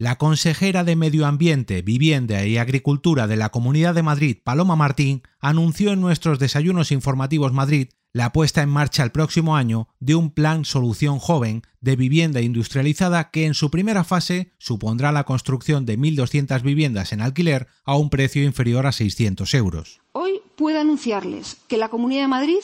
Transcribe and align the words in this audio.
La 0.00 0.16
consejera 0.16 0.82
de 0.82 0.96
Medio 0.96 1.26
Ambiente, 1.26 1.82
Vivienda 1.82 2.46
y 2.46 2.56
Agricultura 2.56 3.26
de 3.26 3.36
la 3.36 3.50
Comunidad 3.50 3.94
de 3.94 4.02
Madrid, 4.02 4.38
Paloma 4.42 4.74
Martín, 4.74 5.20
anunció 5.40 5.92
en 5.92 6.00
nuestros 6.00 6.38
desayunos 6.38 6.90
informativos 6.90 7.52
Madrid 7.52 7.88
la 8.14 8.32
puesta 8.32 8.62
en 8.62 8.70
marcha 8.70 9.02
el 9.02 9.12
próximo 9.12 9.56
año 9.56 9.88
de 9.98 10.14
un 10.14 10.30
plan 10.30 10.64
Solución 10.64 11.18
Joven 11.18 11.64
de 11.82 11.96
vivienda 11.96 12.40
industrializada 12.40 13.30
que 13.30 13.44
en 13.44 13.52
su 13.52 13.70
primera 13.70 14.02
fase 14.02 14.54
supondrá 14.56 15.12
la 15.12 15.24
construcción 15.24 15.84
de 15.84 15.98
1.200 15.98 16.62
viviendas 16.62 17.12
en 17.12 17.20
alquiler 17.20 17.66
a 17.84 17.94
un 17.94 18.08
precio 18.08 18.42
inferior 18.42 18.86
a 18.86 18.92
600 18.92 19.52
euros. 19.52 20.00
Hoy 20.12 20.40
puedo 20.56 20.80
anunciarles 20.80 21.58
que 21.68 21.76
la 21.76 21.90
Comunidad 21.90 22.22
de 22.22 22.28
Madrid 22.28 22.60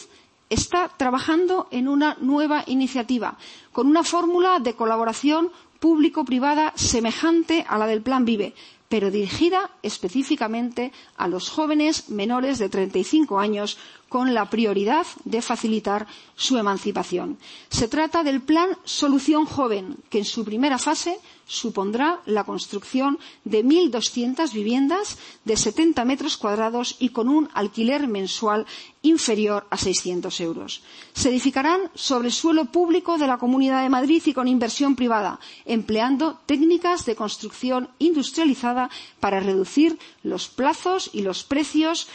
está 0.48 0.90
trabajando 0.96 1.68
en 1.70 1.88
una 1.88 2.16
nueva 2.20 2.64
iniciativa 2.66 3.36
con 3.72 3.88
una 3.88 4.04
fórmula 4.04 4.60
de 4.60 4.74
colaboración 4.74 5.50
público-privada 5.80 6.72
semejante 6.76 7.64
a 7.68 7.78
la 7.78 7.86
del 7.86 8.02
Plan 8.02 8.24
Vive, 8.24 8.54
pero 8.88 9.10
dirigida 9.10 9.70
específicamente 9.82 10.92
a 11.16 11.26
los 11.28 11.50
jóvenes 11.50 12.08
menores 12.10 12.58
de 12.58 12.68
35 12.68 13.38
años 13.38 13.78
con 14.08 14.34
la 14.34 14.48
prioridad 14.48 15.06
de 15.24 15.42
facilitar 15.42 16.06
su 16.36 16.56
emancipación. 16.58 17.38
Se 17.68 17.88
trata 17.88 18.22
del 18.22 18.40
Plan 18.42 18.70
Solución 18.84 19.44
Joven, 19.46 19.96
que 20.08 20.18
en 20.18 20.24
su 20.24 20.44
primera 20.44 20.78
fase 20.78 21.18
supondrá 21.46 22.20
la 22.26 22.44
construcción 22.44 23.18
de 23.44 23.64
1.200 23.64 24.52
viviendas 24.52 25.16
de 25.44 25.56
70 25.56 26.04
metros 26.04 26.36
cuadrados 26.36 26.96
y 26.98 27.10
con 27.10 27.28
un 27.28 27.48
alquiler 27.54 28.08
mensual 28.08 28.66
inferior 29.02 29.66
a 29.70 29.76
600 29.76 30.40
euros. 30.40 30.82
Se 31.14 31.28
edificarán 31.30 31.90
sobre 31.94 32.30
suelo 32.30 32.66
público 32.66 33.16
de 33.18 33.28
la 33.28 33.38
Comunidad 33.38 33.82
de 33.82 33.88
Madrid 33.88 34.22
y 34.26 34.32
con 34.34 34.48
inversión 34.48 34.96
privada, 34.96 35.38
empleando 35.64 36.40
técnicas 36.46 37.04
de 37.06 37.14
construcción 37.14 37.88
industrializada 38.00 38.90
para 39.20 39.40
reducir 39.40 39.98
los 40.22 40.48
plazos 40.48 41.10
y 41.12 41.22
los 41.22 41.44
precios 41.44 42.08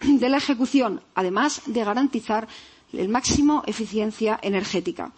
de 0.00 0.28
la 0.28 0.36
ejecución, 0.36 1.00
además 1.14 1.62
de 1.66 1.84
garantizar 1.84 2.46
el 2.92 3.08
máximo 3.08 3.62
eficiencia 3.66 4.38
energética. 4.42 5.12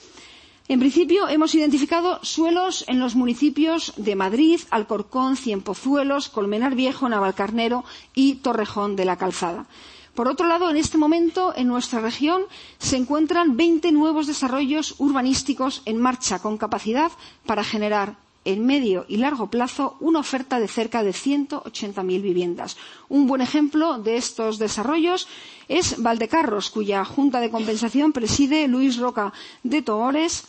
En 0.70 0.78
principio, 0.78 1.28
hemos 1.28 1.52
identificado 1.56 2.20
suelos 2.22 2.84
en 2.86 3.00
los 3.00 3.16
municipios 3.16 3.92
de 3.96 4.14
Madrid, 4.14 4.60
Alcorcón, 4.70 5.36
Cienpozuelos, 5.36 6.28
Colmenar 6.28 6.76
Viejo, 6.76 7.08
Navalcarnero 7.08 7.84
y 8.14 8.36
Torrejón 8.36 8.94
de 8.94 9.04
la 9.04 9.16
Calzada. 9.16 9.66
Por 10.14 10.28
otro 10.28 10.46
lado, 10.46 10.70
en 10.70 10.76
este 10.76 10.96
momento, 10.96 11.52
en 11.56 11.66
nuestra 11.66 11.98
región 11.98 12.42
se 12.78 12.96
encuentran 12.96 13.56
20 13.56 13.90
nuevos 13.90 14.28
desarrollos 14.28 14.94
urbanísticos 14.98 15.82
en 15.86 16.00
marcha 16.00 16.38
con 16.38 16.56
capacidad 16.56 17.10
para 17.46 17.64
generar 17.64 18.14
en 18.44 18.64
medio 18.64 19.04
y 19.08 19.18
largo 19.18 19.50
plazo 19.50 19.96
una 20.00 20.20
oferta 20.20 20.58
de 20.58 20.68
cerca 20.68 21.02
de 21.02 21.10
180.000 21.10 22.22
viviendas. 22.22 22.76
Un 23.08 23.26
buen 23.26 23.40
ejemplo 23.42 23.98
de 23.98 24.16
estos 24.16 24.58
desarrollos 24.58 25.28
es 25.68 26.00
Valdecarros, 26.02 26.70
cuya 26.70 27.04
Junta 27.04 27.40
de 27.40 27.50
Compensación 27.50 28.12
preside 28.12 28.66
Luis 28.68 28.96
Roca 28.96 29.32
de 29.62 29.82
Toores 29.82 30.44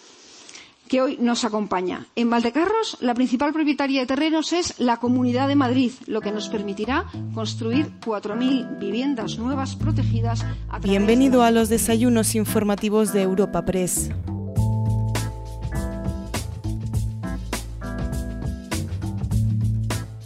que 0.92 1.02
hoy 1.02 1.18
nos 1.22 1.46
acompaña. 1.46 2.06
En 2.18 2.30
Valdecarros, 2.30 2.98
la 3.00 3.14
principal 3.14 3.54
propietaria 3.54 4.02
de 4.02 4.06
terrenos 4.06 4.52
es 4.52 4.78
la 4.78 4.98
Comunidad 4.98 5.48
de 5.48 5.56
Madrid, 5.56 5.94
lo 6.06 6.20
que 6.20 6.34
nos 6.34 6.50
permitirá 6.50 7.06
construir 7.34 7.94
4.000 8.02 8.78
viviendas 8.78 9.38
nuevas 9.38 9.78
protegidas. 9.78 10.46
A 10.70 10.80
Bienvenido 10.80 11.44
a 11.44 11.52
los 11.52 11.70
desayunos 11.70 12.36
informativos 12.36 13.14
de 13.14 13.22
Europa 13.22 13.64
Press. 13.64 14.10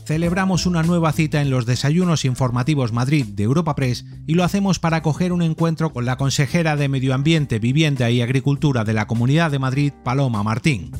Celebramos 0.05 0.65
una 0.65 0.83
nueva 0.83 1.11
cita 1.11 1.41
en 1.41 1.49
los 1.49 1.65
desayunos 1.65 2.25
informativos 2.25 2.93
Madrid 2.93 3.25
de 3.25 3.43
Europa 3.43 3.75
Press 3.75 4.05
y 4.27 4.35
lo 4.35 4.43
hacemos 4.43 4.79
para 4.79 4.97
acoger 4.97 5.33
un 5.33 5.41
encuentro 5.41 5.91
con 5.91 6.05
la 6.05 6.17
consejera 6.17 6.75
de 6.75 6.87
Medio 6.89 7.13
Ambiente, 7.13 7.59
Vivienda 7.59 8.09
y 8.11 8.21
Agricultura 8.21 8.83
de 8.83 8.93
la 8.93 9.07
Comunidad 9.07 9.51
de 9.51 9.59
Madrid, 9.59 9.93
Paloma 10.03 10.43
Martín. 10.43 10.91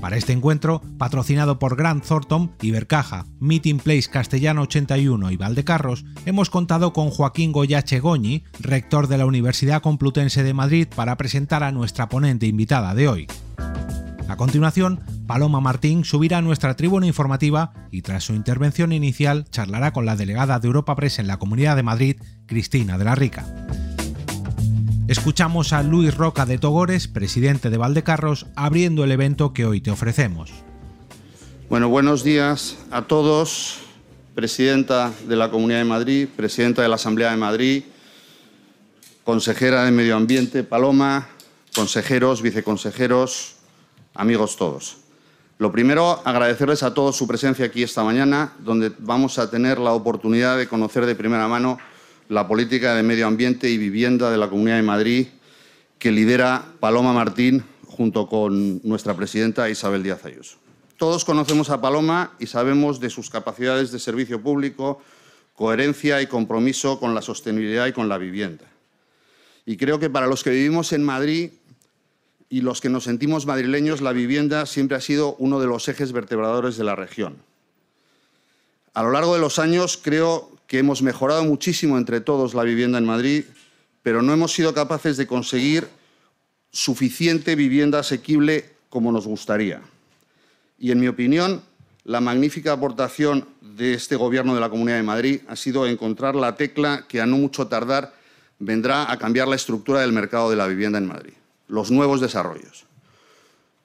Para 0.00 0.18
este 0.18 0.32
encuentro, 0.32 0.82
patrocinado 0.98 1.58
por 1.58 1.76
Grant 1.76 2.04
Thornton, 2.04 2.52
Ibercaja, 2.60 3.26
Meeting 3.40 3.78
Place 3.78 4.08
Castellano 4.08 4.62
81 4.62 5.32
y 5.32 5.36
Valdecarros, 5.36 6.04
hemos 6.26 6.50
contado 6.50 6.92
con 6.92 7.10
Joaquín 7.10 7.50
Goyache 7.50 7.98
Goñi, 7.98 8.44
rector 8.60 9.08
de 9.08 9.18
la 9.18 9.26
Universidad 9.26 9.82
Complutense 9.82 10.44
de 10.44 10.54
Madrid, 10.54 10.86
para 10.94 11.16
presentar 11.16 11.64
a 11.64 11.72
nuestra 11.72 12.08
ponente 12.08 12.46
invitada 12.46 12.94
de 12.94 13.08
hoy. 13.08 13.26
A 14.28 14.36
continuación, 14.36 15.00
Paloma 15.28 15.60
Martín 15.60 16.04
subirá 16.04 16.38
a 16.38 16.42
nuestra 16.42 16.74
tribuna 16.74 17.06
informativa 17.06 17.72
y 17.92 18.02
tras 18.02 18.24
su 18.24 18.34
intervención 18.34 18.92
inicial 18.92 19.46
charlará 19.50 19.92
con 19.92 20.04
la 20.04 20.16
delegada 20.16 20.58
de 20.58 20.66
Europa 20.66 20.96
Press 20.96 21.20
en 21.20 21.28
la 21.28 21.38
Comunidad 21.38 21.76
de 21.76 21.84
Madrid, 21.84 22.16
Cristina 22.46 22.98
de 22.98 23.04
la 23.04 23.14
Rica. 23.14 23.46
Escuchamos 25.06 25.72
a 25.72 25.84
Luis 25.84 26.16
Roca 26.16 26.44
de 26.44 26.58
Togores, 26.58 27.06
presidente 27.06 27.70
de 27.70 27.76
Valdecarros, 27.76 28.46
abriendo 28.56 29.04
el 29.04 29.12
evento 29.12 29.52
que 29.52 29.64
hoy 29.64 29.80
te 29.80 29.92
ofrecemos. 29.92 30.50
Bueno, 31.70 31.88
buenos 31.88 32.24
días 32.24 32.76
a 32.90 33.02
todos. 33.02 33.78
Presidenta 34.34 35.12
de 35.28 35.36
la 35.36 35.50
Comunidad 35.50 35.78
de 35.78 35.84
Madrid, 35.84 36.28
presidenta 36.34 36.82
de 36.82 36.88
la 36.88 36.96
Asamblea 36.96 37.30
de 37.30 37.36
Madrid, 37.36 37.84
consejera 39.24 39.84
de 39.84 39.92
Medio 39.92 40.16
Ambiente, 40.16 40.62
Paloma, 40.64 41.28
consejeros, 41.74 42.42
viceconsejeros, 42.42 43.55
amigos 44.16 44.56
todos. 44.56 44.98
Lo 45.58 45.72
primero, 45.72 46.20
agradecerles 46.24 46.82
a 46.82 46.92
todos 46.92 47.16
su 47.16 47.26
presencia 47.26 47.64
aquí 47.64 47.82
esta 47.82 48.04
mañana, 48.04 48.52
donde 48.58 48.92
vamos 48.98 49.38
a 49.38 49.50
tener 49.50 49.78
la 49.78 49.92
oportunidad 49.92 50.58
de 50.58 50.68
conocer 50.68 51.06
de 51.06 51.14
primera 51.14 51.48
mano 51.48 51.78
la 52.28 52.46
política 52.46 52.94
de 52.94 53.02
medio 53.02 53.26
ambiente 53.26 53.70
y 53.70 53.78
vivienda 53.78 54.30
de 54.30 54.36
la 54.36 54.48
Comunidad 54.48 54.76
de 54.76 54.82
Madrid 54.82 55.26
que 55.98 56.12
lidera 56.12 56.64
Paloma 56.80 57.12
Martín 57.12 57.64
junto 57.86 58.28
con 58.28 58.80
nuestra 58.82 59.14
presidenta 59.16 59.70
Isabel 59.70 60.02
Díaz 60.02 60.24
Ayuso. 60.24 60.58
Todos 60.98 61.24
conocemos 61.24 61.70
a 61.70 61.80
Paloma 61.80 62.32
y 62.38 62.46
sabemos 62.46 63.00
de 63.00 63.10
sus 63.10 63.30
capacidades 63.30 63.92
de 63.92 63.98
servicio 63.98 64.42
público, 64.42 65.00
coherencia 65.54 66.20
y 66.20 66.26
compromiso 66.26 67.00
con 67.00 67.14
la 67.14 67.22
sostenibilidad 67.22 67.86
y 67.86 67.92
con 67.92 68.08
la 68.08 68.18
vivienda. 68.18 68.64
Y 69.64 69.76
creo 69.76 69.98
que 69.98 70.10
para 70.10 70.26
los 70.26 70.44
que 70.44 70.50
vivimos 70.50 70.92
en 70.92 71.02
Madrid 71.02 71.50
y 72.48 72.60
los 72.60 72.80
que 72.80 72.88
nos 72.88 73.04
sentimos 73.04 73.46
madrileños, 73.46 74.00
la 74.00 74.12
vivienda 74.12 74.66
siempre 74.66 74.96
ha 74.96 75.00
sido 75.00 75.34
uno 75.38 75.58
de 75.60 75.66
los 75.66 75.88
ejes 75.88 76.12
vertebradores 76.12 76.76
de 76.76 76.84
la 76.84 76.94
región. 76.94 77.36
A 78.94 79.02
lo 79.02 79.10
largo 79.10 79.34
de 79.34 79.40
los 79.40 79.58
años 79.58 79.98
creo 80.02 80.50
que 80.66 80.78
hemos 80.78 81.02
mejorado 81.02 81.44
muchísimo 81.44 81.98
entre 81.98 82.20
todos 82.20 82.54
la 82.54 82.62
vivienda 82.62 82.98
en 82.98 83.04
Madrid, 83.04 83.44
pero 84.02 84.22
no 84.22 84.32
hemos 84.32 84.52
sido 84.52 84.74
capaces 84.74 85.16
de 85.16 85.26
conseguir 85.26 85.88
suficiente 86.70 87.56
vivienda 87.56 88.00
asequible 88.00 88.70
como 88.88 89.12
nos 89.12 89.26
gustaría. 89.26 89.82
Y, 90.78 90.92
en 90.92 91.00
mi 91.00 91.08
opinión, 91.08 91.62
la 92.04 92.20
magnífica 92.20 92.72
aportación 92.72 93.48
de 93.60 93.94
este 93.94 94.14
Gobierno 94.14 94.54
de 94.54 94.60
la 94.60 94.70
Comunidad 94.70 94.96
de 94.96 95.02
Madrid 95.02 95.40
ha 95.48 95.56
sido 95.56 95.86
encontrar 95.86 96.36
la 96.36 96.56
tecla 96.56 97.06
que 97.08 97.20
a 97.20 97.26
no 97.26 97.36
mucho 97.36 97.66
tardar 97.66 98.14
vendrá 98.58 99.10
a 99.10 99.18
cambiar 99.18 99.48
la 99.48 99.56
estructura 99.56 100.00
del 100.00 100.12
mercado 100.12 100.48
de 100.48 100.56
la 100.56 100.66
vivienda 100.66 100.98
en 100.98 101.06
Madrid 101.06 101.34
los 101.68 101.90
nuevos 101.90 102.20
desarrollos. 102.20 102.86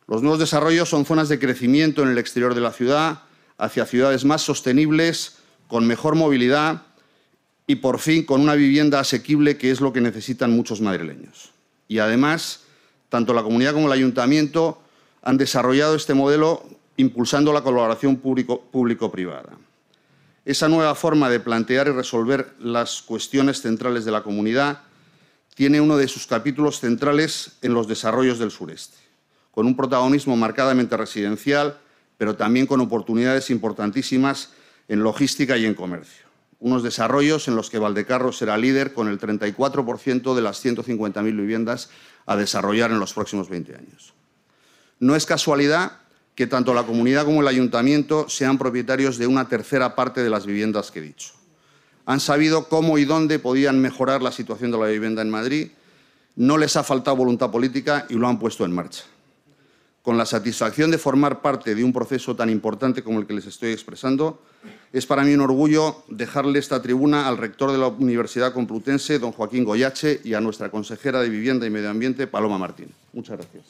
Los 0.08 0.22
nuevos 0.22 0.40
desarrollos 0.40 0.90
son 0.90 1.06
zonas 1.06 1.30
de 1.30 1.40
crecimiento 1.40 2.03
en 2.03 2.09
el 2.09 2.18
exterior 2.18 2.53
de 2.53 2.62
la 2.62 2.74
ciudad, 2.74 3.22
hacia 3.58 3.86
ciudades 3.86 4.25
más 4.25 4.42
sostenibles, 4.42 5.38
con 5.68 5.88
mejor 5.88 6.16
movilidad 6.16 6.84
y, 7.68 7.75
por 7.75 8.00
fin, 8.00 8.25
con 8.25 8.42
una 8.42 8.56
vivienda 8.56 9.00
asequible, 9.00 9.58
que 9.58 9.72
es 9.72 9.80
lo 9.80 9.94
que 9.94 10.02
necesitan 10.02 10.52
muchos 10.52 10.81
madrileños. 10.81 11.52
Y, 11.88 12.00
además, 12.00 12.64
tanto 13.09 13.34
la 13.34 13.44
comunidad 13.44 13.74
como 13.74 13.88
el 13.88 13.94
ayuntamiento 13.94 14.81
han 15.22 15.38
desarrollado 15.38 15.96
este 15.96 16.13
modelo 16.13 16.66
impulsando 16.98 17.53
la 17.53 17.62
colaboración 17.62 18.18
público-privada. 18.18 19.57
Esa 20.44 20.68
nueva 20.68 20.95
forma 20.95 21.30
de 21.30 21.39
plantear 21.39 21.88
y 21.88 21.92
resolver 21.92 22.54
las 22.60 23.01
cuestiones 23.01 23.62
centrales 23.62 24.06
de 24.06 24.12
la 24.12 24.24
comunidad 24.24 24.81
tiene 25.62 25.80
uno 25.80 25.96
de 25.96 26.08
sus 26.08 26.25
capítulos 26.25 26.80
centrales 26.80 27.52
en 27.62 27.75
los 27.75 27.88
desarrollos 27.88 28.40
del 28.40 28.50
sureste, 28.50 28.98
con 29.52 29.68
un 29.68 29.75
protagonismo 29.75 30.36
marcadamente 30.36 30.98
residencial, 30.98 31.78
pero 32.18 32.36
también 32.36 32.66
con 32.66 32.81
oportunidades 32.81 33.52
importantísimas 33.52 34.54
en 34.88 35.04
logística 35.04 35.58
y 35.58 35.68
en 35.68 35.75
comercio. 35.75 36.25
Unos 36.60 36.81
desarrollos 36.81 37.48
en 37.48 37.56
los 37.56 37.69
que 37.69 37.78
Valdecarro 37.78 38.31
será 38.31 38.58
líder 38.58 38.92
con 38.92 39.08
el 39.08 39.19
34% 39.19 40.34
de 40.34 40.42
las 40.42 40.66
150.000 40.66 41.24
viviendas 41.24 41.92
a 42.25 42.36
desarrollar 42.36 42.90
en 42.90 43.00
los 43.00 43.13
próximos 43.13 43.48
20 43.48 43.75
años. 43.75 44.16
No 45.00 45.16
es 45.16 45.28
casualidad 45.28 46.00
que 46.34 46.48
tanto 46.48 46.74
la 46.74 46.88
comunidad 46.88 47.25
como 47.25 47.42
el 47.42 47.48
ayuntamiento 47.48 48.28
sean 48.30 48.58
propietarios 48.58 49.19
de 49.19 49.28
una 49.28 49.48
tercera 49.48 49.94
parte 49.96 50.24
de 50.24 50.31
las 50.31 50.48
viviendas 50.48 50.90
que 50.90 50.98
he 50.98 51.04
dicho 51.04 51.34
han 52.12 52.19
sabido 52.19 52.68
cómo 52.68 52.98
y 52.98 53.06
dónde 53.06 53.40
podían 53.40 53.80
mejorar 53.80 54.22
la 54.22 54.31
situación 54.31 54.72
de 54.72 54.78
la 54.78 54.88
vivienda 54.88 55.22
en 55.22 55.30
Madrid, 55.30 55.72
no 56.36 56.58
les 56.58 56.75
ha 56.75 56.84
faltado 56.84 57.18
voluntad 57.18 57.52
política 57.52 58.06
y 58.10 58.16
lo 58.16 58.28
han 58.28 58.40
puesto 58.40 58.66
en 58.66 58.72
marcha. 58.72 59.04
con 60.02 60.18
la 60.18 60.25
satisfacción 60.25 60.90
de 60.90 60.98
formar 60.98 61.42
parte 61.42 61.75
de 61.75 61.84
un 61.84 61.94
proceso 61.94 62.36
tan 62.36 62.50
importante 62.50 63.04
como 63.04 63.19
el 63.19 63.28
que 63.28 63.34
les 63.34 63.46
estoy 63.46 63.72
expresando, 63.72 64.42
es 64.92 65.06
para 65.06 65.24
mí 65.24 65.34
un 65.34 65.42
orgullo 65.42 66.04
dejarle 66.08 66.60
esta 66.60 66.81
tribuna 66.81 67.28
al 67.28 67.38
rector 67.38 67.72
de 67.72 67.78
la 67.78 67.88
Universidad 67.88 68.54
Complutense, 68.54 69.19
don 69.19 69.31
Joaquín 69.31 69.63
Goyache, 69.63 70.19
y 70.24 70.34
a 70.34 70.42
nuestra 70.42 70.69
consejera 70.69 71.22
de 71.22 71.30
Vivienda 71.30 71.68
y 71.68 71.69
Medio 71.69 71.90
Ambiente, 71.90 72.28
Paloma 72.28 72.58
Martín. 72.58 72.90
Muchas 73.13 73.38
gracias. 73.38 73.63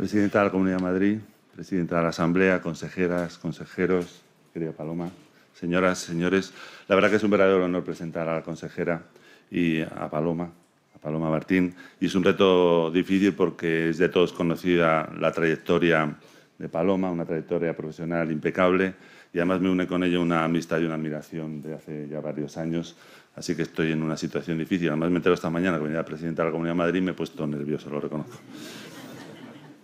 Presidenta 0.00 0.38
de 0.38 0.44
la 0.46 0.50
Comunidad 0.50 0.78
de 0.78 0.82
Madrid, 0.82 1.18
Presidenta 1.54 1.98
de 1.98 2.02
la 2.04 2.08
Asamblea, 2.08 2.62
consejeras, 2.62 3.36
consejeros, 3.36 4.22
querida 4.54 4.72
Paloma, 4.72 5.10
señoras, 5.52 5.98
señores, 5.98 6.54
la 6.88 6.94
verdad 6.94 7.10
que 7.10 7.16
es 7.16 7.22
un 7.22 7.30
verdadero 7.30 7.62
honor 7.62 7.84
presentar 7.84 8.26
a 8.26 8.36
la 8.36 8.42
consejera 8.42 9.02
y 9.50 9.82
a 9.82 10.08
Paloma, 10.10 10.52
a 10.96 10.98
Paloma 11.00 11.28
Martín, 11.28 11.74
y 12.00 12.06
es 12.06 12.14
un 12.14 12.24
reto 12.24 12.90
difícil 12.90 13.34
porque 13.34 13.90
es 13.90 13.98
de 13.98 14.08
todos 14.08 14.32
conocida 14.32 15.12
la 15.18 15.32
trayectoria 15.32 16.16
de 16.56 16.68
Paloma, 16.70 17.10
una 17.10 17.26
trayectoria 17.26 17.76
profesional 17.76 18.32
impecable, 18.32 18.94
y 19.34 19.38
además 19.38 19.60
me 19.60 19.68
une 19.68 19.86
con 19.86 20.02
ella 20.02 20.18
una 20.18 20.44
amistad 20.44 20.80
y 20.80 20.86
una 20.86 20.94
admiración 20.94 21.60
de 21.60 21.74
hace 21.74 22.08
ya 22.08 22.20
varios 22.20 22.56
años, 22.56 22.96
así 23.36 23.54
que 23.54 23.62
estoy 23.64 23.92
en 23.92 24.02
una 24.02 24.16
situación 24.16 24.56
difícil. 24.56 24.88
Además 24.88 25.10
me 25.10 25.16
entero 25.16 25.34
esta 25.34 25.50
mañana 25.50 25.76
que 25.76 25.84
venía 25.84 26.02
presidenta 26.06 26.40
de 26.40 26.48
la 26.48 26.52
Comunidad 26.52 26.72
de 26.72 26.78
Madrid 26.78 27.00
y 27.00 27.04
me 27.04 27.10
he 27.10 27.14
puesto 27.14 27.46
nervioso, 27.46 27.90
lo 27.90 28.00
reconozco. 28.00 28.38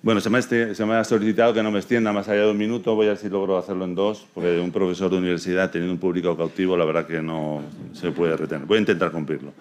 Bueno, 0.06 0.20
se 0.20 0.30
me, 0.30 0.94
ha 0.94 1.02
solicitado 1.02 1.52
que 1.52 1.64
no 1.64 1.72
me 1.72 1.80
extienda 1.80 2.12
más 2.12 2.28
allá 2.28 2.42
de 2.42 2.50
un 2.52 2.56
minuto. 2.56 2.94
Voy 2.94 3.06
a 3.06 3.08
ver 3.08 3.18
si 3.18 3.28
logro 3.28 3.58
hacerlo 3.58 3.86
en 3.86 3.96
dos, 3.96 4.24
porque 4.32 4.60
un 4.60 4.70
profesor 4.70 5.10
de 5.10 5.18
universidad 5.18 5.68
teniendo 5.72 5.92
un 5.92 5.98
público 5.98 6.36
cautivo, 6.36 6.76
la 6.76 6.84
verdad 6.84 7.08
que 7.08 7.20
no 7.20 7.64
se 7.92 8.12
puede 8.12 8.36
retener. 8.36 8.68
Voy 8.68 8.76
a 8.76 8.80
intentar 8.82 9.10
cumplirlo. 9.10 9.52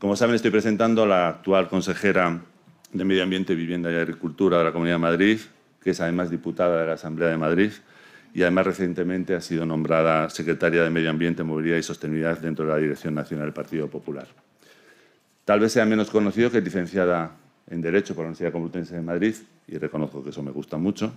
Como 0.00 0.16
saben, 0.16 0.34
estoy 0.34 0.50
presentando 0.50 1.04
a 1.04 1.06
la 1.06 1.28
actual 1.28 1.68
consejera 1.68 2.40
de 2.92 3.04
Medio 3.04 3.22
Ambiente, 3.22 3.54
Vivienda 3.54 3.92
y 3.92 3.94
Agricultura 3.94 4.58
de 4.58 4.64
la 4.64 4.72
Comunidad 4.72 4.96
de 4.96 5.02
Madrid, 5.02 5.38
que 5.80 5.90
es 5.90 6.00
además 6.00 6.28
diputada 6.28 6.80
de 6.80 6.88
la 6.88 6.94
Asamblea 6.94 7.28
de 7.28 7.36
Madrid 7.36 7.70
y 8.34 8.42
además 8.42 8.66
recientemente 8.66 9.36
ha 9.36 9.40
sido 9.40 9.64
nombrada 9.64 10.28
secretaria 10.28 10.82
de 10.82 10.90
Medio 10.90 11.10
Ambiente, 11.10 11.44
Movilidad 11.44 11.76
y 11.76 11.84
Sostenibilidad 11.84 12.36
dentro 12.40 12.64
de 12.64 12.72
la 12.72 12.78
Dirección 12.78 13.14
Nacional 13.14 13.46
del 13.46 13.54
Partido 13.54 13.86
Popular. 13.86 14.26
Tal 15.44 15.60
vez 15.60 15.70
sea 15.70 15.86
menos 15.86 16.10
conocido 16.10 16.50
que 16.50 16.60
licenciada 16.60 17.43
en 17.68 17.80
Derecho 17.80 18.14
por 18.14 18.24
la 18.24 18.28
Universidad 18.28 18.52
Complutense 18.52 18.94
de 18.94 19.02
Madrid, 19.02 19.34
y 19.66 19.78
reconozco 19.78 20.22
que 20.22 20.30
eso 20.30 20.42
me 20.42 20.50
gusta 20.50 20.76
mucho. 20.76 21.12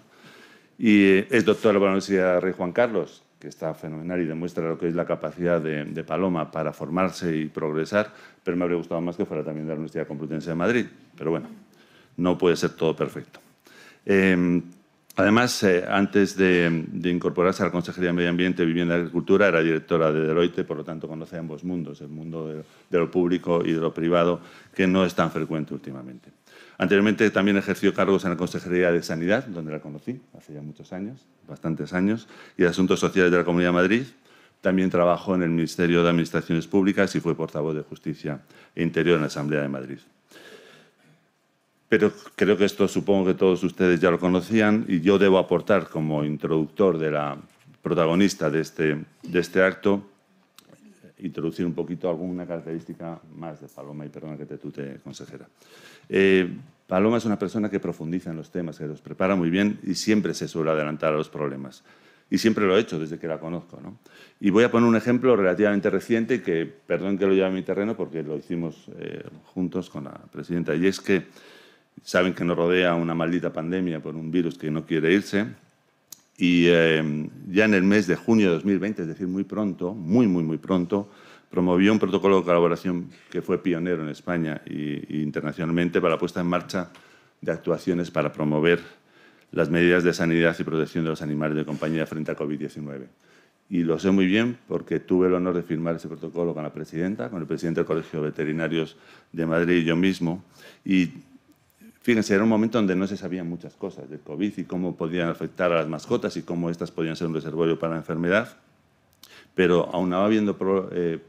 Y 0.77 1.03
eh, 1.03 1.27
es 1.31 1.45
doctora 1.45 1.79
por 1.79 1.87
la 1.87 1.93
Universidad 1.93 2.39
Rey 2.39 2.53
Juan 2.55 2.71
Carlos, 2.71 3.23
que 3.39 3.47
está 3.47 3.73
fenomenal 3.73 4.21
y 4.21 4.25
demuestra 4.25 4.67
lo 4.67 4.77
que 4.77 4.87
es 4.87 4.95
la 4.95 5.05
capacidad 5.05 5.61
de, 5.61 6.03
Paloma 6.03 6.49
para 6.51 6.73
formarse 6.73 7.35
y 7.35 7.45
progresar, 7.45 8.13
pero 8.43 8.57
me 8.57 8.63
habría 8.63 8.77
gustado 8.77 9.01
más 9.01 9.15
que 9.15 9.25
fuera 9.25 9.43
también 9.43 9.65
de 9.65 9.73
la 9.73 9.75
Universidad 9.75 10.07
Complutense 10.07 10.49
de 10.49 10.55
Madrid. 10.55 10.85
Pero 11.15 11.31
bueno, 11.31 11.47
no 12.17 12.37
puede 12.37 12.55
ser 12.55 12.71
todo 12.71 12.95
perfecto. 12.95 13.39
Em, 14.05 14.61
además, 15.17 15.61
eh, 15.63 15.83
antes 15.87 16.37
de, 16.37 16.85
incorporarse 17.03 17.63
a 17.63 17.65
la 17.65 17.71
Consejería 17.71 18.09
de 18.09 18.13
Medio 18.13 18.29
Ambiente, 18.29 18.63
Vivienda 18.63 18.95
y 18.95 18.99
Agricultura, 18.99 19.47
era 19.47 19.61
directora 19.61 20.11
de 20.11 20.21
Deloitte, 20.21 20.63
por 20.63 20.77
lo 20.77 20.83
tanto 20.83 21.07
conoce 21.07 21.37
ambos 21.37 21.63
mundos, 21.63 22.01
el 22.01 22.09
mundo 22.09 22.47
de, 22.47 22.63
de 22.89 22.97
lo 22.97 23.11
público 23.11 23.61
y 23.65 23.73
de 23.73 23.79
lo 23.79 23.93
privado, 23.93 24.39
que 24.73 24.87
no 24.87 25.03
es 25.03 25.13
tan 25.13 25.31
frecuente 25.31 25.73
últimamente. 25.73 26.31
Anteriormente 26.77 27.29
también 27.31 27.57
ejerció 27.57 27.93
cargos 27.93 28.23
en 28.23 28.31
la 28.31 28.37
Consejería 28.37 28.91
de 28.91 29.01
Sanidad, 29.01 29.47
donde 29.47 29.71
la 29.71 29.79
conocí 29.79 30.21
hace 30.37 30.53
ya 30.53 30.61
muchos 30.61 30.93
años, 30.93 31.25
bastantes 31.47 31.91
años, 31.93 32.27
y 32.55 32.63
de 32.63 32.69
Asuntos 32.69 32.99
Sociales 32.99 33.31
de 33.31 33.37
la 33.37 33.43
Comunidad 33.43 33.69
de 33.69 33.75
Madrid. 33.75 34.03
También 34.61 34.89
trabajó 34.89 35.33
en 35.35 35.43
el 35.43 35.49
Ministerio 35.49 36.03
de 36.03 36.09
Administraciones 36.09 36.67
Públicas 36.67 37.15
y 37.15 37.19
fue 37.19 37.35
portavoz 37.35 37.75
de 37.75 37.81
Justicia 37.81 38.41
e 38.75 38.83
Interior 38.83 39.15
en 39.15 39.21
la 39.21 39.27
Asamblea 39.27 39.61
de 39.61 39.69
Madrid. 39.69 39.99
Pero 41.89 42.11
creo 42.35 42.57
que 42.57 42.65
esto 42.65 42.87
supongo 42.87 43.27
que 43.27 43.33
todos 43.33 43.63
ustedes 43.63 43.99
ya 43.99 44.11
lo 44.11 44.19
conocían 44.19 44.85
y 44.87 44.99
yo 44.99 45.17
debo 45.17 45.37
aportar 45.37 45.87
como 45.87 46.25
introductor 46.25 46.97
de 46.97 47.11
la 47.11 47.37
protagonista 47.81 48.49
de 48.49 48.59
este, 48.59 49.05
de 49.23 49.39
este 49.39 49.63
acto, 49.63 50.03
introducir 51.19 51.65
un 51.65 51.73
poquito 51.73 52.09
alguna 52.09 52.45
característica 52.45 53.19
más 53.35 53.61
de 53.61 53.67
Paloma 53.69 54.05
y 54.05 54.09
perdona 54.09 54.37
que 54.37 54.45
te 54.45 54.57
tute, 54.57 54.99
consejera. 55.01 55.47
Eh, 56.09 56.49
Paloma 56.85 57.17
es 57.17 57.25
una 57.25 57.39
persona 57.39 57.69
que 57.69 57.79
profundiza 57.79 58.31
en 58.31 58.37
los 58.37 58.51
temas, 58.51 58.77
que 58.77 58.85
los 58.85 59.01
prepara 59.01 59.35
muy 59.35 59.49
bien 59.49 59.79
y 59.83 59.95
siempre 59.95 60.33
se 60.33 60.47
suele 60.47 60.71
adelantar 60.71 61.13
a 61.13 61.17
los 61.17 61.29
problemas. 61.29 61.83
Y 62.29 62.39
siempre 62.39 62.65
lo 62.65 62.75
he 62.75 62.81
hecho 62.81 62.99
desde 62.99 63.17
que 63.17 63.27
la 63.27 63.39
conozco. 63.39 63.79
Y 64.41 64.49
voy 64.49 64.65
a 64.65 64.71
poner 64.71 64.89
un 64.89 64.97
ejemplo 64.97 65.37
relativamente 65.37 65.89
reciente 65.89 66.41
que, 66.41 66.65
perdón 66.65 67.17
que 67.17 67.25
lo 67.25 67.31
lleve 67.31 67.47
a 67.47 67.49
mi 67.49 67.61
terreno 67.61 67.95
porque 67.95 68.21
lo 68.21 68.35
hicimos 68.35 68.89
eh, 68.99 69.23
juntos 69.45 69.89
con 69.89 70.03
la 70.03 70.13
presidenta, 70.29 70.75
y 70.75 70.87
es 70.87 70.99
que 70.99 71.27
saben 72.03 72.33
que 72.33 72.43
nos 72.43 72.57
rodea 72.57 72.95
una 72.95 73.13
maldita 73.13 73.51
pandemia 73.51 74.01
por 74.01 74.15
un 74.15 74.31
virus 74.31 74.57
que 74.57 74.71
no 74.71 74.85
quiere 74.85 75.13
irse. 75.13 75.47
Y 76.37 76.65
eh, 76.67 77.29
ya 77.49 77.65
en 77.65 77.73
el 77.73 77.83
mes 77.83 78.07
de 78.07 78.15
junio 78.15 78.47
de 78.47 78.55
2020, 78.55 79.01
es 79.01 79.07
decir, 79.07 79.27
muy 79.27 79.43
pronto, 79.43 79.93
muy, 79.93 80.27
muy, 80.27 80.43
muy 80.43 80.57
pronto, 80.57 81.09
promovió 81.49 81.91
un 81.91 81.99
protocolo 81.99 82.39
de 82.39 82.43
colaboración 82.43 83.09
que 83.29 83.41
fue 83.41 83.61
pionero 83.61 84.03
en 84.03 84.09
España 84.09 84.61
e 84.65 85.05
internacionalmente 85.09 85.99
para 85.99 86.13
la 86.13 86.19
puesta 86.19 86.41
en 86.41 86.47
marcha 86.47 86.91
de 87.41 87.51
actuaciones 87.51 88.11
para 88.11 88.31
promover 88.31 88.81
las 89.51 89.69
medidas 89.69 90.03
de 90.03 90.13
sanidad 90.13 90.55
y 90.59 90.63
protección 90.63 91.03
de 91.03 91.11
los 91.11 91.21
animales 91.21 91.57
de 91.57 91.65
compañía 91.65 92.05
frente 92.05 92.31
a 92.31 92.35
COVID-19. 92.35 93.07
Y 93.69 93.83
lo 93.83 93.99
sé 93.99 94.11
muy 94.11 94.25
bien 94.25 94.57
porque 94.67 94.99
tuve 94.99 95.27
el 95.27 95.33
honor 95.33 95.55
de 95.55 95.63
firmar 95.63 95.95
ese 95.95 96.07
protocolo 96.07 96.53
con 96.53 96.63
la 96.63 96.71
presidenta, 96.71 97.29
con 97.29 97.41
el 97.41 97.47
presidente 97.47 97.81
del 97.81 97.87
Colegio 97.87 98.21
de 98.21 98.29
Veterinarios 98.29 98.97
de 99.31 99.45
Madrid 99.45 99.81
y 99.81 99.83
yo 99.83 99.95
mismo. 99.95 100.43
Y 100.85 101.11
fíjense, 102.07 102.33
era 102.33 102.43
un 102.43 102.49
momento 102.49 102.77
donde 102.77 102.95
no 102.95 103.05
se 103.05 103.17
sabían 103.17 103.49
muchas 103.49 103.75
cosas 103.75 104.09
del 104.09 104.21
COVID 104.21 104.59
y 104.59 104.63
cómo 104.63 104.95
podían 104.95 105.27
afectar 105.27 105.73
a 105.73 105.75
las 105.75 105.89
mascotas 105.89 106.37
y 106.37 106.41
cómo 106.41 106.69
estas 106.69 106.89
podían 106.89 107.17
ser 107.17 107.27
un 107.27 107.33
reservorio 107.33 107.77
para 107.77 107.95
la 107.95 107.97
enfermedad. 107.97 108.47
Pero 109.53 109.89
aún 109.91 110.13
habiendo 110.13 110.57
eh, 110.93 111.19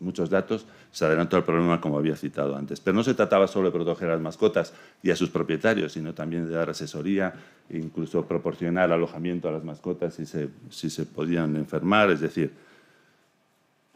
muchos 0.00 0.28
datos, 0.28 0.66
se 0.90 1.04
adelantó 1.04 1.36
al 1.36 1.44
problema 1.44 1.80
como 1.80 1.96
había 1.96 2.16
citado 2.16 2.56
antes. 2.56 2.80
Pero 2.80 2.96
no 2.96 3.04
se 3.04 3.14
trataba 3.14 3.46
solo 3.46 3.66
de 3.66 3.70
proteger 3.70 4.08
a 4.08 4.14
las 4.14 4.20
mascotas 4.20 4.74
y 5.00 5.12
a 5.12 5.16
sus 5.16 5.30
propietarios, 5.30 5.92
sino 5.92 6.12
también 6.12 6.48
de 6.48 6.56
dar 6.56 6.70
asesoría 6.70 7.32
incluso 7.70 8.26
proporcionar 8.26 8.90
alojamiento 8.90 9.48
a 9.48 9.52
las 9.52 9.62
mascotas 9.62 10.14
si 10.14 10.26
se, 10.26 10.48
si 10.70 10.90
se 10.90 11.06
podían 11.06 11.54
enfermar. 11.54 12.10
Es 12.10 12.20
decir, 12.20 12.52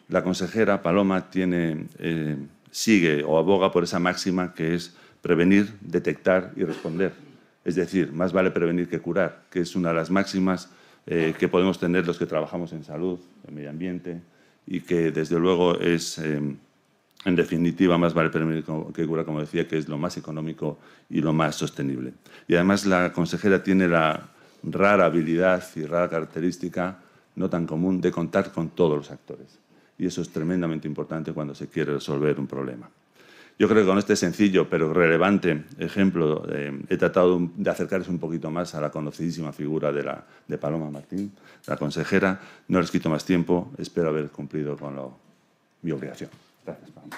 la 0.09 0.23
consejera 0.23 0.81
Paloma 0.81 1.29
tiene, 1.29 1.89
eh, 1.99 2.37
sigue 2.71 3.25
o 3.25 3.37
aboga 3.37 3.73
por 3.73 3.83
esa 3.83 3.99
máxima 3.99 4.55
que 4.55 4.77
es 4.77 4.95
prevenir, 5.25 5.73
detectar 5.81 6.53
y 6.55 6.65
responder. 6.65 7.15
Es 7.65 7.77
decir, 7.77 8.13
más 8.13 8.35
vale 8.35 8.51
prevenir 8.51 8.91
que 8.91 9.01
curar, 9.01 9.45
que 9.51 9.61
es 9.61 9.75
una 9.75 9.89
de 9.89 9.95
las 9.95 10.11
máximas 10.11 10.69
eh, 11.07 11.33
que 11.39 11.49
podemos 11.49 11.79
tener 11.79 12.07
los 12.07 12.19
que 12.19 12.27
trabajamos 12.27 12.75
en 12.75 12.85
salud, 12.85 13.19
en 13.49 13.55
medio 13.55 13.71
ambiente, 13.71 14.21
y 14.67 14.83
que 14.83 15.13
desde 15.13 15.39
luego 15.39 15.81
es, 15.81 16.19
em, 16.19 16.59
en 17.25 17.37
definitiva, 17.37 17.97
más 17.97 18.13
vale 18.13 18.29
prevenir 18.29 18.65
que 18.95 19.07
cura, 19.07 19.25
como 19.25 19.41
decía, 19.41 19.67
que 19.67 19.79
es 19.79 19.89
lo 19.89 19.97
más 19.97 20.19
económico 20.19 20.79
y 21.09 21.23
lo 21.23 21.33
más 21.33 21.57
sostenible. 21.57 22.13
Y 22.47 22.57
además 22.57 22.85
la 22.85 23.11
consejera 23.15 23.63
tiene 23.63 23.89
la 23.89 24.29
rara 24.63 25.07
habilidad 25.07 25.65
y 25.75 25.87
rara 25.87 26.11
característica, 26.11 26.99
no 27.37 27.49
tan 27.49 27.67
común, 27.67 28.03
de 28.03 28.11
contar 28.11 28.53
con 28.53 28.69
todos 28.69 28.99
los 28.99 29.11
actores. 29.11 29.59
Y 29.97 30.05
eso 30.05 30.21
es 30.21 30.29
tremendamente 30.29 30.87
importante 30.87 31.33
cuando 31.33 31.55
se 31.55 31.69
quiere 31.69 31.95
resolver 31.95 32.39
un 32.39 32.47
problema. 32.47 32.91
Yo 33.57 33.69
creo 33.69 33.83
que 33.83 33.89
con 33.89 33.99
este 33.99 34.17
sencillo 34.17 34.69
pero 34.69 34.93
relevante 34.93 35.65
ejemplo 35.79 36.45
eh, 36.53 36.77
he 36.89 36.97
tratado 36.97 37.51
de 37.57 37.71
acercarse 37.71 38.11
un 38.11 38.19
poquito 38.19 38.51
más 38.51 38.75
a 38.75 38.81
la 38.81 38.91
conocidísima 38.91 39.53
figura 39.53 39.93
de, 39.93 40.03
la, 40.03 40.25
de 40.49 40.59
Paloma 40.59 40.91
Martín, 40.91 41.33
la 41.67 41.77
consejera. 41.77 42.41
No 42.69 42.81
les 42.81 42.91
quito 42.91 43.09
más 43.09 43.25
tiempo, 43.25 43.73
espero 43.79 44.09
haber 44.09 44.31
cumplido 44.31 44.77
con 44.77 44.99
mi 45.83 45.93
obligación. 45.93 46.31
Gracias, 46.65 46.91
Paloma. 46.91 47.17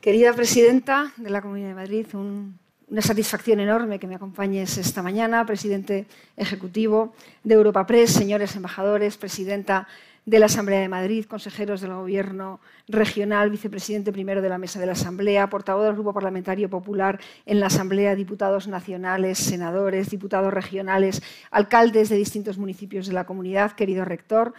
Querida 0.00 0.32
presidenta 0.32 1.12
de 1.16 1.30
la 1.30 1.40
Comunidad 1.40 1.68
de 1.68 1.74
Madrid, 1.74 2.06
un 2.14 2.58
una 2.92 3.00
satisfacción 3.00 3.58
enorme 3.58 3.98
que 3.98 4.06
me 4.06 4.16
acompañes 4.16 4.76
esta 4.76 5.02
mañana, 5.02 5.46
presidente 5.46 6.04
ejecutivo 6.36 7.14
de 7.42 7.54
Europa 7.54 7.86
Press, 7.86 8.10
señores 8.10 8.54
embajadores, 8.54 9.16
presidenta 9.16 9.88
de 10.26 10.38
la 10.38 10.44
Asamblea 10.44 10.80
de 10.80 10.90
Madrid, 10.90 11.24
consejeros 11.24 11.80
del 11.80 11.94
Gobierno 11.94 12.60
regional, 12.88 13.48
vicepresidente 13.48 14.12
primero 14.12 14.42
de 14.42 14.50
la 14.50 14.58
Mesa 14.58 14.78
de 14.78 14.84
la 14.84 14.92
Asamblea, 14.92 15.48
portavoz 15.48 15.86
del 15.86 15.94
Grupo 15.94 16.12
Parlamentario 16.12 16.68
Popular 16.68 17.18
en 17.46 17.60
la 17.60 17.68
Asamblea, 17.68 18.14
diputados 18.14 18.68
nacionales, 18.68 19.38
senadores, 19.38 20.10
diputados 20.10 20.52
regionales, 20.52 21.22
alcaldes 21.50 22.10
de 22.10 22.16
distintos 22.16 22.58
municipios 22.58 23.06
de 23.06 23.14
la 23.14 23.24
comunidad, 23.24 23.72
querido 23.72 24.04
rector, 24.04 24.52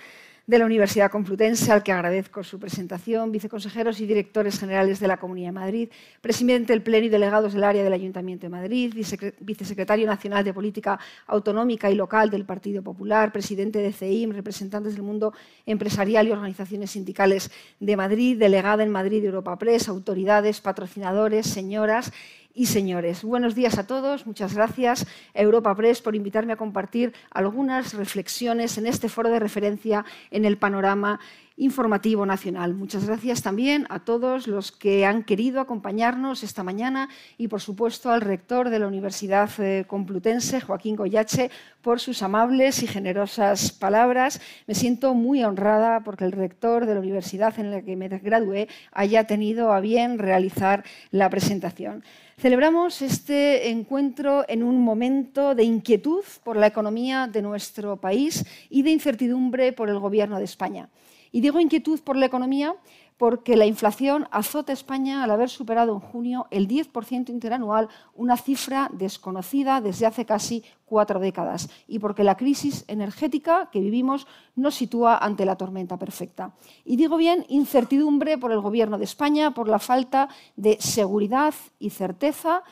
de 0.45 0.59
la 0.59 0.65
Universidad 0.65 1.09
Complutense, 1.09 1.71
al 1.71 1.83
que 1.83 1.93
agradezco 1.93 2.43
su 2.43 2.59
presentación, 2.59 3.31
viceconsejeros 3.31 4.01
y 4.01 4.05
directores 4.05 4.59
generales 4.59 4.99
de 4.99 5.07
la 5.07 5.15
Comunidad 5.15 5.49
de 5.49 5.53
Madrid, 5.53 5.89
presidente 6.19 6.73
del 6.73 6.81
Pleno 6.81 7.05
y 7.05 7.09
delegados 7.09 7.53
del 7.53 7.63
área 7.63 7.83
del 7.83 7.93
Ayuntamiento 7.93 8.45
de 8.45 8.49
Madrid, 8.49 8.93
vicesecretario 9.39 10.05
nacional 10.05 10.43
de 10.43 10.53
Política 10.53 10.99
Autonómica 11.27 11.89
y 11.89 11.95
Local 11.95 12.29
del 12.29 12.45
Partido 12.45 12.83
Popular, 12.83 13.31
presidente 13.31 13.79
de 13.79 13.93
CEIM, 13.93 14.31
representantes 14.31 14.95
del 14.95 15.03
mundo 15.03 15.33
empresarial 15.65 16.27
y 16.27 16.31
organizaciones 16.31 16.91
sindicales 16.91 17.49
de 17.79 17.95
Madrid, 17.95 18.37
delegada 18.37 18.83
en 18.83 18.91
Madrid 18.91 19.21
de 19.21 19.27
Europa 19.27 19.57
Press, 19.57 19.87
autoridades, 19.87 20.59
patrocinadores, 20.59 21.47
señoras 21.47 22.11
y 22.53 22.67
señores. 22.67 23.23
Buenos 23.23 23.55
días 23.55 23.77
a 23.77 23.87
todos. 23.87 24.27
Muchas 24.27 24.53
gracias 24.53 25.07
Europa 25.33 25.75
Press 25.75 26.01
por 26.01 26.15
invitarme 26.15 26.53
a 26.53 26.57
compartir 26.57 27.13
algunas 27.31 27.93
reflexiones 27.93 28.77
en 28.77 28.85
este 28.85 29.09
foro 29.09 29.29
de 29.29 29.39
referencia 29.39 30.05
en 30.29 30.45
el 30.45 30.57
panorama 30.57 31.19
informativo 31.55 32.25
nacional. 32.25 32.73
Muchas 32.73 33.05
gracias 33.05 33.43
también 33.43 33.85
a 33.89 33.99
todos 33.99 34.47
los 34.47 34.71
que 34.71 35.05
han 35.05 35.23
querido 35.23 35.61
acompañarnos 35.61 36.43
esta 36.43 36.63
mañana 36.63 37.09
y, 37.37 37.47
por 37.47 37.61
supuesto, 37.61 38.11
al 38.11 38.21
rector 38.21 38.69
de 38.69 38.79
la 38.79 38.87
Universidad 38.87 39.49
eh, 39.59 39.85
Complutense, 39.87 40.61
Joaquín 40.61 40.95
Goyache, 40.95 41.51
por 41.81 41.99
sus 41.99 42.23
amables 42.23 42.81
y 42.81 42.87
generosas 42.87 43.71
palabras. 43.71 44.41
Me 44.67 44.73
siento 44.73 45.13
muy 45.13 45.43
honrada 45.43 46.01
porque 46.03 46.25
el 46.25 46.31
rector 46.31 46.87
de 46.87 46.95
la 46.95 46.99
universidad 46.99 47.59
en 47.59 47.71
la 47.71 47.81
que 47.83 47.95
me 47.95 48.07
gradué 48.07 48.67
haya 48.91 49.27
tenido 49.27 49.73
a 49.73 49.79
bien 49.79 50.17
realizar 50.17 50.83
la 51.11 51.29
presentación. 51.29 52.03
Celebramos 52.43 53.01
este 53.01 53.69
encuentro 53.69 54.43
en 54.49 54.63
un 54.63 54.83
momento 54.83 55.55
de 55.55 55.63
inquietud 55.63 56.25
por 56.43 56.57
la 56.57 56.67
economía 56.67 57.25
de 57.25 57.41
nuestro 57.41 57.95
país 57.95 58.43
y 58.69 58.81
de 58.81 58.91
incertidumbre 58.91 59.71
por 59.71 59.87
el 59.87 59.97
Gobierno 59.97 60.37
de 60.39 60.43
España. 60.43 60.89
Y 61.31 61.39
digo 61.39 61.61
inquietud 61.61 62.01
por 62.01 62.17
la 62.17 62.25
economía 62.25 62.75
porque 63.17 63.55
la 63.55 63.65
inflación 63.65 64.27
azota 64.31 64.71
a 64.71 64.73
España 64.73 65.23
al 65.23 65.31
haber 65.31 65.49
superado 65.49 65.93
en 65.93 65.99
junio 65.99 66.47
el 66.51 66.67
10% 66.67 67.29
interanual, 67.29 67.89
una 68.15 68.37
cifra 68.37 68.89
desconocida 68.91 69.81
desde 69.81 70.05
hace 70.05 70.25
casi 70.25 70.63
cuatro 70.85 71.19
décadas, 71.19 71.69
y 71.87 71.99
porque 71.99 72.23
la 72.23 72.37
crisis 72.37 72.85
energética 72.87 73.69
que 73.71 73.79
vivimos 73.79 74.27
nos 74.55 74.75
sitúa 74.75 75.17
ante 75.17 75.45
la 75.45 75.55
tormenta 75.55 75.97
perfecta. 75.97 76.53
Y 76.85 76.95
digo 76.95 77.17
bien 77.17 77.45
incertidumbre 77.49 78.37
por 78.37 78.51
el 78.51 78.61
Gobierno 78.61 78.97
de 78.97 79.05
España, 79.05 79.53
por 79.53 79.67
la 79.67 79.79
falta 79.79 80.29
de 80.55 80.77
seguridad 80.79 81.53
y 81.79 81.89
certeza 81.89 82.63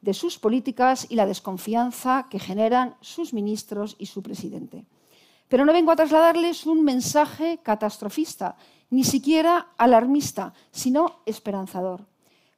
de 0.00 0.14
sus 0.14 0.38
políticas 0.38 1.06
y 1.10 1.16
la 1.16 1.26
desconfianza 1.26 2.26
que 2.30 2.38
generan 2.38 2.96
sus 3.00 3.32
ministros 3.32 3.96
y 3.98 4.06
su 4.06 4.22
presidente. 4.22 4.84
Pero 5.48 5.64
no 5.64 5.72
vengo 5.72 5.90
a 5.90 5.96
trasladarles 5.96 6.64
un 6.64 6.84
mensaje 6.84 7.58
catastrofista, 7.62 8.56
ni 8.90 9.04
siquiera 9.04 9.68
alarmista, 9.78 10.52
sino 10.70 11.20
esperanzador. 11.26 12.06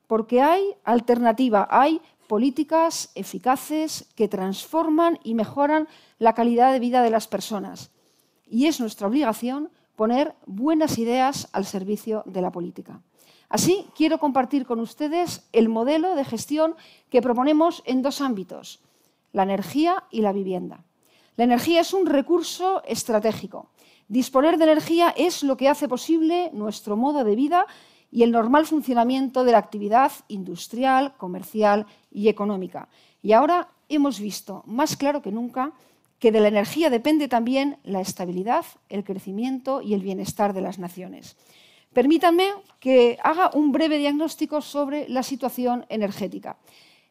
Porque 0.06 0.42
hay 0.42 0.62
alternativa, 0.84 1.68
hay 1.70 2.00
políticas 2.26 3.10
eficaces 3.14 4.06
que 4.14 4.28
transforman 4.28 5.18
y 5.22 5.34
mejoran 5.34 5.88
la 6.18 6.34
calidad 6.34 6.72
de 6.72 6.80
vida 6.80 7.02
de 7.02 7.10
las 7.10 7.28
personas. 7.28 7.90
Y 8.46 8.66
es 8.66 8.80
nuestra 8.80 9.06
obligación 9.06 9.70
poner 9.96 10.34
buenas 10.46 10.98
ideas 10.98 11.48
al 11.52 11.66
servicio 11.66 12.22
de 12.26 12.40
la 12.40 12.50
política. 12.50 13.00
Así, 13.48 13.86
quiero 13.94 14.18
compartir 14.18 14.64
con 14.64 14.80
ustedes 14.80 15.46
el 15.52 15.68
modelo 15.68 16.14
de 16.14 16.24
gestión 16.24 16.74
que 17.10 17.20
proponemos 17.20 17.82
en 17.84 18.00
dos 18.00 18.22
ámbitos, 18.22 18.80
la 19.32 19.42
energía 19.42 20.04
y 20.10 20.22
la 20.22 20.32
vivienda. 20.32 20.84
La 21.36 21.44
energía 21.44 21.82
es 21.82 21.92
un 21.92 22.06
recurso 22.06 22.82
estratégico. 22.84 23.68
Disponer 24.08 24.58
de 24.58 24.64
energía 24.64 25.14
es 25.16 25.42
lo 25.42 25.56
que 25.56 25.68
hace 25.68 25.88
posible 25.88 26.50
nuestro 26.52 26.96
modo 26.96 27.24
de 27.24 27.36
vida 27.36 27.66
y 28.10 28.22
el 28.22 28.30
normal 28.30 28.66
funcionamiento 28.66 29.44
de 29.44 29.52
la 29.52 29.58
actividad 29.58 30.12
industrial, 30.28 31.14
comercial 31.16 31.86
y 32.10 32.28
económica. 32.28 32.88
Y 33.22 33.32
ahora 33.32 33.70
hemos 33.88 34.20
visto 34.20 34.62
más 34.66 34.96
claro 34.96 35.22
que 35.22 35.32
nunca 35.32 35.72
que 36.18 36.30
de 36.30 36.40
la 36.40 36.48
energía 36.48 36.88
depende 36.88 37.26
también 37.26 37.78
la 37.82 38.00
estabilidad, 38.00 38.64
el 38.88 39.02
crecimiento 39.02 39.82
y 39.82 39.94
el 39.94 40.02
bienestar 40.02 40.52
de 40.52 40.60
las 40.60 40.78
naciones. 40.78 41.36
Permítanme 41.92 42.52
que 42.80 43.18
haga 43.22 43.50
un 43.54 43.72
breve 43.72 43.98
diagnóstico 43.98 44.60
sobre 44.62 45.08
la 45.08 45.22
situación 45.22 45.84
energética. 45.88 46.58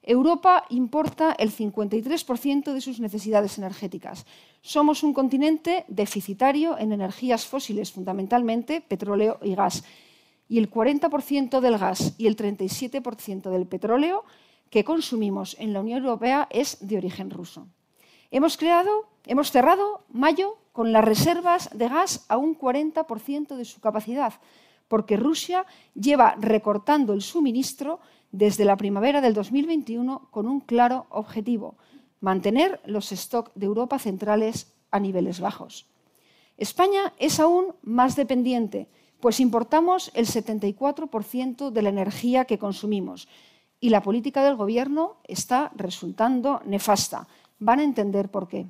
Europa 0.03 0.65
importa 0.70 1.34
el 1.38 1.51
53% 1.51 2.74
de 2.74 2.81
sus 2.81 3.00
necesidades 3.00 3.58
energéticas. 3.58 4.25
Somos 4.62 5.03
un 5.03 5.13
continente 5.13 5.86
deficitario 5.88 6.77
en 6.77 6.91
energías 6.91 7.46
fósiles, 7.46 7.91
fundamentalmente 7.91 8.81
petróleo 8.81 9.38
y 9.43 9.53
gas. 9.53 9.84
Y 10.50 10.58
el 10.58 10.72
40% 10.72 11.60
del 11.60 11.77
gas 11.77 12.15
y 12.17 12.25
el 12.27 12.36
37% 12.36 13.50
del 13.51 13.67
petróleo 13.67 14.25
que 14.72 14.84
consumimos 14.84 15.55
en 15.60 15.74
la 15.74 15.81
Unión 15.81 16.03
Europea 16.03 16.48
es 16.50 16.77
de 16.81 16.98
origen 16.98 17.29
ruso. 17.29 17.67
Hemos 18.31 18.58
creado, 18.58 19.08
hemos 19.25 19.51
cerrado 19.51 20.05
mayo 20.10 20.58
con 20.72 20.93
las 20.93 21.05
reservas 21.05 21.70
de 21.74 21.89
gas 21.89 22.25
a 22.27 22.38
un 22.38 22.58
40% 22.58 23.55
de 23.55 23.65
su 23.65 23.81
capacidad, 23.81 24.34
porque 24.88 25.17
Rusia 25.17 25.65
lleva 25.93 26.36
recortando 26.39 27.13
el 27.13 27.22
suministro 27.22 28.00
desde 28.32 28.66
la 28.66 28.78
primavera 28.78 29.22
del 29.22 29.34
2021 29.34 30.30
con 30.32 30.48
un 30.48 30.62
claro 30.62 31.06
objetivo, 31.10 31.76
mantener 32.20 32.80
los 32.86 33.10
stocks 33.10 33.52
de 33.56 33.66
Europa 33.66 34.00
centrales 34.00 34.74
a 34.92 35.00
niveles 35.00 35.40
bajos. 35.40 35.88
España 36.58 37.14
es 37.18 37.40
aún 37.40 37.76
más 37.82 38.16
dependiente, 38.16 38.88
pues 39.20 39.40
importamos 39.40 40.12
el 40.14 40.28
74% 40.28 41.72
de 41.72 41.82
la 41.82 41.90
energía 41.90 42.46
que 42.46 42.60
consumimos 42.60 43.28
y 43.80 43.90
la 43.90 44.02
política 44.02 44.44
del 44.44 44.56
Gobierno 44.56 45.18
está 45.24 45.72
resultando 45.76 46.62
nefasta. 46.66 47.28
Van 47.60 47.80
a 47.80 47.84
entender 47.84 48.30
por 48.30 48.48
qué. 48.48 48.68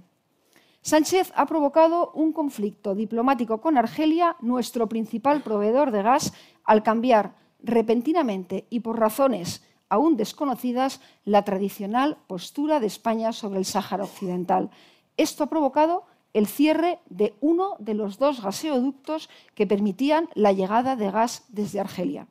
Sánchez 0.81 1.31
ha 1.35 1.45
provocado 1.45 2.11
un 2.13 2.33
conflicto 2.33 2.95
diplomático 2.95 3.61
con 3.61 3.77
Argelia, 3.77 4.35
nuestro 4.41 4.87
principal 4.87 5.43
proveedor 5.43 5.91
de 5.91 6.01
gas, 6.01 6.33
al 6.63 6.81
cambiar 6.81 7.35
repentinamente 7.63 8.65
y 8.69 8.81
por 8.81 8.99
razones 8.99 9.63
aún 9.91 10.15
desconocidas 10.15 11.01
la 11.25 11.43
tradicional 11.43 12.17
postura 12.27 12.79
de 12.79 12.87
España 12.87 13.33
sobre 13.33 13.59
el 13.59 13.65
Sáhara 13.65 14.05
Occidental. 14.05 14.69
Esto 15.17 15.43
ha 15.43 15.49
provocado 15.49 16.05
el 16.33 16.47
cierre 16.47 16.99
de 17.09 17.35
uno 17.41 17.75
de 17.77 17.93
los 17.93 18.17
dos 18.17 18.41
gaseoductos 18.41 19.29
que 19.53 19.67
permitían 19.67 20.29
la 20.33 20.53
llegada 20.53 20.95
de 20.95 21.11
gas 21.11 21.43
desde 21.49 21.81
Argelia. 21.81 22.27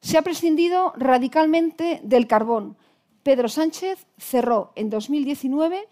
Se 0.00 0.18
ha 0.18 0.22
prescindido 0.22 0.92
radicalmente 0.96 2.00
del 2.02 2.26
carbón. 2.26 2.76
Pedro 3.22 3.48
Sánchez 3.48 4.06
cerró 4.16 4.72
en 4.74 4.90
2019 4.90 5.86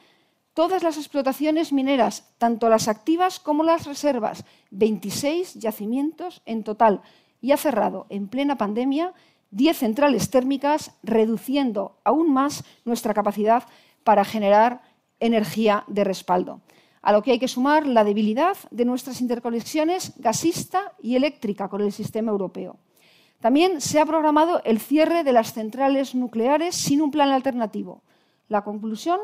todas 0.55 0.83
las 0.83 0.97
explotaciones 0.97 1.73
mineras, 1.73 2.33
tanto 2.39 2.69
las 2.69 2.89
activas 2.89 3.39
como 3.39 3.63
las 3.63 3.87
reservas, 3.87 4.45
26 4.71 5.55
yacimientos 5.55 6.43
en 6.47 6.65
total, 6.65 7.03
y 7.41 7.53
ha 7.53 7.57
cerrado 7.57 8.07
en 8.09 8.29
plena 8.29 8.57
pandemia 8.57 9.15
10 9.51 9.77
centrales 9.77 10.31
térmicas, 10.31 10.93
reduciendo 11.03 11.99
aún 12.05 12.33
más 12.33 12.65
nuestra 12.85 13.15
capacidad 13.15 13.65
para 14.05 14.25
generar 14.25 14.83
energía 15.21 15.85
de 15.87 16.05
respaldo. 16.05 16.61
A 17.03 17.13
lo 17.13 17.23
que 17.23 17.33
hay 17.33 17.39
que 17.39 17.49
sumar 17.49 17.87
la 17.87 18.05
debilidad 18.05 18.57
de 18.71 18.85
nuestras 18.85 19.21
interconexiones 19.21 20.13
gasista 20.19 20.93
y 21.01 21.17
eléctrica 21.17 21.69
con 21.69 21.81
el 21.81 21.93
sistema 21.93 22.33
europeo. 22.33 22.79
También 23.41 23.81
se 23.81 24.01
ha 24.01 24.07
programado 24.07 24.61
el 24.65 24.81
cierre 24.81 25.23
de 25.23 25.33
las 25.33 25.53
centrales 25.53 26.15
nucleares 26.15 26.75
sin 26.75 27.01
un 27.01 27.11
plan 27.11 27.31
alternativo. 27.31 28.03
La 28.49 28.65
conclusión 28.65 29.21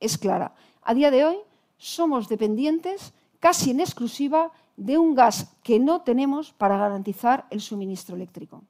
es 0.00 0.18
clara. 0.18 0.54
A 0.82 0.94
día 0.94 1.10
de 1.10 1.24
hoy 1.24 1.36
somos 1.76 2.28
dependientes 2.28 3.12
casi 3.38 3.70
en 3.70 3.80
exclusiva 3.80 4.50
de 4.76 4.98
un 4.98 5.14
gas 5.14 5.56
que 5.62 5.78
no 5.78 6.02
tenemos 6.02 6.52
para 6.52 6.76
garantizar 6.76 7.46
el 7.50 7.60
suministro 7.60 8.16
eléctrico. 8.16 8.64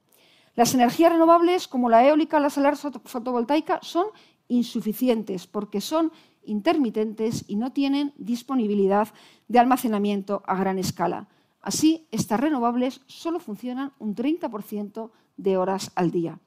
Las 0.54 0.74
energías 0.74 1.12
renovables, 1.12 1.66
como 1.66 1.88
la 1.88 2.06
eólica 2.06 2.38
la 2.38 2.50
solar 2.50 2.76
fotovoltaica, 2.76 3.78
son 3.82 4.06
insuficientes 4.48 5.46
porque 5.46 5.80
son 5.80 6.12
intermitentes 6.44 7.44
y 7.48 7.56
no 7.56 7.72
tienen 7.72 8.12
disponibilidad 8.16 9.08
de 9.48 9.58
almacenamiento 9.58 10.42
a 10.46 10.56
gran 10.56 10.78
escala. 10.78 11.28
Así, 11.60 12.06
estas 12.10 12.40
renovables 12.40 13.00
solo 13.06 13.38
funcionan 13.38 13.92
un 13.98 14.14
30% 14.14 15.10
de 15.36 15.56
horas 15.56 15.92
al 15.94 16.10
día. 16.10 16.40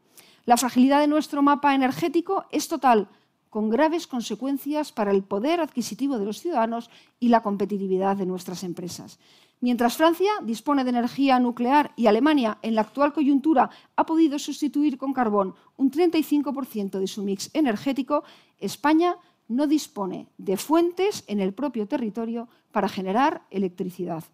La 0.43 0.57
fragilidad 0.57 0.99
de 0.99 1.07
nuestro 1.07 1.41
mapa 1.41 1.73
energético 1.73 2.45
es 2.51 2.67
total, 2.67 3.09
con 3.55 3.69
graves 3.69 4.05
consecuencias 4.05 4.91
para 4.91 5.11
el 5.11 5.23
poder 5.23 5.61
adquisitivo 5.61 6.19
de 6.19 6.25
los 6.25 6.41
ciudadanos 6.41 6.89
y 7.21 7.29
la 7.29 7.41
competitividad 7.41 8.17
de 8.17 8.25
nuestras 8.25 8.65
empresas. 8.65 9.17
Mientras 9.61 9.95
Francia 9.95 10.29
dispone 10.43 10.83
de 10.83 10.89
energía 10.89 11.39
nuclear 11.39 11.93
y 11.95 12.07
Alemania, 12.07 12.57
en 12.63 12.75
la 12.75 12.81
actual 12.81 13.13
coyuntura, 13.13 13.69
ha 13.95 14.05
podido 14.05 14.39
sustituir 14.39 14.97
con 14.97 15.13
carbón 15.13 15.55
un 15.77 15.89
35% 15.89 16.99
de 16.99 17.07
su 17.07 17.23
mix 17.23 17.49
energético, 17.53 18.25
España 18.59 19.15
no 19.47 19.67
dispone 19.67 20.27
de 20.37 20.57
fuentes 20.57 21.23
en 21.27 21.39
el 21.39 21.53
propio 21.53 21.87
territorio 21.87 22.49
para 22.73 22.89
generar 22.89 23.43
electricidad. 23.51 24.25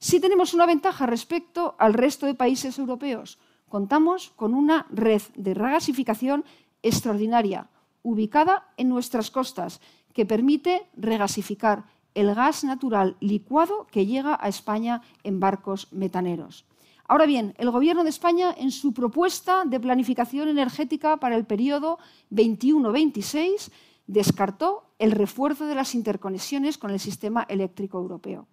Sí 0.00 0.18
tenemos 0.18 0.52
una 0.52 0.66
ventaja 0.66 1.06
respecto 1.06 1.76
al 1.78 1.94
resto 1.94 2.26
de 2.26 2.34
países 2.34 2.76
europeos. 2.76 3.38
Contamos 3.68 4.32
con 4.34 4.52
una 4.52 4.84
red 4.90 5.22
de 5.36 5.54
regasificación 5.54 6.44
extraordinaria, 6.82 7.68
ubicada 8.08 8.72
en 8.76 8.88
nuestras 8.88 9.30
costas, 9.30 9.80
que 10.14 10.24
permite 10.24 10.88
regasificar 10.96 11.84
el 12.14 12.34
gas 12.34 12.64
natural 12.64 13.16
licuado 13.20 13.86
que 13.90 14.06
llega 14.06 14.38
a 14.40 14.48
España 14.48 15.02
en 15.22 15.38
barcos 15.38 15.92
metaneros. 15.92 16.64
Ahora 17.06 17.26
bien, 17.26 17.54
el 17.58 17.70
Gobierno 17.70 18.04
de 18.04 18.10
España, 18.10 18.54
en 18.56 18.70
su 18.70 18.92
propuesta 18.92 19.64
de 19.64 19.80
planificación 19.80 20.48
energética 20.48 21.18
para 21.18 21.36
el 21.36 21.44
periodo 21.44 21.98
21-26, 22.30 23.70
descartó 24.06 24.90
el 24.98 25.12
refuerzo 25.12 25.66
de 25.66 25.74
las 25.74 25.94
interconexiones 25.94 26.76
con 26.76 26.90
el 26.90 27.00
sistema 27.00 27.46
eléctrico 27.48 27.98
europeo. 27.98 28.48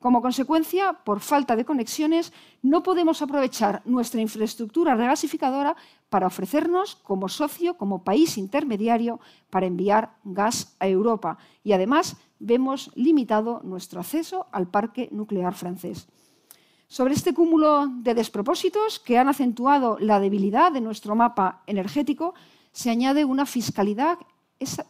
Como 0.00 0.20
consecuencia, 0.20 0.92
por 0.92 1.20
falta 1.20 1.56
de 1.56 1.64
conexiones, 1.64 2.32
no 2.62 2.82
podemos 2.82 3.22
aprovechar 3.22 3.80
nuestra 3.86 4.20
infraestructura 4.20 4.94
regasificadora 4.94 5.74
para 6.10 6.26
ofrecernos 6.26 6.96
como 6.96 7.28
socio, 7.28 7.76
como 7.78 8.04
país 8.04 8.36
intermediario, 8.36 9.20
para 9.48 9.66
enviar 9.66 10.16
gas 10.22 10.76
a 10.80 10.86
Europa. 10.86 11.38
Y 11.64 11.72
además 11.72 12.16
vemos 12.38 12.90
limitado 12.94 13.62
nuestro 13.64 14.00
acceso 14.00 14.46
al 14.52 14.68
parque 14.68 15.08
nuclear 15.12 15.54
francés. 15.54 16.08
Sobre 16.88 17.14
este 17.14 17.34
cúmulo 17.34 17.88
de 17.88 18.14
despropósitos 18.14 19.00
que 19.00 19.18
han 19.18 19.28
acentuado 19.28 19.96
la 19.98 20.20
debilidad 20.20 20.70
de 20.70 20.80
nuestro 20.80 21.16
mapa 21.16 21.62
energético, 21.66 22.34
se 22.70 22.90
añade 22.90 23.24
una 23.24 23.46
fiscalidad 23.46 24.18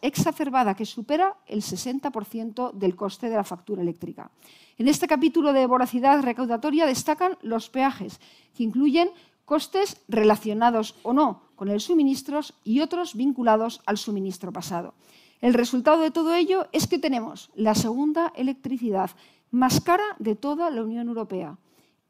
exacerbada 0.01 0.75
que 0.75 0.85
supera 0.85 1.35
el 1.45 1.61
60% 1.61 2.71
del 2.73 2.95
coste 2.95 3.29
de 3.29 3.35
la 3.35 3.43
factura 3.43 3.81
eléctrica. 3.81 4.31
En 4.77 4.87
este 4.87 5.07
capítulo 5.07 5.53
de 5.53 5.65
voracidad 5.65 6.21
recaudatoria 6.21 6.85
destacan 6.85 7.37
los 7.41 7.69
peajes, 7.69 8.19
que 8.55 8.63
incluyen 8.63 9.09
costes 9.45 10.01
relacionados 10.07 10.95
o 11.03 11.13
no 11.13 11.41
con 11.55 11.69
el 11.69 11.81
suministro 11.81 12.41
y 12.63 12.81
otros 12.81 13.15
vinculados 13.15 13.81
al 13.85 13.97
suministro 13.97 14.53
pasado. 14.53 14.93
El 15.41 15.53
resultado 15.53 16.01
de 16.01 16.11
todo 16.11 16.33
ello 16.33 16.67
es 16.71 16.87
que 16.87 16.99
tenemos 16.99 17.49
la 17.55 17.75
segunda 17.75 18.31
electricidad 18.35 19.11
más 19.51 19.81
cara 19.81 20.15
de 20.19 20.35
toda 20.35 20.69
la 20.69 20.83
Unión 20.83 21.07
Europea 21.07 21.57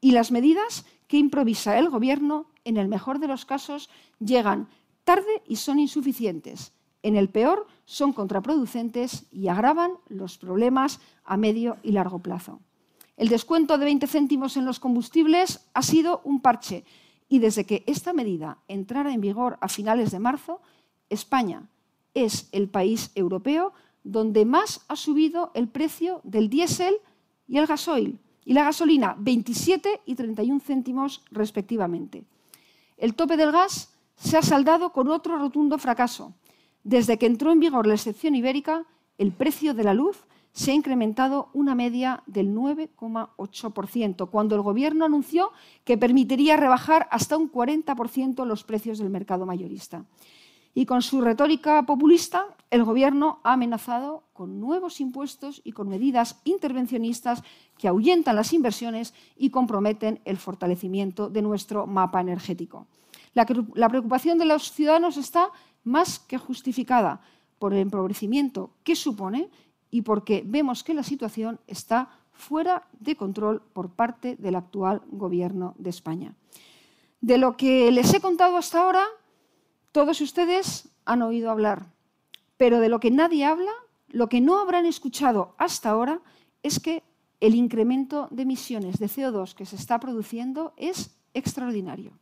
y 0.00 0.12
las 0.12 0.30
medidas 0.30 0.84
que 1.06 1.16
improvisa 1.16 1.78
el 1.78 1.88
Gobierno, 1.88 2.46
en 2.64 2.76
el 2.76 2.88
mejor 2.88 3.18
de 3.18 3.28
los 3.28 3.44
casos, 3.44 3.88
llegan 4.20 4.68
tarde 5.04 5.42
y 5.46 5.56
son 5.56 5.78
insuficientes. 5.78 6.72
En 7.08 7.16
el 7.16 7.30
peor, 7.30 7.66
son 7.86 8.12
contraproducentes 8.12 9.24
y 9.32 9.48
agravan 9.48 9.92
los 10.10 10.36
problemas 10.36 11.00
a 11.24 11.38
medio 11.38 11.78
y 11.82 11.92
largo 11.92 12.18
plazo. 12.18 12.60
El 13.16 13.30
descuento 13.30 13.78
de 13.78 13.86
20 13.86 14.06
céntimos 14.06 14.58
en 14.58 14.66
los 14.66 14.78
combustibles 14.78 15.64
ha 15.72 15.80
sido 15.80 16.20
un 16.24 16.42
parche 16.42 16.84
y 17.26 17.38
desde 17.38 17.64
que 17.64 17.82
esta 17.86 18.12
medida 18.12 18.58
entrara 18.68 19.14
en 19.14 19.22
vigor 19.22 19.56
a 19.62 19.68
finales 19.68 20.10
de 20.10 20.18
marzo, 20.18 20.60
España 21.08 21.62
es 22.12 22.50
el 22.52 22.68
país 22.68 23.10
europeo 23.14 23.72
donde 24.04 24.44
más 24.44 24.84
ha 24.88 24.96
subido 24.96 25.50
el 25.54 25.68
precio 25.68 26.20
del 26.24 26.50
diésel 26.50 26.94
y 27.46 27.56
el 27.56 27.66
gasoil, 27.66 28.20
y 28.44 28.52
la 28.52 28.64
gasolina 28.64 29.16
27 29.18 30.02
y 30.04 30.14
31 30.14 30.60
céntimos 30.60 31.24
respectivamente. 31.30 32.24
El 32.98 33.14
tope 33.14 33.38
del 33.38 33.50
gas 33.50 33.94
se 34.14 34.36
ha 34.36 34.42
saldado 34.42 34.92
con 34.92 35.08
otro 35.08 35.38
rotundo 35.38 35.78
fracaso. 35.78 36.34
Desde 36.84 37.18
que 37.18 37.26
entró 37.26 37.52
en 37.52 37.60
vigor 37.60 37.86
la 37.86 37.94
excepción 37.94 38.34
ibérica, 38.34 38.84
el 39.18 39.32
precio 39.32 39.74
de 39.74 39.84
la 39.84 39.94
luz 39.94 40.26
se 40.52 40.72
ha 40.72 40.74
incrementado 40.74 41.50
una 41.52 41.74
media 41.74 42.22
del 42.26 42.54
9,8%, 42.54 44.28
cuando 44.30 44.56
el 44.56 44.62
Gobierno 44.62 45.04
anunció 45.04 45.52
que 45.84 45.98
permitiría 45.98 46.56
rebajar 46.56 47.08
hasta 47.10 47.36
un 47.36 47.50
40% 47.50 48.44
los 48.44 48.64
precios 48.64 48.98
del 48.98 49.10
mercado 49.10 49.46
mayorista. 49.46 50.04
Y 50.74 50.86
con 50.86 51.02
su 51.02 51.20
retórica 51.20 51.84
populista, 51.84 52.46
el 52.70 52.84
Gobierno 52.84 53.40
ha 53.42 53.54
amenazado 53.54 54.24
con 54.32 54.60
nuevos 54.60 55.00
impuestos 55.00 55.60
y 55.64 55.72
con 55.72 55.88
medidas 55.88 56.40
intervencionistas 56.44 57.42
que 57.76 57.88
ahuyentan 57.88 58.36
las 58.36 58.52
inversiones 58.52 59.14
y 59.36 59.50
comprometen 59.50 60.20
el 60.24 60.36
fortalecimiento 60.36 61.30
de 61.30 61.42
nuestro 61.42 61.86
mapa 61.86 62.20
energético. 62.20 62.86
La, 63.34 63.88
preocupación 63.88 64.38
de 64.38 64.46
los 64.46 64.72
ciudadanos 64.72 65.16
está 65.16 65.50
más 65.88 66.18
que 66.18 66.38
justificada 66.38 67.20
por 67.58 67.72
el 67.72 67.80
empobrecimiento 67.80 68.70
que 68.84 68.94
supone 68.94 69.50
y 69.90 70.02
porque 70.02 70.42
vemos 70.46 70.84
que 70.84 70.94
la 70.94 71.02
situación 71.02 71.58
está 71.66 72.10
fuera 72.32 72.86
de 73.00 73.16
control 73.16 73.62
por 73.72 73.90
parte 73.90 74.36
del 74.36 74.54
actual 74.54 75.02
Gobierno 75.10 75.74
de 75.78 75.90
España. 75.90 76.34
De 77.20 77.36
lo 77.36 77.56
que 77.56 77.90
les 77.90 78.14
he 78.14 78.20
contado 78.20 78.56
hasta 78.56 78.80
ahora, 78.80 79.02
todos 79.90 80.20
ustedes 80.20 80.88
han 81.04 81.22
oído 81.22 81.50
hablar, 81.50 81.86
pero 82.56 82.78
de 82.78 82.88
lo 82.88 83.00
que 83.00 83.10
nadie 83.10 83.44
habla, 83.44 83.72
lo 84.08 84.28
que 84.28 84.40
no 84.40 84.60
habrán 84.60 84.86
escuchado 84.86 85.54
hasta 85.58 85.90
ahora, 85.90 86.20
es 86.62 86.78
que 86.78 87.02
el 87.40 87.54
incremento 87.54 88.28
de 88.30 88.42
emisiones 88.42 88.98
de 88.98 89.06
CO2 89.06 89.54
que 89.54 89.66
se 89.66 89.76
está 89.76 89.98
produciendo 89.98 90.74
es 90.76 91.16
extraordinario. 91.34 92.12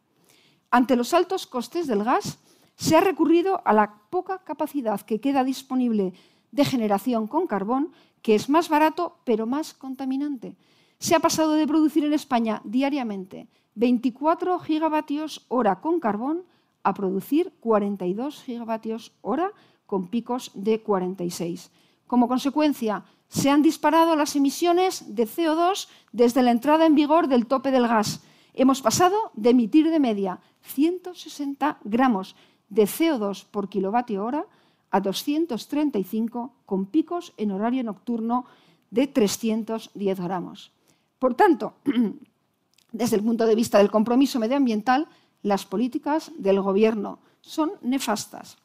Ante 0.70 0.96
los 0.96 1.14
altos 1.14 1.46
costes 1.46 1.86
del 1.86 2.04
gas, 2.04 2.38
se 2.76 2.96
ha 2.96 3.00
recurrido 3.00 3.62
a 3.64 3.72
la 3.72 3.94
poca 4.10 4.38
capacidad 4.38 5.00
que 5.00 5.20
queda 5.20 5.44
disponible 5.44 6.12
de 6.52 6.64
generación 6.64 7.26
con 7.26 7.46
carbón, 7.46 7.92
que 8.22 8.34
es 8.34 8.48
más 8.48 8.68
barato 8.68 9.18
pero 9.24 9.46
más 9.46 9.74
contaminante. 9.74 10.56
Se 10.98 11.14
ha 11.14 11.20
pasado 11.20 11.52
de 11.52 11.66
producir 11.66 12.04
en 12.04 12.12
España 12.12 12.60
diariamente 12.64 13.48
24 13.74 14.58
gigavatios 14.60 15.44
hora 15.48 15.80
con 15.80 16.00
carbón 16.00 16.44
a 16.82 16.94
producir 16.94 17.52
42 17.60 18.42
gigavatios 18.42 19.12
hora 19.20 19.52
con 19.86 20.08
picos 20.08 20.50
de 20.54 20.80
46. 20.80 21.70
Como 22.06 22.28
consecuencia, 22.28 23.04
se 23.28 23.50
han 23.50 23.62
disparado 23.62 24.16
las 24.16 24.36
emisiones 24.36 25.14
de 25.14 25.26
CO2 25.26 25.88
desde 26.12 26.42
la 26.42 26.52
entrada 26.52 26.86
en 26.86 26.94
vigor 26.94 27.28
del 27.28 27.46
tope 27.46 27.70
del 27.70 27.88
gas. 27.88 28.22
Hemos 28.54 28.80
pasado 28.80 29.32
de 29.34 29.50
emitir 29.50 29.90
de 29.90 30.00
media 30.00 30.40
160 30.62 31.78
gramos 31.84 32.36
de 32.68 32.84
CO2 32.84 33.44
por 33.50 33.68
kilovatio 33.68 34.24
hora 34.24 34.46
a 34.90 35.00
235 35.00 36.52
con 36.64 36.86
picos 36.86 37.32
en 37.36 37.50
horario 37.50 37.84
nocturno 37.84 38.46
de 38.90 39.06
310 39.06 40.20
gramos. 40.20 40.72
Por 41.18 41.34
tanto, 41.34 41.74
desde 42.92 43.16
el 43.16 43.22
punto 43.22 43.46
de 43.46 43.54
vista 43.54 43.78
del 43.78 43.90
compromiso 43.90 44.38
medioambiental, 44.38 45.08
las 45.42 45.64
políticas 45.64 46.32
del 46.38 46.60
Gobierno 46.60 47.18
son 47.40 47.72
nefastas. 47.82 48.58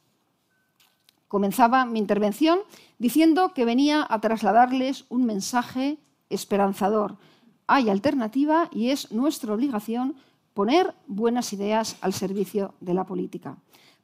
Comenzaba 1.27 1.85
mi 1.85 1.99
intervención 1.99 2.59
diciendo 2.99 3.53
que 3.53 3.65
venía 3.65 4.05
a 4.09 4.19
trasladarles 4.19 5.05
un 5.09 5.25
mensaje 5.25 5.97
esperanzador. 6.29 7.17
Hay 7.67 7.89
alternativa 7.89 8.69
y 8.71 8.89
es 8.89 9.11
nuestra 9.11 9.53
obligación 9.53 10.15
poner 10.53 10.93
buenas 11.07 11.53
ideas 11.53 11.95
al 12.01 12.13
servicio 12.13 12.73
de 12.81 12.93
la 12.93 13.05
política. 13.05 13.57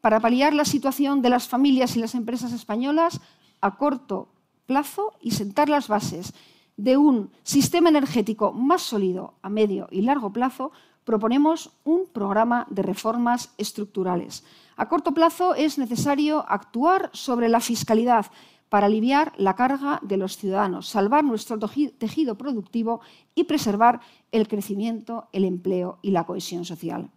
Para 0.08 0.22
paliar 0.22 0.54
la 0.54 0.64
situación 0.64 1.22
de 1.22 1.30
las 1.30 1.50
familias 1.50 1.98
y 1.98 2.00
las 2.00 2.16
empresas 2.16 2.54
españolas 2.54 3.20
a 3.60 3.76
corto 3.76 4.30
plazo 4.66 5.12
y 5.20 5.32
sentar 5.32 5.68
las 5.68 5.90
bases 5.90 6.34
de 6.78 6.96
un 6.96 7.30
sistema 7.44 7.90
energético 7.90 8.54
más 8.54 8.84
sólido 8.84 9.34
a 9.42 9.50
medio 9.50 9.90
y 9.92 10.04
largo 10.04 10.32
plazo, 10.32 10.72
proponemos 11.04 11.72
un 11.84 12.06
programa 12.06 12.66
de 12.70 12.84
reformas 12.84 13.54
estructurales. 13.58 14.46
A 14.78 14.88
corto 14.88 15.14
plazo 15.14 15.56
es 15.56 15.78
necesario 15.78 16.46
actuar 16.48 17.10
sobre 17.12 17.50
la 17.50 17.60
fiscalidad 17.60 18.28
para 18.70 18.86
aliviar 18.86 19.34
la 19.36 19.58
carga 19.58 20.00
de 20.04 20.16
los 20.16 20.38
ciudadanos, 20.38 20.88
salvar 20.88 21.26
nuestro 21.26 21.60
tejido 21.60 22.38
productivo 22.38 23.02
y 23.36 23.44
preservar 23.44 24.00
el 24.32 24.48
crecimiento, 24.48 25.28
el 25.34 25.44
empleo 25.44 26.00
y 26.02 26.12
la 26.12 26.26
cohesión 26.26 26.64
social. 26.64 27.12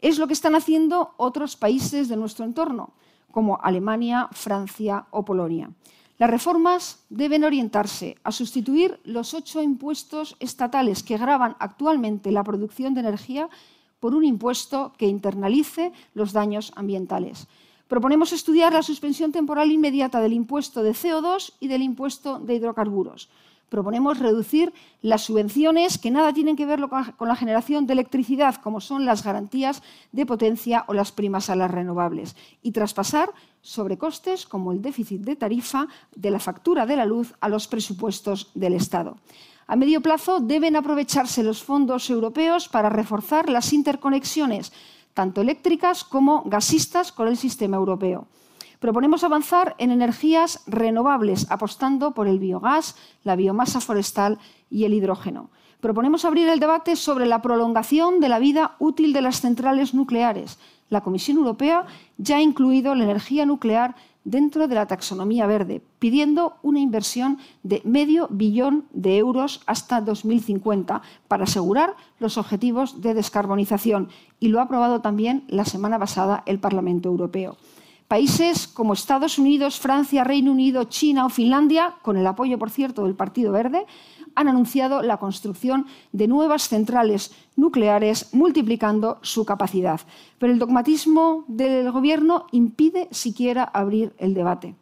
Es 0.00 0.18
lo 0.18 0.26
que 0.26 0.32
están 0.32 0.54
haciendo 0.54 1.14
otros 1.16 1.56
países 1.56 2.08
de 2.08 2.16
nuestro 2.16 2.44
entorno, 2.44 2.92
como 3.30 3.58
Alemania, 3.62 4.28
Francia 4.32 5.06
o 5.10 5.24
Polonia. 5.24 5.70
Las 6.18 6.30
reformas 6.30 7.04
deben 7.10 7.44
orientarse 7.44 8.16
a 8.24 8.32
sustituir 8.32 8.98
los 9.04 9.34
ocho 9.34 9.62
impuestos 9.62 10.36
estatales 10.40 11.02
que 11.02 11.16
graban 11.16 11.56
actualmente 11.60 12.32
la 12.32 12.42
producción 12.42 12.94
de 12.94 13.00
energía 13.00 13.48
por 14.00 14.14
un 14.14 14.24
impuesto 14.24 14.92
que 14.98 15.06
internalice 15.06 15.92
los 16.14 16.32
daños 16.32 16.72
ambientales. 16.74 17.46
Proponemos 17.86 18.32
estudiar 18.32 18.72
la 18.72 18.82
suspensión 18.82 19.32
temporal 19.32 19.70
inmediata 19.70 20.20
del 20.20 20.32
impuesto 20.32 20.82
de 20.82 20.92
CO2 20.92 21.54
y 21.60 21.68
del 21.68 21.82
impuesto 21.82 22.38
de 22.38 22.54
hidrocarburos. 22.56 23.30
Proponemos 23.68 24.18
reducir 24.18 24.72
las 25.02 25.22
subvenciones 25.22 25.98
que 25.98 26.10
nada 26.10 26.32
tienen 26.32 26.56
que 26.56 26.66
ver 26.66 26.80
con 27.16 27.28
la 27.28 27.36
generación 27.36 27.86
de 27.86 27.92
electricidad, 27.92 28.56
como 28.56 28.80
son 28.80 29.04
las 29.04 29.22
garantías 29.22 29.82
de 30.12 30.24
potencia 30.24 30.84
o 30.88 30.94
las 30.94 31.12
primas 31.12 31.50
a 31.50 31.56
las 31.56 31.70
renovables, 31.70 32.34
y 32.62 32.72
traspasar 32.72 33.30
sobrecostes 33.60 34.46
como 34.46 34.72
el 34.72 34.80
déficit 34.80 35.20
de 35.20 35.36
tarifa 35.36 35.88
de 36.14 36.30
la 36.30 36.38
factura 36.38 36.86
de 36.86 36.96
la 36.96 37.04
luz 37.04 37.34
a 37.40 37.48
los 37.48 37.68
presupuestos 37.68 38.50
del 38.54 38.72
Estado. 38.72 39.16
A 39.66 39.76
medio 39.76 40.00
plazo 40.00 40.40
deben 40.40 40.76
aprovecharse 40.76 41.42
los 41.42 41.62
fondos 41.62 42.08
europeos 42.08 42.68
para 42.68 42.88
reforzar 42.88 43.50
las 43.50 43.74
interconexiones, 43.74 44.72
tanto 45.12 45.42
eléctricas 45.42 46.04
como 46.04 46.42
gasistas, 46.46 47.12
con 47.12 47.28
el 47.28 47.36
sistema 47.36 47.76
europeo. 47.76 48.28
Proponemos 48.78 49.24
avanzar 49.24 49.74
en 49.78 49.90
energías 49.90 50.62
renovables, 50.66 51.50
apostando 51.50 52.12
por 52.12 52.28
el 52.28 52.38
biogás, 52.38 52.94
la 53.24 53.34
biomasa 53.34 53.80
forestal 53.80 54.38
y 54.70 54.84
el 54.84 54.94
hidrógeno. 54.94 55.50
Proponemos 55.80 56.24
abrir 56.24 56.48
el 56.48 56.60
debate 56.60 56.94
sobre 56.96 57.26
la 57.26 57.42
prolongación 57.42 58.20
de 58.20 58.28
la 58.28 58.38
vida 58.38 58.76
útil 58.78 59.12
de 59.12 59.22
las 59.22 59.40
centrales 59.40 59.94
nucleares. 59.94 60.58
La 60.90 61.02
Comisión 61.02 61.38
Europea 61.38 61.86
ya 62.18 62.36
ha 62.36 62.42
incluido 62.42 62.94
la 62.94 63.04
energía 63.04 63.46
nuclear 63.46 63.96
dentro 64.24 64.68
de 64.68 64.74
la 64.74 64.86
taxonomía 64.86 65.46
verde, 65.46 65.82
pidiendo 65.98 66.56
una 66.62 66.80
inversión 66.80 67.38
de 67.62 67.80
medio 67.84 68.28
billón 68.30 68.84
de 68.92 69.18
euros 69.18 69.62
hasta 69.66 70.00
2050 70.00 71.02
para 71.28 71.44
asegurar 71.44 71.94
los 72.20 72.38
objetivos 72.38 73.00
de 73.00 73.14
descarbonización. 73.14 74.08
Y 74.38 74.48
lo 74.48 74.60
ha 74.60 74.64
aprobado 74.64 75.00
también 75.00 75.44
la 75.48 75.64
semana 75.64 75.98
pasada 75.98 76.42
el 76.46 76.58
Parlamento 76.58 77.08
Europeo. 77.08 77.56
Países 78.08 78.66
como 78.66 78.94
Estados 78.94 79.38
Unidos, 79.38 79.78
Francia, 79.78 80.24
Reino 80.24 80.50
Unido, 80.50 80.84
China 80.84 81.26
o 81.26 81.28
Finlandia, 81.28 81.96
con 82.00 82.16
el 82.16 82.26
apoyo, 82.26 82.58
por 82.58 82.70
cierto, 82.70 83.04
del 83.04 83.14
Partido 83.14 83.52
Verde, 83.52 83.84
han 84.34 84.48
anunciado 84.48 85.02
la 85.02 85.18
construcción 85.18 85.86
de 86.12 86.26
nuevas 86.26 86.68
centrales 86.70 87.32
nucleares, 87.54 88.32
multiplicando 88.32 89.18
su 89.20 89.44
capacidad. 89.44 90.00
Pero 90.38 90.54
el 90.54 90.58
dogmatismo 90.58 91.44
del 91.48 91.92
Gobierno 91.92 92.46
impide 92.50 93.08
siquiera 93.10 93.64
abrir 93.64 94.14
el 94.16 94.32
debate. 94.32 94.74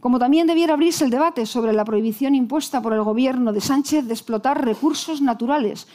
Como 0.00 0.18
también 0.18 0.46
debiera 0.46 0.72
abrirse 0.72 1.04
el 1.04 1.10
debate 1.10 1.44
sobre 1.44 1.74
la 1.74 1.84
prohibición 1.84 2.34
impuesta 2.34 2.80
por 2.80 2.94
el 2.94 3.02
Gobierno 3.02 3.52
de 3.52 3.60
Sánchez 3.60 4.06
de 4.06 4.14
explotar 4.14 4.64
recursos 4.64 5.20
naturales 5.20 5.86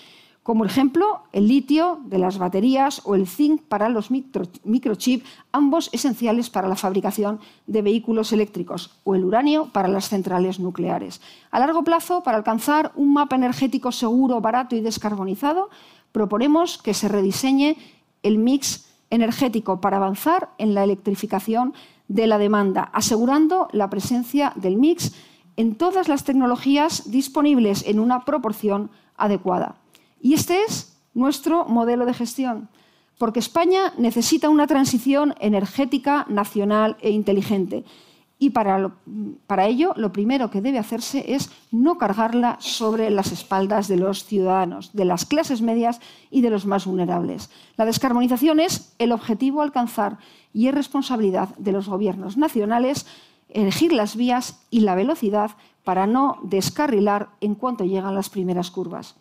como 0.50 0.66
ejemplo 0.66 1.22
el 1.32 1.48
litio 1.48 2.00
de 2.06 2.18
las 2.18 2.40
baterías 2.40 3.04
o 3.06 3.14
el 3.14 3.28
zinc 3.28 3.62
para 3.62 3.88
los 3.88 4.10
microchips, 4.10 5.24
ambos 5.52 5.92
esenciales 5.94 6.50
para 6.50 6.68
la 6.68 6.76
fabricación 6.76 7.40
de 7.68 7.84
vehículos 7.84 8.34
eléctricos, 8.34 8.98
o 9.04 9.14
el 9.14 9.26
uranio 9.26 9.68
para 9.72 9.88
las 9.88 10.10
centrales 10.10 10.60
nucleares. 10.60 11.22
A 11.52 11.60
largo 11.60 11.84
plazo, 11.84 12.24
para 12.24 12.40
alcanzar 12.40 12.92
un 12.96 13.14
mapa 13.14 13.36
energético 13.36 13.92
seguro, 13.92 14.42
barato 14.42 14.76
y 14.76 14.82
descarbonizado, 14.82 15.70
proponemos 16.12 16.80
que 16.80 16.96
se 16.96 17.10
rediseñe 17.10 17.78
el 18.24 18.40
mix 18.40 18.90
energético 19.12 19.80
para 19.80 19.98
avanzar 19.98 20.50
en 20.58 20.74
la 20.74 20.84
electrificación 20.84 21.76
de 22.08 22.26
la 22.26 22.40
demanda, 22.40 22.90
asegurando 22.92 23.68
la 23.72 23.92
presencia 23.92 24.54
del 24.56 24.78
mix 24.78 25.14
en 25.58 25.76
todas 25.76 26.08
las 26.08 26.24
tecnologías 26.24 27.12
disponibles 27.12 27.86
en 27.86 28.00
una 28.00 28.26
proporción 28.26 28.90
adecuada. 29.16 29.76
Y 30.22 30.34
este 30.34 30.64
es 30.64 30.98
nuestro 31.14 31.66
modelo 31.66 32.06
de 32.06 32.14
gestión, 32.14 32.70
porque 33.18 33.40
España 33.40 33.94
necesita 33.98 34.50
una 34.50 34.68
transición 34.68 35.36
energética 35.40 36.26
nacional 36.30 36.98
e 37.02 37.12
inteligente. 37.12 37.84
Y 38.42 38.52
para, 38.52 39.68
ello, 39.68 39.94
lo 39.98 40.14
primero 40.14 40.50
que 40.50 40.62
debe 40.62 40.80
hacerse 40.80 41.34
es 41.34 41.52
no 41.72 41.98
cargarla 41.98 42.56
sobre 42.62 43.10
las 43.10 43.34
espaldas 43.34 43.90
de 43.90 43.98
los 43.98 44.24
ciudadanos, 44.24 44.94
de 44.94 45.04
las 45.04 45.26
clases 45.26 45.62
medias 45.62 46.00
y 46.32 46.40
de 46.40 46.50
los 46.50 46.66
más 46.66 46.86
vulnerables. 46.86 47.50
La 47.76 47.84
descarbonización 47.84 48.62
es 48.62 48.94
el 48.98 49.12
objetivo 49.12 49.60
a 49.60 49.66
alcanzar 49.66 50.20
y 50.54 50.68
es 50.68 50.74
responsabilidad 50.74 51.50
de 51.58 51.74
los 51.74 51.90
gobiernos 51.90 52.38
nacionales 52.38 53.06
elegir 53.50 53.92
las 53.92 54.16
vías 54.16 54.62
y 54.70 54.82
la 54.82 54.96
velocidad 54.96 55.52
para 55.84 56.08
no 56.08 56.38
descarrilar 56.44 57.30
en 57.42 57.56
cuanto 57.56 57.84
llegan 57.84 58.16
las 58.16 58.30
primeras 58.30 58.72
curvas. 58.72 59.16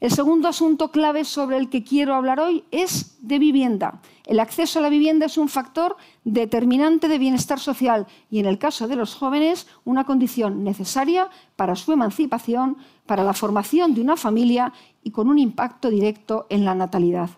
El 0.00 0.10
segundo 0.10 0.48
asunto 0.48 0.90
clave 0.90 1.26
sobre 1.26 1.58
el 1.58 1.68
que 1.68 1.84
quiero 1.84 2.14
hablar 2.14 2.40
hoy 2.40 2.64
es 2.70 3.18
de 3.20 3.38
vivienda. 3.38 4.00
El 4.24 4.40
acceso 4.40 4.78
a 4.78 4.82
la 4.82 4.88
vivienda 4.88 5.26
es 5.26 5.36
un 5.36 5.50
factor 5.50 5.98
determinante 6.24 7.06
de 7.06 7.18
bienestar 7.18 7.60
social 7.60 8.06
y, 8.30 8.38
en 8.38 8.46
el 8.46 8.58
caso 8.58 8.88
de 8.88 8.96
los 8.96 9.14
jóvenes, 9.14 9.66
una 9.84 10.04
condición 10.04 10.64
necesaria 10.64 11.28
para 11.54 11.76
su 11.76 11.92
emancipación, 11.92 12.78
para 13.04 13.24
la 13.24 13.34
formación 13.34 13.94
de 13.94 14.00
una 14.00 14.16
familia 14.16 14.72
y 15.04 15.10
con 15.10 15.28
un 15.28 15.38
impacto 15.38 15.90
directo 15.90 16.46
en 16.48 16.64
la 16.64 16.74
natalidad. 16.74 17.28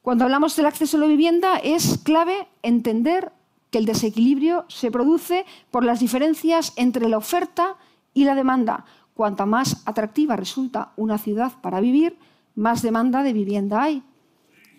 Cuando 0.00 0.24
hablamos 0.24 0.56
del 0.56 0.66
acceso 0.66 0.96
a 0.96 1.00
la 1.00 1.06
vivienda 1.06 1.58
es 1.58 1.98
clave 1.98 2.48
entender 2.62 3.30
que 3.70 3.76
el 3.76 3.84
desequilibrio 3.84 4.64
se 4.68 4.90
produce 4.90 5.44
por 5.70 5.84
las 5.84 6.00
diferencias 6.00 6.72
entre 6.76 7.10
la 7.10 7.18
oferta 7.18 7.76
y 8.14 8.24
la 8.24 8.34
demanda, 8.34 8.84
Cuanta 9.14 9.46
más 9.46 9.82
atractiva 9.86 10.36
resulta 10.36 10.92
una 10.96 11.18
ciudad 11.18 11.52
para 11.60 11.80
vivir, 11.80 12.18
más 12.54 12.82
demanda 12.82 13.22
de 13.22 13.32
vivienda 13.32 13.82
hay. 13.82 14.02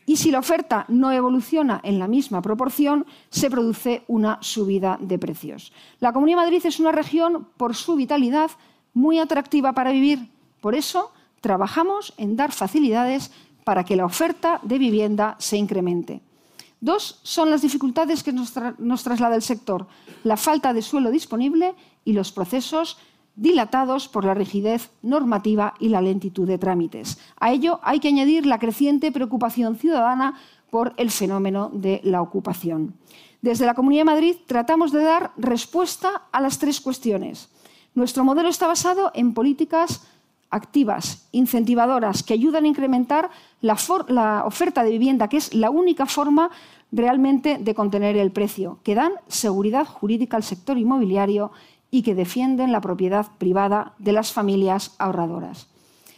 Y 0.06 0.18
si 0.18 0.32
la 0.32 0.40
oferta 0.40 0.86
no 0.90 1.12
evoluciona 1.12 1.80
en 1.84 1.98
la 1.98 2.08
misma 2.08 2.42
proporción, 2.42 3.06
se 3.30 3.50
produce 3.50 4.04
una 4.08 4.38
subida 4.42 4.98
de 5.00 5.18
precios. 5.18 5.72
La 6.00 6.12
Comunidad 6.12 6.40
de 6.40 6.44
Madrid 6.46 6.66
es 6.66 6.80
una 6.80 6.92
región, 6.92 7.48
por 7.56 7.76
su 7.76 7.96
vitalidad, 7.96 8.52
muy 8.94 9.20
atractiva 9.20 9.74
para 9.74 9.92
vivir. 9.92 10.30
Por 10.60 10.76
eso, 10.76 11.14
trabajamos 11.40 12.14
en 12.18 12.36
dar 12.36 12.52
facilidades 12.52 13.32
para 13.64 13.86
que 13.86 13.96
la 13.96 14.06
oferta 14.06 14.60
de 14.64 14.78
vivienda 14.78 15.36
se 15.40 15.58
incremente. 15.58 16.22
Dos 16.82 17.22
son 17.24 17.50
las 17.50 17.62
dificultades 17.62 18.24
que 18.24 18.34
nos, 18.34 18.54
nos 18.78 19.04
traslada 19.04 19.36
el 19.36 19.42
sector, 19.42 19.88
la 20.26 20.36
falta 20.36 20.74
de 20.74 20.82
suelo 20.82 21.12
disponible 21.12 21.76
y 22.04 22.12
los 22.12 22.34
procesos 22.34 22.98
dilatados 23.36 24.08
por 24.08 24.26
la 24.26 24.34
rigidez 24.34 24.92
normativa 25.02 25.74
y 25.80 25.90
la 25.90 26.02
lentitud 26.02 26.48
de 26.48 26.58
trámites. 26.58 27.20
A 27.40 27.52
ello 27.52 27.80
hay 27.84 28.00
que 28.00 28.10
añadir 28.10 28.46
la 28.46 28.60
creciente 28.60 29.12
preocupación 29.12 29.76
ciudadana 29.76 30.38
por 30.70 30.94
el 30.98 31.12
fenómeno 31.12 31.70
de 31.74 32.02
la 32.04 32.22
ocupación. 32.22 32.96
Desde 33.42 33.66
la 33.66 33.74
Comunidad 33.74 34.02
de 34.02 34.12
Madrid 34.12 34.36
tratamos 34.48 34.92
de 34.92 35.04
dar 35.04 35.32
respuesta 35.38 36.24
a 36.32 36.42
las 36.42 36.60
tres 36.60 36.80
cuestiones. 36.80 37.50
Nuestro 37.94 38.24
modelo 38.24 38.50
está 38.50 38.68
basado 38.68 39.12
en 39.14 39.34
políticas 39.34 40.08
activas, 40.50 41.28
incentivadoras, 41.32 42.24
que 42.24 42.34
ayudan 42.34 42.66
a 42.66 42.68
incrementar 42.68 43.32
la, 43.62 43.76
la, 44.08 44.46
oferta 44.46 44.84
de 44.84 44.92
vivienda, 44.92 45.28
que 45.28 45.38
es 45.38 45.54
la 45.54 45.72
única 45.72 46.06
forma 46.06 46.52
realmente 46.92 47.58
de 47.58 47.74
contener 47.74 48.16
el 48.18 48.32
precio, 48.32 48.78
que 48.84 48.96
dan 48.96 49.14
seguridad 49.28 49.86
jurídica 49.86 50.38
al 50.38 50.44
sector 50.44 50.78
inmobiliario 50.78 51.52
y 51.94 52.02
que 52.02 52.16
defienden 52.16 52.72
la 52.72 52.82
propiedad 52.82 53.28
privada 53.38 53.94
de 54.00 54.14
las 54.14 54.34
familias 54.34 54.96
ahorradoras. 54.98 55.68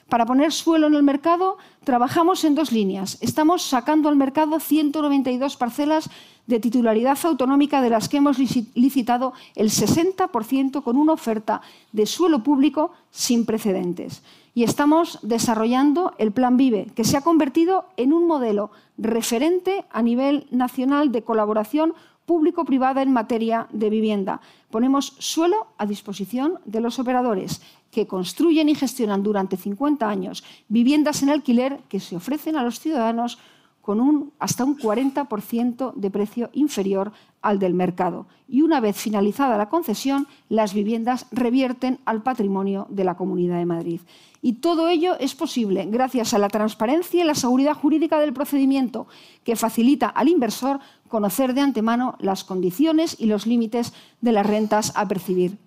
Para 0.08 0.26
poner 0.26 0.54
suelo 0.54 0.88
en 0.88 0.94
el 0.94 1.04
mercado, 1.04 1.58
trabajamos 1.84 2.46
en 2.46 2.56
dos 2.56 2.72
líneas. 2.72 3.18
Estamos 3.20 3.62
sacando 3.62 4.08
al 4.08 4.16
mercado 4.16 4.62
192 4.62 5.58
parcelas 5.58 6.10
de 6.48 6.62
titularidad 6.62 7.18
autonómica 7.24 7.82
de 7.82 7.90
las 7.90 8.08
que 8.08 8.18
hemos 8.18 8.38
licitado 8.40 9.34
el 9.54 9.70
60% 9.70 10.82
con 10.82 10.96
una 10.96 11.12
oferta 11.12 11.60
de 11.92 12.06
suelo 12.06 12.42
público 12.42 12.94
sin 13.12 13.46
precedentes. 13.46 14.24
Y 14.54 14.64
estamos 14.64 15.20
desarrollando 15.24 16.14
el 16.18 16.32
Plan 16.32 16.56
Vive, 16.56 16.88
que 16.96 17.04
se 17.04 17.18
ha 17.18 17.22
convertido 17.22 17.84
en 17.98 18.14
un 18.14 18.28
modelo 18.28 18.72
referente 18.98 19.84
a 19.92 20.02
nivel 20.02 20.48
nacional 20.52 21.12
de 21.12 21.24
colaboración 21.24 21.94
público-privada 22.26 23.02
en 23.02 23.14
materia 23.14 23.68
de 23.72 23.90
vivienda. 23.90 24.42
Ponemos 24.72 25.16
suelo 25.20 25.68
a 25.78 25.86
disposición 25.86 26.60
de 26.66 26.82
los 26.82 27.00
operadores 27.00 27.62
que 27.92 28.08
construyen 28.08 28.70
y 28.70 28.76
gestionan 28.76 29.24
durante 29.24 29.58
50 29.58 30.10
años 30.10 30.44
viviendas 30.68 31.24
en 31.24 31.30
alquiler 31.30 31.80
que 31.88 32.00
se 32.00 32.16
ofrecen 32.16 32.58
a 32.58 32.64
los 32.64 32.80
ciudadanos 32.80 33.38
con 33.86 34.02
un, 34.02 34.34
hasta 34.40 34.66
un 34.66 34.78
40% 34.78 35.94
de 35.94 36.10
precio 36.10 36.50
inferior 36.54 37.12
al 37.44 37.60
del 37.60 37.76
mercado. 37.76 38.26
Y 38.48 38.64
una 38.64 38.80
vez 38.80 38.98
finalizada 38.98 39.60
la 39.60 39.70
concesión, 39.70 40.28
las 40.50 40.74
viviendas 40.74 41.28
revierten 41.32 42.00
al 42.06 42.24
patrimonio 42.24 42.88
de 42.90 43.04
la 43.04 43.16
Comunidad 43.16 43.60
de 43.60 43.68
Madrid. 43.68 44.02
Y 44.46 44.54
todo 44.54 44.90
ello 44.90 45.18
es 45.20 45.34
posible 45.34 45.88
gracias 45.90 46.36
a 46.36 46.38
la 46.38 46.50
transparencia 46.50 47.24
y 47.24 47.26
la 47.26 47.34
seguridad 47.34 47.74
jurídica 47.74 48.20
del 48.20 48.32
procedimiento, 48.32 49.08
que 49.44 49.56
facilita 49.56 50.06
al 50.06 50.28
inversor 50.28 50.80
conocer 51.08 51.56
de 51.56 51.62
antemano 51.62 52.16
las 52.20 52.44
condiciones 52.44 53.16
y 53.18 53.26
los 53.26 53.48
límites 53.48 53.92
de 54.22 54.32
las 54.32 54.46
rentas 54.46 54.94
a 54.96 55.08
percibir. 55.08 55.58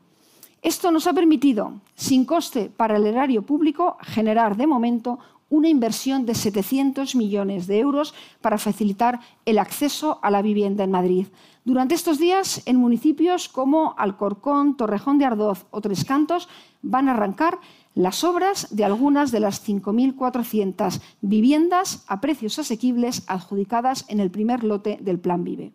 Esto 0.62 0.92
nos 0.92 1.08
ha 1.08 1.12
permitido, 1.12 1.72
sin 1.96 2.24
coste 2.24 2.70
para 2.70 2.98
el 2.98 3.06
erario 3.06 3.42
público, 3.42 3.96
generar 4.00 4.56
de 4.56 4.68
momento 4.68 5.18
una 5.50 5.68
inversión 5.68 6.24
de 6.24 6.36
700 6.36 7.16
millones 7.16 7.66
de 7.66 7.80
euros 7.80 8.14
para 8.40 8.58
facilitar 8.58 9.18
el 9.44 9.58
acceso 9.58 10.20
a 10.22 10.30
la 10.30 10.40
vivienda 10.40 10.84
en 10.84 10.92
Madrid. 10.92 11.26
Durante 11.64 11.94
estos 11.94 12.18
días, 12.18 12.62
en 12.64 12.76
municipios 12.76 13.48
como 13.48 13.94
Alcorcón, 13.98 14.76
Torrejón 14.76 15.18
de 15.18 15.24
Ardoz 15.24 15.66
o 15.70 15.80
Tres 15.80 16.04
Cantos, 16.04 16.48
van 16.80 17.08
a 17.08 17.12
arrancar 17.12 17.58
las 17.98 18.22
obras 18.22 18.68
de 18.70 18.84
algunas 18.84 19.32
de 19.32 19.40
las 19.40 19.68
5.400 19.68 21.00
viviendas 21.20 22.04
a 22.06 22.20
precios 22.20 22.56
asequibles 22.60 23.24
adjudicadas 23.26 24.04
en 24.06 24.20
el 24.20 24.30
primer 24.30 24.62
lote 24.62 24.98
del 25.00 25.18
Plan 25.18 25.42
Vive. 25.42 25.72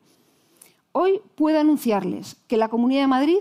Hoy 0.94 1.20
puedo 1.36 1.60
anunciarles 1.60 2.38
que 2.48 2.56
la 2.56 2.70
Comunidad 2.70 3.02
de 3.02 3.08
Madrid 3.08 3.40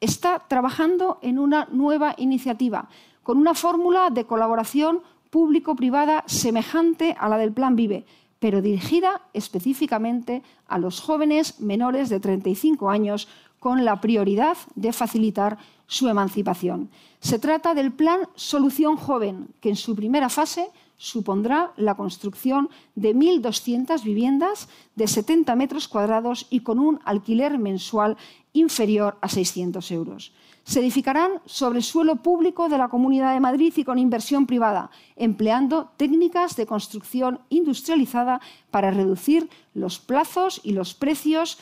está 0.00 0.44
trabajando 0.46 1.18
en 1.22 1.40
una 1.40 1.66
nueva 1.72 2.14
iniciativa 2.18 2.88
con 3.24 3.36
una 3.36 3.54
fórmula 3.54 4.10
de 4.10 4.24
colaboración 4.26 5.00
público-privada 5.30 6.22
semejante 6.26 7.16
a 7.18 7.28
la 7.28 7.36
del 7.36 7.52
Plan 7.52 7.74
Vive, 7.74 8.06
pero 8.38 8.62
dirigida 8.62 9.22
específicamente 9.32 10.44
a 10.68 10.78
los 10.78 11.00
jóvenes 11.00 11.58
menores 11.58 12.08
de 12.10 12.20
35 12.20 12.90
años 12.90 13.26
con 13.58 13.84
la 13.84 14.00
prioridad 14.00 14.56
de 14.76 14.92
facilitar 14.92 15.58
su 15.88 16.08
emancipación. 16.08 16.90
Se 17.20 17.38
trata 17.38 17.74
del 17.74 17.92
Plan 17.92 18.20
Solución 18.34 18.96
Joven, 18.96 19.48
que 19.60 19.68
en 19.68 19.76
su 19.76 19.94
primera 19.94 20.30
fase 20.30 20.70
supondrá 20.96 21.72
la 21.76 21.94
construcción 21.94 22.70
de 22.94 23.14
1.200 23.14 24.02
viviendas 24.02 24.68
de 24.96 25.06
70 25.06 25.54
metros 25.54 25.86
cuadrados 25.86 26.46
y 26.50 26.60
con 26.60 26.78
un 26.78 26.98
alquiler 27.04 27.58
mensual 27.58 28.16
inferior 28.54 29.18
a 29.20 29.28
600 29.28 29.90
euros. 29.92 30.32
Se 30.64 30.80
edificarán 30.80 31.40
sobre 31.44 31.82
suelo 31.82 32.16
público 32.16 32.68
de 32.68 32.78
la 32.78 32.88
Comunidad 32.88 33.34
de 33.34 33.40
Madrid 33.40 33.72
y 33.76 33.84
con 33.84 33.98
inversión 33.98 34.46
privada, 34.46 34.90
empleando 35.16 35.90
técnicas 35.96 36.56
de 36.56 36.66
construcción 36.66 37.40
industrializada 37.50 38.40
para 38.70 38.90
reducir 38.90 39.48
los 39.74 39.98
plazos 39.98 40.60
y 40.64 40.72
los 40.72 40.94
precios 40.94 41.58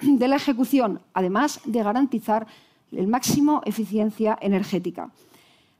de 0.00 0.28
la 0.28 0.36
ejecución, 0.36 1.00
además 1.12 1.60
de 1.64 1.82
garantizar 1.82 2.46
el 2.92 3.06
máximo 3.06 3.62
eficiencia 3.64 4.38
energética. 4.40 5.10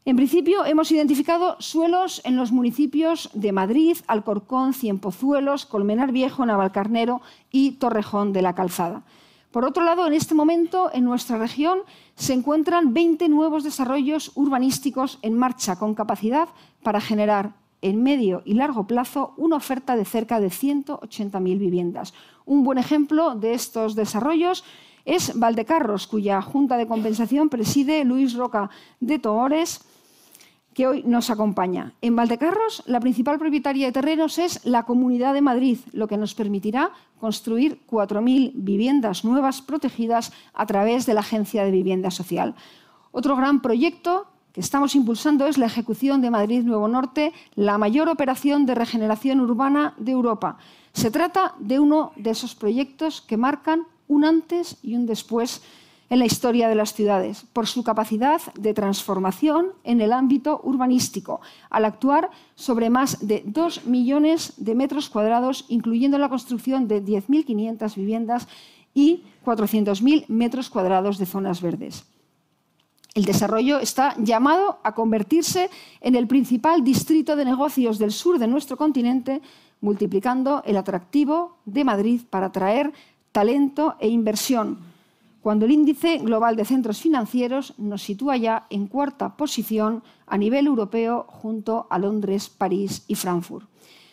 En 0.05 0.17
principio, 0.17 0.65
hemos 0.65 0.91
identificado 0.91 1.57
suelos 1.61 2.23
en 2.25 2.37
los 2.37 2.53
municipios 2.53 3.31
de 3.35 3.53
Madrid, 3.53 3.99
Alcorcón, 4.07 4.73
Cienpozuelos, 4.73 5.67
Colmenar 5.67 6.11
Viejo, 6.11 6.47
Navalcarnero 6.47 7.21
y 7.53 7.73
Torrejón 7.73 8.33
de 8.33 8.43
la 8.43 8.55
Calzada. 8.55 9.03
Por 9.51 9.65
otro 9.65 9.85
lado, 9.85 10.07
en 10.07 10.15
este 10.15 10.35
momento, 10.35 10.91
en 10.95 11.05
nuestra 11.05 11.37
región 11.37 11.81
se 12.15 12.33
encuentran 12.33 12.95
20 12.95 13.29
nuevos 13.29 13.65
desarrollos 13.65 14.33
urbanísticos 14.37 15.19
en 15.23 15.37
marcha 15.37 15.77
con 15.77 15.95
capacidad 15.95 16.49
para 16.83 17.01
generar 17.01 17.53
en 17.83 18.03
medio 18.03 18.43
y 18.45 18.55
largo 18.55 18.87
plazo 18.87 19.35
una 19.37 19.57
oferta 19.57 19.97
de 19.97 20.05
cerca 20.05 20.41
de 20.41 20.49
180.000 20.49 21.59
viviendas. 21.59 22.15
Un 22.45 22.63
buen 22.63 22.79
ejemplo 22.79 23.35
de 23.35 23.55
estos 23.55 23.95
desarrollos 23.95 24.65
es 25.11 25.37
Valdecarros, 25.37 26.07
cuya 26.07 26.41
Junta 26.41 26.77
de 26.77 26.87
Compensación 26.87 27.49
preside 27.49 28.05
Luis 28.05 28.35
Roca 28.35 28.71
de 29.01 29.19
Toores, 29.19 29.85
que 30.73 30.87
hoy 30.87 31.03
nos 31.03 31.31
acompaña. 31.31 31.95
En 32.01 32.15
Valdecarros, 32.15 32.85
la 32.87 33.01
principal 33.01 33.37
propietaria 33.37 33.87
de 33.87 33.93
terrenos 33.93 34.39
es 34.39 34.65
la 34.65 34.85
Comunidad 34.85 35.35
de 35.35 35.41
Madrid, 35.41 35.79
lo 35.93 36.07
que 36.07 36.17
nos 36.17 36.37
permitirá 36.37 36.93
construir 37.19 37.81
4.000 37.91 38.53
viviendas 38.55 39.25
nuevas 39.25 39.63
protegidas 39.63 40.33
a 40.55 40.65
través 40.67 41.07
de 41.07 41.15
la 41.15 41.21
Agencia 41.21 41.65
de 41.65 41.73
Vivienda 41.73 42.13
Social. 42.13 42.55
Otro 43.11 43.35
gran 43.35 43.63
proyecto 43.63 44.29
que 44.53 44.61
estamos 44.61 44.95
impulsando 44.95 45.47
es 45.47 45.59
la 45.59 45.67
ejecución 45.67 46.21
de 46.21 46.31
Madrid 46.31 46.63
Nuevo 46.63 46.87
Norte, 46.87 47.33
la 47.57 47.79
mayor 47.79 48.09
operación 48.09 48.65
de 48.65 48.77
regeneración 48.77 49.41
urbana 49.41 49.95
de 49.99 50.13
Europa. 50.13 50.59
Se 50.93 51.11
trata 51.11 51.55
de 51.59 51.81
uno 51.81 52.13
de 52.15 52.31
esos 52.31 52.55
proyectos 52.55 53.21
que 53.21 53.37
marcan 53.37 53.87
un 54.11 54.25
antes 54.25 54.77
y 54.83 54.97
un 54.97 55.07
después 55.07 55.63
en 56.11 56.19
la 56.19 56.27
historia 56.27 56.69
de 56.69 56.75
las 56.75 56.93
ciudades, 56.93 57.47
por 57.53 57.69
su 57.69 57.85
capacidad 57.85 58.41
de 58.55 58.75
transformación 58.75 59.69
en 59.85 60.01
el 60.01 60.13
ámbito 60.13 60.61
urbanístico, 60.65 61.41
al 61.71 61.85
actuar 61.85 62.31
sobre 62.57 62.91
más 62.91 63.25
de 63.25 63.45
2 63.47 63.87
millones 63.87 64.55
de 64.57 64.75
metros 64.75 65.09
cuadrados, 65.09 65.67
incluyendo 65.69 66.19
la 66.19 66.29
construcción 66.29 66.89
de 66.89 67.05
10.500 67.05 67.95
viviendas 67.95 68.49
y 68.93 69.23
400.000 69.45 70.27
metros 70.27 70.69
cuadrados 70.69 71.17
de 71.19 71.27
zonas 71.27 71.63
verdes. 71.63 72.05
El 73.15 73.25
desarrollo 73.25 73.79
está 73.79 74.17
llamado 74.19 74.81
a 74.83 74.95
convertirse 74.95 75.71
en 76.01 76.17
el 76.17 76.27
principal 76.27 76.83
distrito 76.83 77.37
de 77.37 77.45
negocios 77.45 78.01
del 78.01 78.11
sur 78.11 78.41
de 78.41 78.49
nuestro 78.49 78.77
continente, 78.77 79.43
multiplicando 79.81 80.63
el 80.65 80.77
atractivo 80.77 81.59
de 81.65 81.85
Madrid 81.85 82.23
para 82.29 82.47
atraer 82.47 82.93
talento 83.33 83.97
e 84.01 84.09
inversión, 84.09 84.79
cuando 85.41 85.65
el 85.65 85.73
índice 85.73 86.19
global 86.19 86.57
de 86.57 86.65
centros 86.65 87.01
financieros 87.01 87.75
nos 87.79 88.03
sitúa 88.03 88.37
ya 88.37 88.67
en 88.71 88.87
cuarta 88.87 89.37
posición 89.37 90.03
a 90.27 90.37
nivel 90.37 90.67
europeo 90.67 91.27
junto 91.29 91.87
a 91.91 91.99
Londres, 91.99 92.49
París 92.51 93.05
y 93.09 93.15
Frankfurt. 93.15 93.67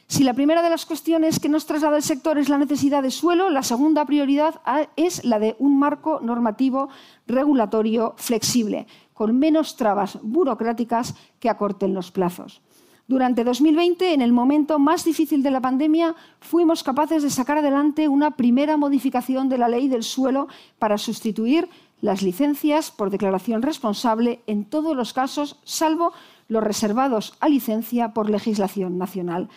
Si 0.10 0.24
la 0.24 0.34
primera 0.34 0.62
de 0.62 0.70
las 0.70 0.86
cuestiones 0.86 1.38
que 1.38 1.50
nos 1.50 1.66
traslada 1.66 1.98
el 1.98 2.04
sector 2.04 2.38
es 2.38 2.48
la 2.48 2.58
necesidad 2.58 3.04
de 3.04 3.12
suelo, 3.12 3.50
la 3.50 3.62
segunda 3.62 4.06
prioridad 4.06 4.62
es 4.96 5.26
la 5.26 5.38
de 5.38 5.58
un 5.60 5.78
marco 5.78 6.22
normativo 6.22 6.88
regulatorio 7.28 8.14
flexible, 8.16 8.88
con 9.14 9.38
menos 9.38 9.76
trabas 9.76 10.18
burocráticas 10.22 11.14
que 11.42 11.50
acorten 11.50 11.94
los 11.94 12.12
plazos. 12.12 12.62
Durante 13.08 13.46
2020, 13.46 14.14
en 14.14 14.22
el 14.22 14.34
momento 14.34 14.80
más 14.80 15.06
difícil 15.06 15.42
de 15.42 15.50
la 15.50 15.62
pandemia, 15.62 16.14
fuimos 16.42 16.84
capaces 16.84 17.24
de 17.24 17.30
sacar 17.30 17.60
adelante 17.60 18.10
una 18.10 18.32
primera 18.32 18.76
modificación 18.76 19.48
de 19.48 19.58
la 19.58 19.70
ley 19.70 19.88
del 19.88 20.04
suelo 20.04 20.50
para 20.78 20.98
sustituir 20.98 21.70
las 22.02 22.22
licencias 22.22 22.92
por 22.92 23.10
declaración 23.10 23.62
responsable 23.62 24.42
en 24.46 24.66
todos 24.66 24.94
los 24.94 25.14
casos, 25.14 25.58
salvo 25.64 26.12
los 26.50 26.62
reservados 26.62 27.38
a 27.40 27.48
licencia 27.48 28.14
por 28.14 28.30
legislación 28.30 28.98
nacional. 28.98 29.48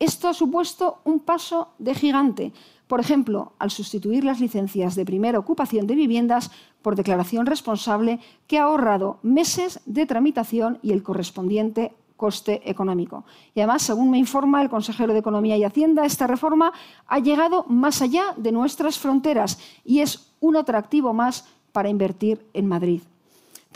Esto 0.00 0.26
ha 0.28 0.34
supuesto 0.34 0.98
un 1.04 1.20
paso 1.20 1.68
de 1.78 1.94
gigante. 1.94 2.52
Por 2.88 2.98
ejemplo, 2.98 3.52
al 3.60 3.70
sustituir 3.70 4.24
las 4.24 4.40
licencias 4.40 4.96
de 4.96 5.04
primera 5.04 5.38
ocupación 5.38 5.86
de 5.86 5.94
viviendas 5.94 6.50
por 6.82 6.96
declaración 6.96 7.46
responsable, 7.46 8.18
que 8.48 8.58
ha 8.58 8.64
ahorrado 8.64 9.20
meses 9.22 9.80
de 9.86 10.06
tramitación 10.06 10.80
y 10.82 10.90
el 10.90 11.04
correspondiente 11.04 11.92
coste 12.16 12.62
económico. 12.68 13.24
Y 13.54 13.60
además, 13.60 13.82
según 13.82 14.10
me 14.10 14.18
informa 14.18 14.62
el 14.62 14.70
consejero 14.70 15.12
de 15.12 15.20
Economía 15.20 15.56
y 15.56 15.64
Hacienda, 15.64 16.04
esta 16.04 16.26
reforma 16.26 16.72
ha 17.06 17.18
llegado 17.18 17.64
más 17.68 18.02
allá 18.02 18.34
de 18.36 18.52
nuestras 18.52 18.98
fronteras 18.98 19.58
y 19.84 20.00
es 20.00 20.32
un 20.40 20.56
atractivo 20.56 21.12
más 21.12 21.46
para 21.72 21.88
invertir 21.88 22.46
en 22.54 22.66
Madrid. 22.66 23.02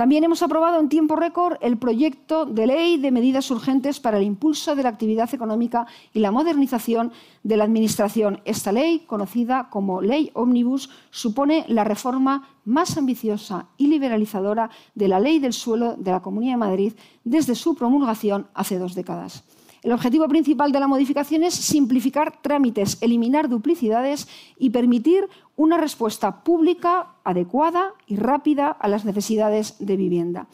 También 0.00 0.24
hemos 0.24 0.42
aprobado 0.42 0.80
en 0.80 0.88
tiempo 0.88 1.14
récord 1.14 1.58
el 1.60 1.76
proyecto 1.76 2.46
de 2.46 2.66
ley 2.66 2.96
de 2.96 3.10
medidas 3.10 3.50
urgentes 3.50 4.00
para 4.00 4.16
el 4.16 4.22
impulso 4.22 4.74
de 4.74 4.82
la 4.82 4.88
actividad 4.88 5.28
económica 5.34 5.86
y 6.14 6.20
la 6.20 6.30
modernización 6.30 7.12
de 7.42 7.58
la 7.58 7.64
Administración. 7.64 8.40
Esta 8.46 8.72
ley, 8.72 9.00
conocida 9.00 9.68
como 9.68 10.00
Ley 10.00 10.30
Omnibus, 10.32 10.88
supone 11.10 11.66
la 11.68 11.84
reforma 11.84 12.48
más 12.64 12.96
ambiciosa 12.96 13.66
y 13.76 13.88
liberalizadora 13.88 14.70
de 14.94 15.08
la 15.08 15.20
ley 15.20 15.38
del 15.38 15.52
suelo 15.52 15.96
de 15.98 16.12
la 16.12 16.22
Comunidad 16.22 16.54
de 16.54 16.56
Madrid 16.56 16.92
desde 17.22 17.54
su 17.54 17.74
promulgación 17.74 18.46
hace 18.54 18.78
dos 18.78 18.94
décadas. 18.94 19.44
El 19.82 19.92
objetivo 19.92 20.28
principal 20.28 20.72
de 20.72 20.80
la 20.80 20.88
modificación 20.88 21.42
es 21.42 21.54
simplificar 21.54 22.42
trámites, 22.42 22.98
eliminar 23.00 23.48
duplicidades 23.48 24.28
y 24.58 24.70
permitir 24.70 25.26
una 25.60 25.76
respuesta 25.76 26.42
pública 26.42 27.16
adecuada 27.22 27.92
y 28.06 28.16
rápida 28.16 28.68
a 28.70 28.88
las 28.88 29.04
necesidades 29.04 29.76
de 29.78 29.98
vivienda. 29.98 30.46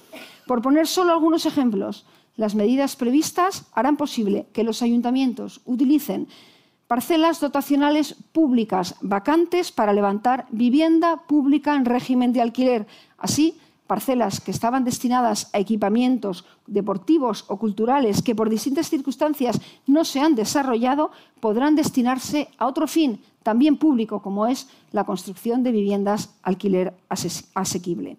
Por 0.48 0.62
poner 0.62 0.88
solo 0.88 1.12
algunos 1.12 1.46
ejemplos, 1.46 2.06
las 2.34 2.56
medidas 2.56 2.96
previstas 2.96 3.66
harán 3.72 3.96
posible 3.96 4.48
que 4.52 4.64
los 4.64 4.82
ayuntamientos 4.82 5.60
utilicen 5.64 6.26
parcelas 6.88 7.38
dotacionales 7.38 8.16
públicas 8.32 8.96
vacantes 9.00 9.70
para 9.70 9.92
levantar 9.92 10.46
vivienda 10.50 11.22
pública 11.28 11.76
en 11.76 11.84
régimen 11.84 12.32
de 12.32 12.40
alquiler. 12.40 12.88
Así, 13.16 13.60
parcelas 13.86 14.40
que 14.40 14.50
estaban 14.50 14.84
destinadas 14.84 15.48
a 15.52 15.58
equipamientos 15.58 16.44
deportivos 16.66 17.44
o 17.48 17.56
culturales 17.56 18.22
que 18.22 18.34
por 18.34 18.50
distintas 18.50 18.90
circunstancias 18.90 19.60
no 19.86 20.04
se 20.04 20.20
han 20.20 20.34
desarrollado, 20.34 21.10
podrán 21.40 21.76
destinarse 21.76 22.48
a 22.58 22.66
otro 22.66 22.86
fin, 22.86 23.20
también 23.42 23.76
público, 23.76 24.20
como 24.20 24.46
es 24.46 24.68
la 24.92 25.04
construcción 25.04 25.62
de 25.62 25.72
viviendas 25.72 26.34
alquiler 26.42 26.94
asequible. 27.54 28.16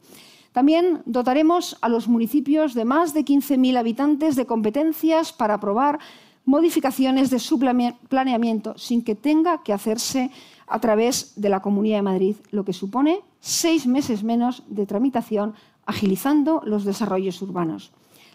También 0.54 1.04
dotaremos 1.06 1.78
a 1.82 1.90
los 1.90 2.08
municipios 2.08 2.74
de 2.74 2.86
más 2.86 3.14
de 3.14 3.26
15.000 3.26 3.78
habitantes 3.78 4.36
de 4.36 4.46
competencias 4.46 5.32
para 5.32 5.56
aprobar 5.56 6.00
modificaciones 6.46 7.30
de 7.30 7.40
su 7.40 7.60
planeamiento 7.60 8.78
sin 8.78 9.04
que 9.04 9.16
tenga 9.16 9.62
que 9.64 9.74
hacerse 9.74 10.32
a 10.68 10.80
través 10.80 11.34
de 11.36 11.50
la 11.50 11.62
Comunidad 11.62 11.98
de 11.98 12.04
Madrid, 12.04 12.36
lo 12.52 12.66
que 12.66 12.74
supone 12.74 13.22
seis 13.40 13.88
meses 13.88 14.24
menos 14.24 14.64
de 14.68 14.86
tramitación, 14.86 15.56
agilizando 15.86 16.62
los 16.66 16.84
desarrollos 16.84 17.42
urbanos. 17.42 17.92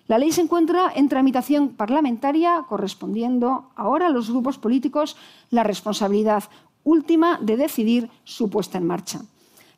La 0.08 0.18
ley 0.18 0.32
se 0.32 0.40
encuentra 0.40 0.90
en 0.94 1.08
tramitación 1.08 1.70
parlamentaria, 1.70 2.64
correspondiendo 2.68 3.70
ahora 3.76 4.06
a 4.06 4.10
los 4.10 4.30
grupos 4.30 4.58
políticos 4.58 5.16
la 5.50 5.62
responsabilidad 5.62 6.44
última 6.84 7.38
de 7.40 7.56
decidir 7.56 8.10
su 8.24 8.50
puesta 8.50 8.78
en 8.78 8.86
marcha. 8.86 9.20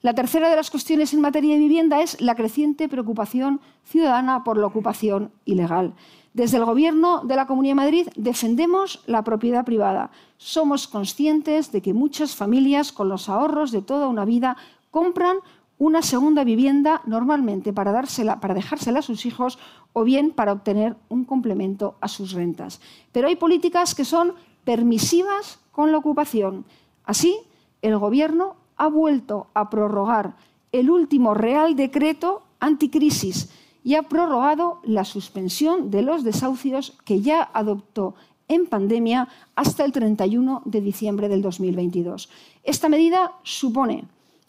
La 0.01 0.15
tercera 0.15 0.51
de 0.51 0.57
las 0.57 0.71
cuestiones 0.71 1.15
en 1.15 1.21
materia 1.21 1.55
de 1.55 1.61
vivienda 1.61 2.03
es 2.03 2.21
la 2.21 2.35
creciente 2.35 2.89
preocupación 2.89 3.61
ciudadana 3.85 4.45
por 4.45 4.59
la 4.59 4.67
ocupación 4.67 5.31
ilegal. 5.45 5.95
Desde 6.35 6.57
el 6.57 6.65
Gobierno 6.65 7.21
de 7.23 7.37
la 7.37 7.47
Comunidad 7.47 7.77
de 7.77 7.83
Madrid 7.83 8.09
defendemos 8.17 9.05
la 9.07 9.23
propiedad 9.23 9.65
privada. 9.65 10.11
Somos 10.37 10.89
conscientes 10.89 11.71
de 11.71 11.81
que 11.81 11.95
muchas 11.95 12.35
familias, 12.35 12.91
con 12.91 13.09
los 13.09 13.29
ahorros 13.29 13.71
de 13.71 13.83
toda 13.83 14.09
una 14.09 14.25
vida, 14.25 14.57
compran 14.91 15.37
una 15.79 16.03
segunda 16.03 16.43
vivienda 16.43 17.03
normalmente 17.07 17.73
para, 17.73 17.93
dársela, 17.93 18.41
para 18.41 18.53
dejársela 18.53 18.99
a 18.99 19.03
sus 19.03 19.27
hijos 19.27 19.61
o 19.93 20.03
bien 20.03 20.33
para 20.33 20.51
obtener 20.51 20.97
un 21.09 21.25
complemento 21.25 21.95
a 22.01 22.09
sus 22.09 22.33
rentas. 22.33 22.81
Pero 23.13 23.29
hay 23.29 23.37
políticas 23.37 23.95
que 23.95 24.05
son 24.05 24.35
permisivas 24.65 25.61
con 25.71 25.93
la 25.93 25.99
ocupación. 25.99 26.65
Así, 27.05 27.39
el 27.81 27.97
Gobierno 27.97 28.57
ha 28.77 28.89
vuelto 28.89 29.47
a 29.55 29.71
prorrogar 29.71 30.35
el 30.73 30.91
último 30.91 31.33
Real 31.33 31.77
Decreto 31.77 32.43
anticrisis 32.59 33.51
y 33.85 33.95
ha 33.95 34.03
prorrogado 34.03 34.81
la 34.83 35.05
suspensión 35.05 35.91
de 35.91 36.03
los 36.03 36.25
desahucios 36.25 36.95
que 37.05 37.21
ya 37.21 37.51
adoptó 37.53 38.15
en 38.49 38.67
pandemia 38.67 39.29
hasta 39.55 39.85
el 39.85 39.93
31 39.93 40.63
de 40.65 40.81
diciembre 40.81 41.29
del 41.29 41.43
2022. 41.43 42.31
Esta 42.65 42.89
medida 42.89 43.33
supone 43.43 44.07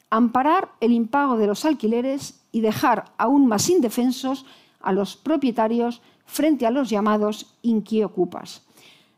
amparar 0.10 0.72
el 0.80 0.94
impago 0.94 1.38
de 1.38 1.48
los 1.48 1.66
alquileres 1.66 2.42
y 2.52 2.62
dejar 2.62 3.12
aún 3.18 3.48
más 3.48 3.70
indefensos 3.70 4.46
a 4.82 4.94
los 4.94 5.18
propietarios 5.18 6.02
frente 6.26 6.66
a 6.66 6.72
los 6.72 6.90
llamados 6.90 7.54
inquiocupas. 7.62 8.62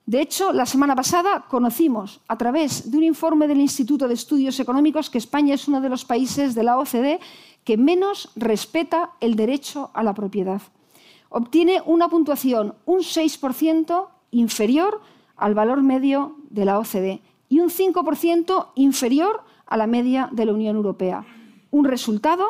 De 0.07 0.21
hecho, 0.21 0.53
la 0.53 0.65
semana 0.65 0.95
pasada 0.95 1.45
conocimos, 1.49 2.21
a 2.29 2.37
través 2.37 2.89
de 2.89 2.97
un 2.97 3.03
informe 3.03 3.45
del 3.45 3.59
Instituto 3.59 4.07
de 4.07 4.13
Estudios 4.13 4.57
Económicos, 4.59 5.09
que 5.09 5.17
España 5.17 5.53
es 5.53 5.67
uno 5.67 5.81
de 5.81 5.89
los 5.89 6.05
países 6.05 6.55
de 6.55 6.63
la 6.63 6.79
OCDE 6.79 7.19
que 7.67 7.75
menos 7.75 8.31
respeta 8.37 9.11
el 9.19 9.35
derecho 9.35 9.91
a 9.93 10.01
la 10.01 10.13
propiedad. 10.13 10.61
Obtiene 11.27 11.81
una 11.85 12.07
puntuación 12.07 12.75
un 12.85 12.99
6% 12.99 14.07
inferior 14.31 15.01
al 15.35 15.53
valor 15.53 15.81
medio 15.81 16.37
de 16.49 16.63
la 16.63 16.79
OCDE 16.79 17.19
y 17.49 17.59
un 17.59 17.69
5% 17.69 18.67
inferior 18.75 19.41
a 19.65 19.75
la 19.75 19.85
media 19.85 20.29
de 20.31 20.45
la 20.45 20.53
Unión 20.53 20.77
Europea. 20.77 21.25
Un 21.69 21.83
resultado 21.83 22.45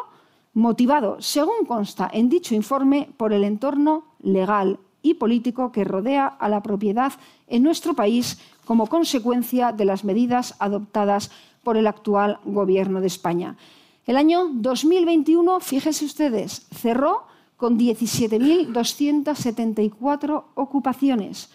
motivado, 0.53 1.19
según 1.19 1.65
consta 1.65 2.07
en 2.13 2.29
dicho 2.29 2.53
informe, 2.53 3.09
por 3.17 3.33
el 3.33 3.43
entorno 3.43 4.03
legal 4.21 4.77
y 5.01 5.15
político 5.15 5.71
que 5.71 5.83
rodea 5.83 6.27
a 6.27 6.47
la 6.47 6.61
propiedad 6.61 7.13
en 7.47 7.63
nuestro 7.63 7.95
país 7.95 8.39
como 8.65 8.85
consecuencia 8.85 9.71
de 9.71 9.85
las 9.85 10.03
medidas 10.03 10.53
adoptadas 10.59 11.31
por 11.63 11.75
el 11.75 11.87
actual 11.87 12.39
Gobierno 12.45 13.01
de 13.01 13.07
España. 13.07 13.57
El 14.07 14.17
año 14.17 14.49
2021, 14.53 15.59
fíjense 15.59 16.05
ustedes, 16.05 16.65
cerró 16.73 17.27
con 17.57 17.77
17.274 17.77 20.45
ocupaciones, 20.55 21.49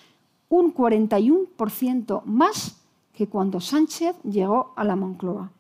un 0.51 0.75
41% 0.75 2.25
más 2.25 2.77
que 3.15 3.27
cuando 3.27 3.59
Sánchez 3.59 4.17
llegó 4.23 4.75
a 4.77 4.85
la 4.85 4.97
Moncloa. 4.97 5.51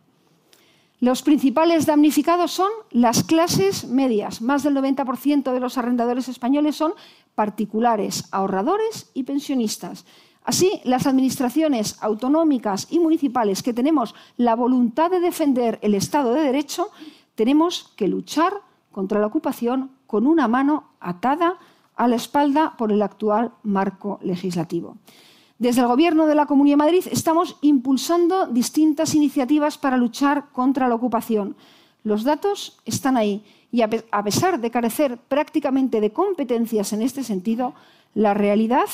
Los 1.00 1.22
principales 1.22 1.86
damnificados 1.86 2.52
son 2.52 2.68
las 2.90 3.24
clases 3.24 3.88
medias. 3.88 4.42
Más 4.42 4.62
del 4.62 4.74
90% 4.74 5.50
de 5.50 5.60
los 5.60 5.78
arrendadores 5.78 6.28
españoles 6.28 6.76
son 6.76 6.92
particulares, 7.34 8.28
ahorradores 8.32 9.10
y 9.14 9.22
pensionistas. 9.22 10.04
Así, 10.44 10.80
las 10.84 11.06
administraciones 11.06 11.96
autonómicas 12.00 12.88
y 12.90 12.98
municipales 12.98 13.62
que 13.62 13.72
tenemos 13.72 14.14
la 14.36 14.56
voluntad 14.56 15.10
de 15.10 15.20
defender 15.20 15.78
el 15.82 15.94
Estado 15.94 16.34
de 16.34 16.42
Derecho, 16.42 16.88
tenemos 17.34 17.92
que 17.96 18.08
luchar 18.08 18.54
contra 18.90 19.20
la 19.20 19.26
ocupación 19.26 19.92
con 20.06 20.26
una 20.26 20.48
mano 20.48 20.90
atada 21.00 21.58
a 21.96 22.08
la 22.08 22.16
espalda 22.16 22.74
por 22.76 22.90
el 22.90 23.02
actual 23.02 23.52
marco 23.62 24.18
legislativo. 24.22 24.96
Desde 25.58 25.80
el 25.80 25.86
Gobierno 25.86 26.26
de 26.26 26.34
la 26.34 26.46
Comunidad 26.46 26.74
de 26.74 26.84
Madrid 26.84 27.04
estamos 27.10 27.56
impulsando 27.60 28.46
distintas 28.46 29.14
iniciativas 29.14 29.78
para 29.78 29.96
luchar 29.96 30.50
contra 30.50 30.88
la 30.88 30.96
ocupación. 30.96 31.54
Los 32.02 32.24
datos 32.24 32.80
están 32.84 33.16
ahí 33.16 33.44
y 33.70 33.82
a 33.82 33.88
pesar 34.24 34.60
de 34.60 34.70
carecer 34.72 35.18
prácticamente 35.18 36.00
de 36.00 36.12
competencias 36.12 36.92
en 36.92 37.00
este 37.00 37.22
sentido, 37.22 37.74
la 38.14 38.34
realidad 38.34 38.88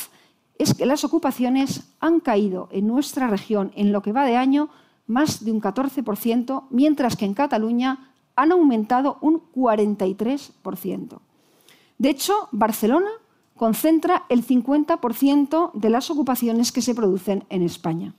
es 0.59 0.75
que 0.75 0.87
las 0.87 1.05
ocupaciones 1.05 1.85
han 2.01 2.21
caído 2.21 2.69
en 2.73 2.87
nuestra 2.87 3.29
región 3.29 3.73
en 3.75 3.93
lo 3.93 4.03
que 4.03 4.13
va 4.13 4.25
de 4.25 4.37
año 4.37 4.69
más 5.07 5.45
de 5.45 5.53
un 5.53 5.61
14%, 5.61 6.65
mientras 6.71 7.17
que 7.17 7.25
en 7.25 7.35
Cataluña 7.35 8.13
han 8.37 8.53
aumentado 8.53 9.19
un 9.21 9.41
43%. 9.53 11.19
De 11.99 12.11
hecho, 12.11 12.49
Barcelona 12.53 13.11
concentra 13.57 14.25
el 14.29 14.47
50% 14.47 15.73
de 15.73 15.91
las 15.91 16.11
ocupaciones 16.11 16.71
que 16.71 16.83
se 16.83 16.95
producen 16.95 17.45
en 17.51 17.63
España. 17.63 18.15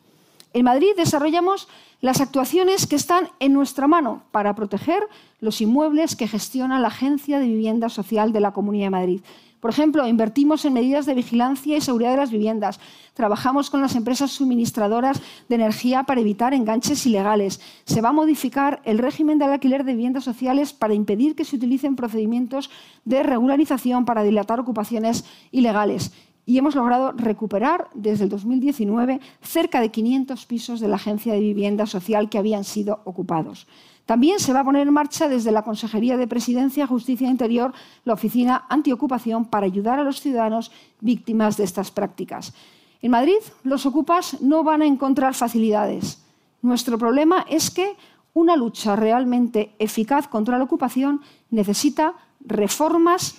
En 0.51 0.65
Madrid 0.65 0.89
desarrollamos 0.97 1.67
las 2.01 2.21
actuaciones 2.21 2.87
que 2.87 2.95
están 2.95 3.29
en 3.39 3.53
nuestra 3.53 3.87
mano 3.87 4.23
para 4.31 4.55
proteger 4.55 5.03
los 5.39 5.61
inmuebles 5.61 6.15
que 6.15 6.27
gestiona 6.27 6.79
la 6.79 6.87
Agencia 6.87 7.39
de 7.39 7.47
Vivienda 7.47 7.87
Social 7.89 8.33
de 8.33 8.39
la 8.39 8.51
Comunidad 8.51 8.87
de 8.87 8.89
Madrid. 8.89 9.21
Por 9.59 9.71
ejemplo, 9.71 10.07
invertimos 10.07 10.63
en 10.63 10.73
medidas 10.73 11.05
de 11.05 11.13
vigilancia 11.13 11.75
y 11.75 11.81
seguridad 11.81 12.11
de 12.11 12.17
las 12.17 12.31
viviendas. 12.31 12.79
Trabajamos 13.13 13.69
con 13.69 13.81
las 13.81 13.95
empresas 13.95 14.31
suministradoras 14.31 15.21
de 15.49 15.55
energía 15.55 16.03
para 16.03 16.21
evitar 16.21 16.53
enganches 16.53 17.05
ilegales. 17.05 17.59
Se 17.83 17.99
va 17.99 18.09
a 18.09 18.13
modificar 18.13 18.81
el 18.85 18.99
régimen 18.99 19.37
del 19.37 19.51
alquiler 19.51 19.83
de 19.83 19.93
viviendas 19.93 20.23
sociales 20.23 20.71
para 20.71 20.93
impedir 20.93 21.35
que 21.35 21.43
se 21.43 21.57
utilicen 21.57 21.97
procedimientos 21.97 22.69
de 23.03 23.21
regularización 23.21 24.05
para 24.05 24.23
dilatar 24.23 24.61
ocupaciones 24.61 25.25
ilegales. 25.51 26.13
Y 26.45 26.57
hemos 26.57 26.73
logrado 26.73 27.11
recuperar 27.11 27.89
desde 27.93 28.23
el 28.23 28.29
2019 28.29 29.19
cerca 29.41 29.81
de 29.81 29.91
500 29.91 30.45
pisos 30.45 30.79
de 30.79 30.87
la 30.87 30.95
Agencia 30.95 31.33
de 31.33 31.41
Vivienda 31.41 31.85
Social 31.85 32.29
que 32.29 32.37
habían 32.37 32.63
sido 32.63 33.01
ocupados. 33.03 33.67
También 34.09 34.39
se 34.39 34.53
va 34.53 34.61
a 34.61 34.63
poner 34.63 34.87
en 34.87 34.93
marcha 34.95 35.29
desde 35.29 35.51
la 35.51 35.61
Consejería 35.61 36.17
de 36.17 36.25
Presidencia, 36.25 36.87
Justicia 36.87 37.27
e 37.27 37.29
Interior 37.29 37.73
la 38.05 38.13
Oficina 38.13 38.65
Antiocupación 38.67 39.45
para 39.45 39.67
ayudar 39.67 39.99
a 39.99 40.03
los 40.03 40.19
ciudadanos 40.19 40.71
víctimas 40.99 41.57
de 41.57 41.63
estas 41.63 41.91
prácticas. 41.91 42.55
En 43.03 43.11
Madrid, 43.11 43.37
los 43.61 43.85
ocupas 43.85 44.41
no 44.41 44.63
van 44.63 44.81
a 44.81 44.87
encontrar 44.87 45.35
facilidades. 45.35 46.23
Nuestro 46.63 46.97
problema 46.97 47.45
es 47.47 47.69
que 47.69 47.97
una 48.33 48.55
lucha 48.55 48.95
realmente 48.95 49.75
eficaz 49.77 50.27
contra 50.27 50.57
la 50.57 50.63
ocupación 50.63 51.21
necesita 51.51 52.15
reformas 52.39 53.35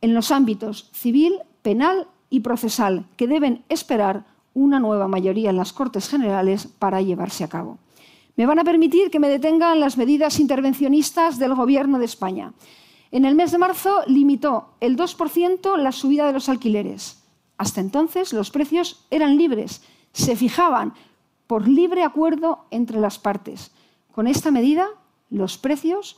en 0.00 0.14
los 0.14 0.32
ámbitos 0.32 0.90
civil, 0.92 1.34
penal 1.62 2.08
y 2.28 2.40
procesal, 2.40 3.04
que 3.16 3.28
deben 3.28 3.62
esperar 3.68 4.24
una 4.52 4.80
nueva 4.80 5.06
mayoría 5.06 5.50
en 5.50 5.56
las 5.58 5.72
Cortes 5.72 6.08
Generales 6.08 6.66
para 6.66 7.02
llevarse 7.02 7.44
a 7.44 7.48
cabo. 7.48 7.78
Me 8.38 8.46
van 8.46 8.60
a 8.60 8.64
permitir 8.64 9.10
que 9.10 9.18
me 9.18 9.28
detengan 9.28 9.80
las 9.80 9.98
medidas 9.98 10.38
intervencionistas 10.38 11.40
del 11.40 11.56
Gobierno 11.56 11.98
de 11.98 12.04
España. 12.04 12.52
En 13.10 13.24
el 13.24 13.34
mes 13.34 13.50
de 13.50 13.58
marzo 13.58 14.02
limitó 14.06 14.74
el 14.78 14.96
2% 14.96 15.76
la 15.76 15.90
subida 15.90 16.24
de 16.24 16.34
los 16.34 16.48
alquileres. 16.48 17.20
Hasta 17.56 17.80
entonces 17.80 18.32
los 18.32 18.52
precios 18.52 19.04
eran 19.10 19.36
libres, 19.36 19.82
se 20.12 20.36
fijaban 20.36 20.94
por 21.48 21.66
libre 21.66 22.04
acuerdo 22.04 22.64
entre 22.70 23.00
las 23.00 23.18
partes. 23.18 23.72
Con 24.12 24.28
esta 24.28 24.52
medida, 24.52 24.86
los 25.30 25.58
precios 25.58 26.16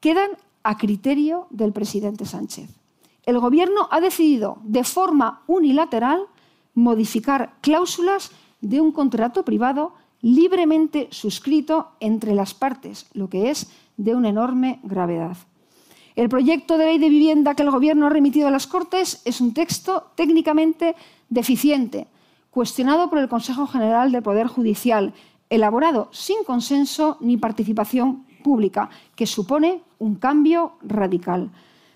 quedan 0.00 0.28
a 0.64 0.76
criterio 0.76 1.46
del 1.48 1.72
presidente 1.72 2.26
Sánchez. 2.26 2.68
El 3.24 3.38
Gobierno 3.38 3.88
ha 3.90 4.02
decidido 4.02 4.58
de 4.62 4.84
forma 4.84 5.40
unilateral 5.46 6.26
modificar 6.74 7.54
cláusulas 7.62 8.30
de 8.60 8.82
un 8.82 8.92
contrato 8.92 9.42
privado 9.42 9.94
libremente 10.22 11.08
suscrito 11.10 11.90
entre 12.00 12.34
las 12.34 12.54
partes, 12.54 13.06
lo 13.12 13.28
que 13.28 13.50
es 13.50 13.70
de 13.96 14.14
una 14.14 14.30
enorme 14.30 14.80
gravedad. 14.82 15.36
El 16.14 16.28
proyecto 16.28 16.78
de 16.78 16.86
ley 16.86 16.98
de 16.98 17.08
vivienda 17.08 17.54
que 17.54 17.62
el 17.62 17.70
Gobierno 17.70 18.06
ha 18.06 18.10
remitido 18.10 18.48
a 18.48 18.50
las 18.50 18.66
Cortes 18.66 19.22
es 19.24 19.40
un 19.40 19.52
texto 19.54 20.10
técnicamente 20.14 20.94
deficiente, 21.28 22.06
cuestionado 22.50 23.08
por 23.08 23.18
el 23.18 23.28
Consejo 23.28 23.66
General 23.66 24.12
del 24.12 24.22
Poder 24.22 24.46
Judicial, 24.46 25.14
elaborado 25.48 26.08
sin 26.12 26.44
consenso 26.44 27.16
ni 27.20 27.36
participación 27.36 28.24
pública, 28.44 28.90
que 29.16 29.26
supone 29.26 29.82
un 29.98 30.16
cambio 30.16 30.74
radical. 30.82 31.50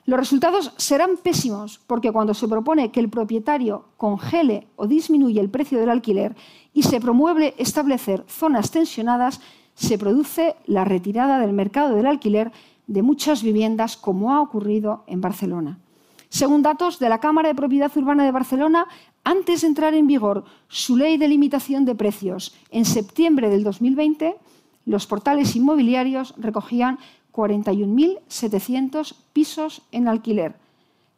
Los 0.07 0.21
resultados 0.21 0.73
serán 0.77 1.17
pésimos 1.21 1.81
porque 1.87 2.13
cuando 2.13 2.33
se 2.33 2.47
propone 2.47 2.93
que 2.93 3.01
el 3.01 3.11
propietario 3.11 3.87
congele 3.97 4.69
o 4.77 4.87
disminuye 4.87 5.41
el 5.41 5.51
precio 5.51 5.81
del 5.81 5.91
alquiler 5.91 6.37
y 6.73 6.85
se 6.85 7.01
promueve 7.01 7.55
establecer 7.59 8.25
zonas 8.29 8.71
tensionadas, 8.71 9.41
se 9.75 9.99
produce 9.99 10.55
la 10.67 10.85
retirada 10.85 11.41
del 11.41 11.53
mercado 11.53 11.97
del 11.97 12.07
alquiler 12.07 12.53
de 12.87 13.03
muchas 13.03 13.43
viviendas, 13.43 13.97
como 13.97 14.33
ha 14.33 14.41
ocurrido 14.41 15.03
en 15.09 15.21
Barcelona. 15.21 15.81
Según 16.29 16.63
datos 16.63 17.01
de 17.01 17.09
la 17.09 17.19
Cámara 17.19 17.49
de 17.49 17.57
Propiedad 17.57 17.91
Urbana 17.97 18.25
de 18.25 18.31
Barcelona, 18.31 18.87
antes 19.25 19.63
de 19.63 19.67
entrar 19.67 19.95
en 19.95 20.07
vigor 20.07 20.45
su 20.69 20.97
ley 20.97 21.17
de 21.19 21.27
limitación 21.27 21.85
de 21.85 21.97
precios 21.97 22.55
en 22.71 22.85
septiembre 22.85 23.49
del 23.49 23.65
2020, 23.65 24.37
los 24.85 25.09
portales 25.09 25.57
inmobiliarios 25.57 26.33
recogían 26.37 26.99
41.700 27.37 29.15
pisos 29.35 29.83
en 29.93 30.09
alquiler. 30.09 30.57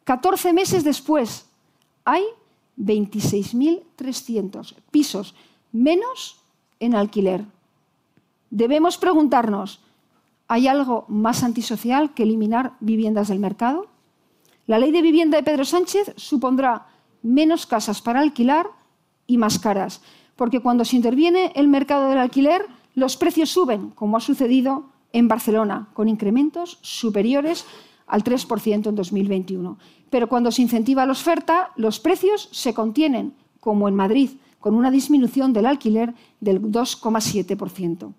14 0.03 0.51
meses 0.51 0.83
después, 0.83 1.45
hay 2.03 2.23
26.300 2.77 4.75
pisos 4.91 5.33
menos 5.71 6.41
en 6.81 6.93
alquiler. 6.95 7.45
Debemos 8.49 8.97
preguntarnos, 8.97 9.79
¿hay 10.47 10.67
algo 10.67 11.05
más 11.07 11.43
antisocial 11.43 12.13
que 12.13 12.23
eliminar 12.23 12.73
viviendas 12.81 13.29
del 13.29 13.39
mercado? 13.39 13.87
La 14.67 14.77
ley 14.77 14.91
de 14.91 15.01
vivienda 15.01 15.37
de 15.37 15.43
Pedro 15.43 15.63
Sánchez 15.63 16.13
supondrá 16.17 16.87
menos 17.21 17.65
casas 17.65 18.01
para 18.01 18.19
alquilar 18.19 18.67
y 19.25 19.37
más 19.37 19.57
caras, 19.59 20.01
porque 20.35 20.59
cuando 20.59 20.83
se 20.83 20.95
interviene 20.95 21.53
el 21.55 21.67
mercado 21.67 22.09
del 22.09 22.17
alquiler, 22.17 22.65
los 22.95 23.15
precios 23.15 23.49
suben, 23.49 23.91
como 23.91 24.17
ha 24.17 24.21
sucedido 24.21 24.85
en 25.13 25.27
Barcelona, 25.27 25.89
con 25.93 26.07
incrementos 26.07 26.79
superiores 26.81 27.65
al 28.07 28.23
3% 28.23 28.87
en 28.87 28.95
2021. 28.95 29.77
Pero 30.09 30.27
cuando 30.27 30.51
se 30.51 30.61
incentiva 30.61 31.05
la 31.05 31.13
oferta, 31.13 31.71
los 31.75 31.99
precios 31.99 32.49
se 32.51 32.73
contienen, 32.73 33.33
como 33.59 33.87
en 33.87 33.95
Madrid, 33.95 34.31
con 34.59 34.75
una 34.75 34.91
disminución 34.91 35.53
del 35.53 35.65
alquiler 35.65 36.13
del 36.39 36.61
2,7%. 36.61 38.13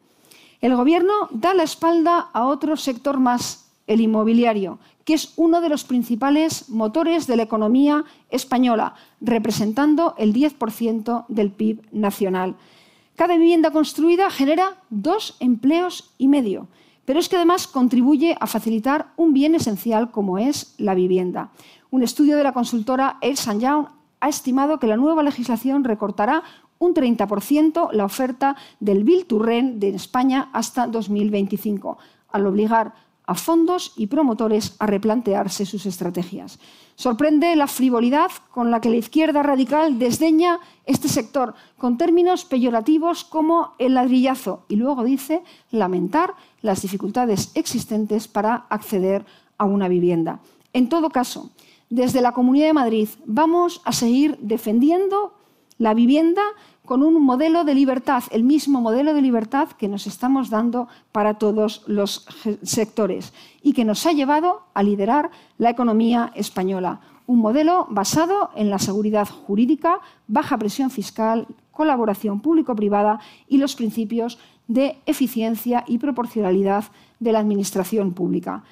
El 0.60 0.76
Gobierno 0.76 1.12
da 1.30 1.54
la 1.54 1.62
espalda 1.62 2.28
a 2.32 2.46
otro 2.46 2.76
sector 2.76 3.18
más, 3.18 3.70
el 3.86 4.00
inmobiliario, 4.00 4.78
que 5.04 5.14
es 5.14 5.32
uno 5.36 5.60
de 5.60 5.68
los 5.68 5.84
principales 5.84 6.68
motores 6.68 7.26
de 7.26 7.36
la 7.36 7.42
economía 7.42 8.04
española, 8.30 8.94
representando 9.20 10.14
el 10.18 10.32
10% 10.32 11.24
del 11.28 11.50
PIB 11.50 11.82
nacional. 11.92 12.56
Cada 13.16 13.36
vivienda 13.36 13.70
construida 13.70 14.30
genera 14.30 14.76
dos 14.90 15.36
empleos 15.40 16.14
y 16.18 16.28
medio, 16.28 16.68
pero 17.04 17.18
es 17.18 17.28
que 17.28 17.36
además 17.36 17.66
contribuye 17.66 18.36
a 18.38 18.46
facilitar 18.46 19.12
un 19.16 19.32
bien 19.32 19.54
esencial 19.54 20.10
como 20.10 20.38
es 20.38 20.74
la 20.78 20.94
vivienda. 20.94 21.50
Un 21.90 22.02
estudio 22.02 22.36
de 22.36 22.44
la 22.44 22.52
consultora 22.52 23.18
Ernst 23.20 23.50
Young 23.58 23.86
ha 24.20 24.28
estimado 24.28 24.78
que 24.78 24.86
la 24.86 24.96
nueva 24.96 25.22
legislación 25.22 25.84
recortará 25.84 26.42
un 26.78 26.94
30% 26.94 27.92
la 27.92 28.04
oferta 28.04 28.56
del 28.80 29.04
Bill 29.04 29.26
to 29.26 29.38
de 29.38 29.88
España 29.90 30.50
hasta 30.52 30.86
2025, 30.86 31.98
al 32.32 32.46
obligar 32.46 32.94
a 33.30 33.36
fondos 33.36 33.92
y 33.96 34.08
promotores 34.08 34.74
a 34.80 34.86
replantearse 34.88 35.64
sus 35.64 35.86
estrategias. 35.86 36.58
Sorprende 36.96 37.54
la 37.54 37.68
frivolidad 37.68 38.32
con 38.50 38.72
la 38.72 38.80
que 38.80 38.90
la 38.90 38.96
izquierda 38.96 39.44
radical 39.44 40.00
desdeña 40.00 40.58
este 40.84 41.08
sector, 41.08 41.54
con 41.78 41.96
términos 41.96 42.44
peyorativos 42.44 43.22
como 43.22 43.74
el 43.78 43.94
ladrillazo, 43.94 44.64
y 44.66 44.74
luego 44.74 45.04
dice 45.04 45.44
lamentar 45.70 46.34
las 46.60 46.82
dificultades 46.82 47.52
existentes 47.54 48.26
para 48.26 48.66
acceder 48.68 49.24
a 49.58 49.64
una 49.64 49.86
vivienda. 49.86 50.40
En 50.72 50.88
todo 50.88 51.10
caso, 51.10 51.50
desde 51.88 52.22
la 52.22 52.32
Comunidad 52.32 52.66
de 52.66 52.72
Madrid 52.72 53.08
vamos 53.26 53.80
a 53.84 53.92
seguir 53.92 54.38
defendiendo 54.40 55.34
la 55.78 55.94
vivienda 55.94 56.42
con 56.90 57.04
un 57.04 57.22
modelo 57.22 57.62
de 57.62 57.76
libertad, 57.76 58.24
el 58.32 58.42
mismo 58.42 58.80
modelo 58.80 59.14
de 59.14 59.22
libertad 59.22 59.68
que 59.78 59.86
nos 59.86 60.08
estamos 60.08 60.50
dando 60.50 60.88
para 61.12 61.34
todos 61.34 61.84
los 61.86 62.26
sectores 62.64 63.32
y 63.62 63.74
que 63.74 63.84
nos 63.84 64.04
ha 64.06 64.12
llevado 64.12 64.62
a 64.74 64.82
liderar 64.82 65.30
la 65.56 65.70
economía 65.70 66.32
española. 66.34 66.98
Un 67.28 67.38
modelo 67.38 67.86
basado 67.90 68.50
en 68.56 68.70
la 68.70 68.80
seguridad 68.80 69.28
jurídica, 69.28 70.00
baja 70.26 70.58
presión 70.58 70.90
fiscal, 70.90 71.46
colaboración 71.70 72.40
público-privada 72.40 73.20
y 73.46 73.58
los 73.58 73.76
principios 73.76 74.40
de 74.66 74.98
eficiencia 75.06 75.84
y 75.86 75.98
proporcionalidad 75.98 76.86
de 77.20 77.30
la 77.30 77.38
administración 77.38 78.14
pública. 78.14 78.64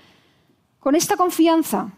Con 0.81 0.97
esta 0.97 1.17
confianza, 1.17 1.93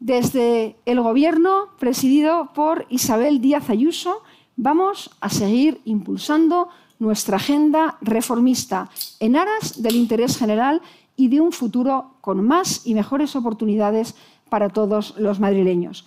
desde 0.00 0.74
el 0.84 1.00
Gobierno 1.00 1.68
presidido 1.78 2.50
por 2.54 2.86
Isabel 2.88 3.40
Díaz 3.40 3.70
Ayuso, 3.70 4.24
vamos 4.56 5.10
a 5.20 5.28
seguir 5.28 5.80
impulsando 5.84 6.68
nuestra 6.98 7.36
agenda 7.36 7.98
reformista 8.00 8.88
en 9.20 9.36
aras 9.36 9.82
del 9.82 9.96
interés 9.96 10.36
general 10.36 10.80
y 11.16 11.28
de 11.28 11.40
un 11.40 11.52
futuro 11.52 12.14
con 12.20 12.44
más 12.44 12.86
y 12.86 12.94
mejores 12.94 13.36
oportunidades 13.36 14.14
para 14.48 14.68
todos 14.68 15.14
los 15.18 15.40
madrileños. 15.40 16.06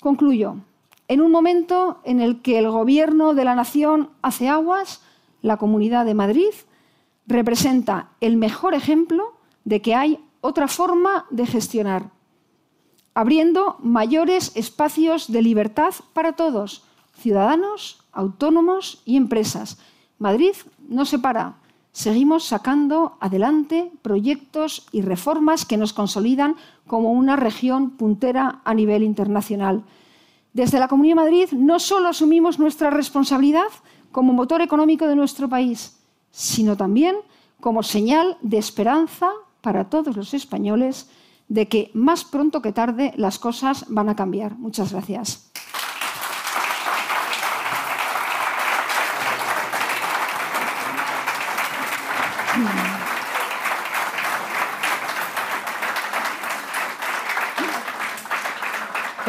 Concluyo. 0.00 0.56
En 1.06 1.20
un 1.20 1.30
momento 1.30 2.00
en 2.04 2.20
el 2.20 2.40
que 2.40 2.58
el 2.58 2.70
Gobierno 2.70 3.34
de 3.34 3.44
la 3.44 3.54
Nación 3.54 4.10
hace 4.22 4.48
aguas, 4.48 5.02
la 5.42 5.58
Comunidad 5.58 6.06
de 6.06 6.14
Madrid 6.14 6.50
representa 7.26 8.10
el 8.20 8.36
mejor 8.36 8.74
ejemplo 8.74 9.34
de 9.64 9.82
que 9.82 9.94
hay 9.94 10.18
otra 10.40 10.68
forma 10.68 11.26
de 11.30 11.46
gestionar, 11.46 12.10
abriendo 13.14 13.76
mayores 13.80 14.52
espacios 14.56 15.30
de 15.30 15.42
libertad 15.42 15.94
para 16.12 16.32
todos, 16.32 16.84
ciudadanos, 17.16 18.02
autónomos 18.12 19.02
y 19.04 19.16
empresas. 19.16 19.78
Madrid 20.18 20.54
no 20.88 21.04
se 21.04 21.18
para. 21.18 21.56
Seguimos 21.92 22.44
sacando 22.44 23.16
adelante 23.20 23.92
proyectos 24.02 24.86
y 24.90 25.02
reformas 25.02 25.64
que 25.64 25.76
nos 25.76 25.92
consolidan 25.92 26.56
como 26.86 27.12
una 27.12 27.36
región 27.36 27.90
puntera 27.90 28.60
a 28.64 28.74
nivel 28.74 29.02
internacional. 29.02 29.84
Desde 30.52 30.80
la 30.80 30.88
Comunidad 30.88 31.16
de 31.16 31.22
Madrid 31.22 31.48
no 31.52 31.78
solo 31.78 32.08
asumimos 32.08 32.58
nuestra 32.58 32.90
responsabilidad 32.90 33.68
como 34.12 34.32
motor 34.32 34.60
económico 34.60 35.06
de 35.06 35.16
nuestro 35.16 35.48
país, 35.48 35.98
sino 36.30 36.76
también 36.76 37.16
como 37.60 37.82
señal 37.82 38.38
de 38.42 38.58
esperanza 38.58 39.30
para 39.60 39.88
todos 39.88 40.16
los 40.16 40.34
españoles 40.34 41.08
de 41.48 41.68
que 41.68 41.90
más 41.94 42.24
pronto 42.24 42.60
que 42.60 42.72
tarde 42.72 43.12
las 43.16 43.38
cosas 43.38 43.86
van 43.88 44.08
a 44.08 44.16
cambiar. 44.16 44.56
Muchas 44.58 44.92
gracias. 44.92 45.53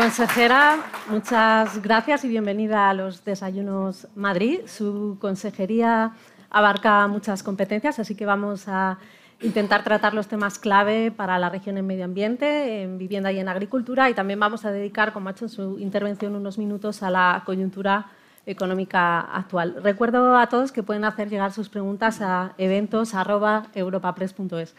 Consejera, 0.05 0.85
muchas 1.09 1.81
gracias 1.81 2.23
y 2.25 2.27
bienvenida 2.27 2.91
a 2.91 2.93
los 2.93 3.25
Desayunos 3.25 4.07
Madrid. 4.13 4.59
Su 4.67 5.17
consejería 5.19 6.11
abarca 6.51 7.07
muchas 7.07 7.41
competencias, 7.41 7.97
así 7.97 8.13
que 8.13 8.27
vamos 8.27 8.67
a 8.67 8.99
intentar 9.41 9.83
tratar 9.83 10.13
los 10.13 10.27
temas 10.27 10.59
clave 10.59 11.09
para 11.09 11.39
la 11.39 11.49
región 11.49 11.79
en 11.79 11.87
medio 11.87 12.05
ambiente, 12.05 12.83
en 12.83 12.99
vivienda 12.99 13.31
y 13.31 13.39
en 13.39 13.49
agricultura, 13.49 14.07
y 14.07 14.13
también 14.13 14.39
vamos 14.39 14.63
a 14.63 14.71
dedicar, 14.71 15.11
como 15.11 15.29
ha 15.29 15.31
hecho 15.31 15.45
en 15.45 15.49
su 15.49 15.79
intervención, 15.79 16.35
unos 16.35 16.59
minutos 16.59 17.01
a 17.01 17.09
la 17.09 17.41
coyuntura 17.43 18.11
económica 18.45 19.21
actual. 19.21 19.77
Recuerdo 19.81 20.37
a 20.37 20.49
todos 20.49 20.71
que 20.71 20.83
pueden 20.83 21.03
hacer 21.03 21.31
llegar 21.31 21.51
sus 21.51 21.69
preguntas 21.69 22.21
a 22.21 22.53
eventos.europapress.es. 22.59 24.75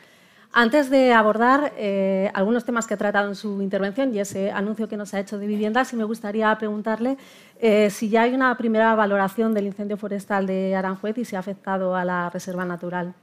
Antes 0.53 0.88
de 0.88 1.12
abordar 1.12 1.72
eh, 1.76 2.30
algunos 2.34 2.64
temas 2.64 2.86
que 2.86 2.94
ha 2.94 2.97
tratado 2.97 3.28
en 3.28 3.34
su 3.34 3.61
intervención 3.61 4.14
y 4.14 4.20
ese 4.20 4.51
anuncio 4.51 4.88
que 4.88 4.97
nos 4.97 5.12
ha 5.12 5.20
hecho 5.20 5.38
de 5.38 5.47
vivienda, 5.47 5.84
sí 5.84 5.97
me 5.97 6.05
gustaría 6.05 6.57
preguntarle 6.57 7.18
eh, 7.61 7.90
si 7.90 8.09
ya 8.09 8.22
hay 8.22 8.34
una 8.34 8.57
primera 8.57 8.94
valoración 8.94 9.53
del 9.53 9.66
incendio 9.66 9.97
forestal 9.97 10.47
de 10.47 10.74
Aranjuez 10.74 11.18
y 11.18 11.24
si 11.24 11.36
ha 11.36 11.40
afectado 11.40 11.94
a 11.94 12.05
la 12.05 12.30
reserva 12.30 12.64
natural. 12.64 13.14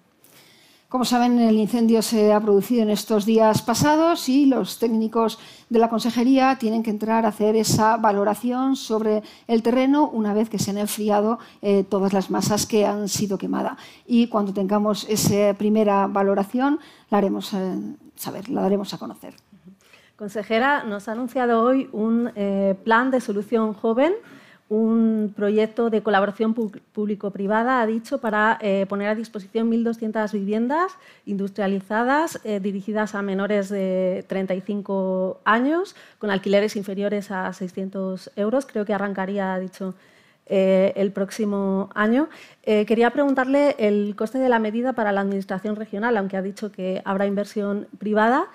Como 0.93 1.05
saben, 1.05 1.39
el 1.39 1.57
incendio 1.57 2.03
se 2.03 2.33
ha 2.33 2.39
producido 2.39 2.83
en 2.83 2.91
estos 2.91 3.25
días 3.25 3.63
pasados 3.63 4.29
y 4.29 4.45
los 4.45 4.77
técnicos 4.77 5.39
de 5.67 5.79
la 5.79 5.89
Consejería 5.89 6.55
tienen 6.59 6.83
que 6.83 6.91
entrar 6.91 7.25
a 7.25 7.29
hacer 7.29 7.55
esa 7.55 7.97
valoración 7.97 8.75
sobre 8.75 9.23
el 9.47 9.63
terreno 9.63 10.07
una 10.07 10.35
vez 10.35 10.51
que 10.51 10.59
se 10.59 10.69
han 10.69 10.77
enfriado 10.77 11.39
eh, 11.63 11.83
todas 11.83 12.13
las 12.13 12.29
masas 12.29 12.67
que 12.67 12.85
han 12.85 13.09
sido 13.09 13.39
quemadas. 13.39 13.75
Y 14.05 14.27
cuando 14.27 14.53
tengamos 14.53 15.09
esa 15.09 15.55
primera 15.55 16.05
valoración, 16.05 16.79
la 17.09 17.17
haremos 17.17 17.51
eh, 17.55 17.75
saber, 18.13 18.49
la 18.49 18.61
daremos 18.61 18.93
a 18.93 18.99
conocer. 18.99 19.33
Consejera, 20.15 20.83
nos 20.83 21.07
ha 21.07 21.13
anunciado 21.13 21.63
hoy 21.63 21.89
un 21.91 22.31
eh, 22.35 22.75
plan 22.83 23.09
de 23.09 23.19
solución 23.19 23.73
joven 23.73 24.13
un 24.73 25.33
proyecto 25.35 25.91
de 25.91 26.01
colaboración 26.01 26.55
público-privada, 26.55 27.79
ha 27.79 27.85
dicho, 27.85 28.17
para 28.17 28.57
eh, 28.59 28.87
poner 28.89 29.07
a 29.07 29.15
disposición 29.15 29.69
1.200 29.71 30.31
viviendas 30.31 30.97
industrializadas 31.27 32.39
eh, 32.43 32.59
dirigidas 32.59 33.13
a 33.13 33.21
menores 33.21 33.69
de 33.69 34.25
35 34.27 35.41
años, 35.45 35.95
con 36.17 36.31
alquileres 36.31 36.75
inferiores 36.75 37.29
a 37.29 37.53
600 37.53 38.31
euros. 38.35 38.65
Creo 38.65 38.83
que 38.83 38.95
arrancaría, 38.95 39.53
ha 39.53 39.59
dicho, 39.59 39.93
eh, 40.47 40.91
el 40.95 41.11
próximo 41.11 41.89
año. 41.93 42.27
quería 42.63 43.11
preguntarle 43.11 43.75
el 43.77 44.15
coste 44.15 44.39
de 44.39 44.49
la 44.49 44.59
medida 44.59 44.93
para 44.93 45.11
la 45.11 45.21
Administración 45.21 45.75
regional, 45.75 46.17
aunque 46.17 46.35
ha 46.35 46.41
dicho 46.41 46.71
que 46.71 47.01
habrá 47.05 47.27
inversión 47.27 47.87
privada 47.99 48.47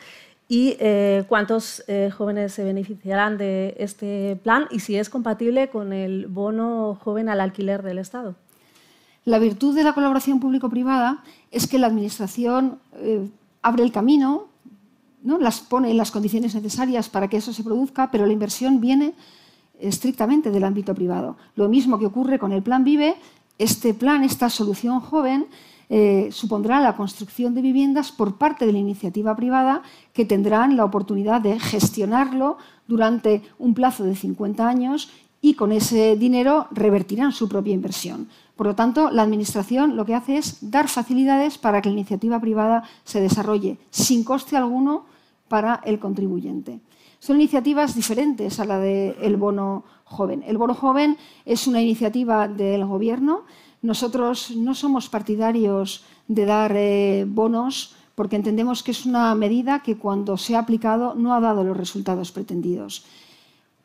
y 0.48 0.76
eh, 0.80 1.24
cuántos 1.28 1.84
eh, 1.86 2.10
jóvenes 2.16 2.54
se 2.54 2.64
beneficiarán 2.64 3.36
de 3.36 3.76
este 3.78 4.40
plan 4.42 4.66
y 4.70 4.80
si 4.80 4.96
es 4.96 5.10
compatible 5.10 5.68
con 5.68 5.92
el 5.92 6.26
bono 6.26 6.98
joven 7.02 7.28
al 7.28 7.40
alquiler 7.40 7.82
del 7.82 7.98
Estado. 7.98 8.34
La 9.26 9.38
virtud 9.38 9.74
de 9.74 9.84
la 9.84 9.92
colaboración 9.92 10.40
público-privada 10.40 11.22
es 11.50 11.66
que 11.66 11.78
la 11.78 11.88
Administración 11.88 12.78
eh, 12.94 13.28
abre 13.60 13.82
el 13.82 13.92
camino, 13.92 14.46
¿no? 15.22 15.38
las 15.38 15.60
pone 15.60 15.90
en 15.90 15.98
las 15.98 16.10
condiciones 16.10 16.54
necesarias 16.54 17.10
para 17.10 17.28
que 17.28 17.36
eso 17.36 17.52
se 17.52 17.62
produzca, 17.62 18.10
pero 18.10 18.24
la 18.24 18.32
inversión 18.32 18.80
viene 18.80 19.12
estrictamente 19.78 20.50
del 20.50 20.64
ámbito 20.64 20.94
privado. 20.94 21.36
Lo 21.56 21.68
mismo 21.68 21.98
que 21.98 22.06
ocurre 22.06 22.38
con 22.38 22.52
el 22.52 22.62
Plan 22.62 22.84
Vive, 22.84 23.16
este 23.58 23.92
plan, 23.92 24.24
esta 24.24 24.48
solución 24.48 25.00
joven, 25.00 25.46
eh, 25.90 26.28
supondrá 26.32 26.80
la 26.80 26.96
construcción 26.96 27.54
de 27.54 27.62
viviendas 27.62 28.12
por 28.12 28.36
parte 28.36 28.66
de 28.66 28.72
la 28.72 28.78
iniciativa 28.78 29.34
privada 29.34 29.82
que 30.12 30.26
tendrán 30.26 30.76
la 30.76 30.84
oportunidad 30.84 31.40
de 31.40 31.58
gestionarlo 31.58 32.58
durante 32.86 33.42
un 33.58 33.74
plazo 33.74 34.04
de 34.04 34.14
50 34.14 34.68
años 34.68 35.10
y 35.40 35.54
con 35.54 35.72
ese 35.72 36.16
dinero 36.16 36.66
revertirán 36.72 37.32
su 37.32 37.48
propia 37.48 37.74
inversión. 37.74 38.28
Por 38.56 38.66
lo 38.66 38.74
tanto, 38.74 39.10
la 39.10 39.22
Administración 39.22 39.96
lo 39.96 40.04
que 40.04 40.14
hace 40.14 40.36
es 40.36 40.58
dar 40.70 40.88
facilidades 40.88 41.58
para 41.58 41.80
que 41.80 41.88
la 41.88 41.94
iniciativa 41.94 42.40
privada 42.40 42.82
se 43.04 43.20
desarrolle 43.20 43.78
sin 43.90 44.24
coste 44.24 44.56
alguno 44.56 45.06
para 45.48 45.80
el 45.84 45.98
contribuyente. 45.98 46.80
Son 47.20 47.36
iniciativas 47.36 47.94
diferentes 47.94 48.60
a 48.60 48.64
la 48.64 48.78
del 48.78 49.36
bono 49.36 49.84
joven. 50.04 50.44
El 50.46 50.58
bono 50.58 50.74
joven 50.74 51.16
es 51.44 51.66
una 51.66 51.80
iniciativa 51.80 52.48
del 52.48 52.84
Gobierno 52.84 53.44
nosotros 53.88 54.52
no 54.54 54.74
somos 54.74 55.08
partidarios 55.08 56.04
de 56.28 56.44
dar 56.44 56.76
eh, 56.76 57.24
bonos 57.26 57.96
porque 58.14 58.36
entendemos 58.36 58.82
que 58.82 58.90
es 58.90 59.06
una 59.06 59.34
medida 59.34 59.80
que 59.80 59.96
cuando 59.96 60.36
se 60.36 60.56
ha 60.56 60.58
aplicado 60.58 61.14
no 61.14 61.32
ha 61.32 61.40
dado 61.40 61.64
los 61.64 61.74
resultados 61.74 62.30
pretendidos. 62.30 63.06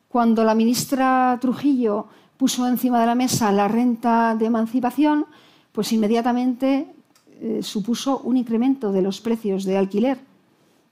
Cuando 0.08 0.44
la 0.44 0.54
ministra 0.54 1.38
Trujillo 1.40 2.06
puso 2.36 2.68
encima 2.68 3.00
de 3.00 3.06
la 3.06 3.14
mesa 3.14 3.50
la 3.50 3.66
renta 3.66 4.36
de 4.36 4.44
emancipación, 4.44 5.24
pues 5.72 5.90
inmediatamente 5.94 6.92
eh, 7.40 7.60
supuso 7.62 8.18
un 8.28 8.36
incremento 8.36 8.92
de 8.92 9.00
los 9.00 9.22
precios 9.22 9.64
de 9.64 9.78
alquiler. 9.78 10.20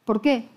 ¿Por 0.07 0.23
qué? 0.23 0.49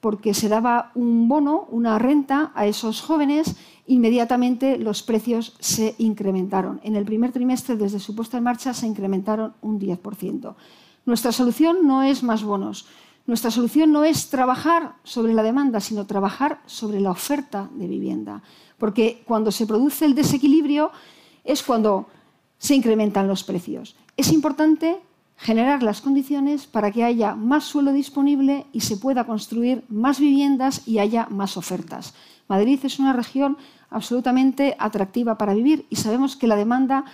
Porque 0.00 0.34
se 0.34 0.48
daba 0.48 0.92
un 0.94 1.28
bono, 1.28 1.66
una 1.70 1.98
renta 1.98 2.52
a 2.54 2.66
esos 2.66 3.00
jóvenes 3.00 3.56
inmediatamente 3.88 4.78
los 4.78 5.02
precios 5.02 5.56
se 5.58 5.94
incrementaron. 5.98 6.80
En 6.84 6.94
el 6.94 7.04
primer 7.04 7.32
trimestre, 7.32 7.76
desde 7.76 7.98
su 7.98 8.14
puesta 8.14 8.36
en 8.36 8.44
marcha, 8.44 8.74
se 8.74 8.86
incrementaron 8.86 9.54
un 9.62 9.80
10%. 9.80 10.54
Nuestra 11.06 11.32
solución 11.32 11.86
no 11.86 12.02
es 12.02 12.22
más 12.22 12.44
bonos. 12.44 12.86
Nuestra 13.26 13.50
solución 13.50 13.90
no 13.90 14.04
es 14.04 14.28
trabajar 14.28 14.96
sobre 15.04 15.34
la 15.34 15.42
demanda, 15.42 15.80
sino 15.80 16.06
trabajar 16.06 16.60
sobre 16.66 17.00
la 17.00 17.10
oferta 17.10 17.68
de 17.74 17.86
vivienda. 17.86 18.42
Porque 18.78 19.22
cuando 19.26 19.50
se 19.50 19.66
produce 19.66 20.04
el 20.04 20.14
desequilibrio 20.14 20.92
es 21.44 21.62
cuando 21.62 22.08
se 22.58 22.74
incrementan 22.74 23.26
los 23.26 23.44
precios. 23.44 23.96
Es 24.16 24.32
importante 24.32 25.00
generar 25.38 25.84
las 25.84 26.00
condiciones 26.00 26.66
para 26.66 26.90
que 26.90 27.04
haya 27.04 27.34
más 27.34 27.64
suelo 27.64 27.92
disponible 27.92 28.66
y 28.72 28.80
se 28.80 28.96
pueda 28.96 29.24
construir 29.24 29.84
más 29.88 30.18
viviendas 30.18 30.86
y 30.86 30.98
haya 30.98 31.28
más 31.30 31.56
ofertas. 31.56 32.12
Madrid 32.48 32.80
es 32.82 32.98
una 32.98 33.12
región 33.12 33.56
absolutamente 33.88 34.76
atractiva 34.78 35.38
para 35.38 35.54
vivir 35.54 35.86
y 35.90 35.96
sabemos 35.96 36.36
que 36.36 36.48
la 36.48 36.56
demanda 36.56 37.04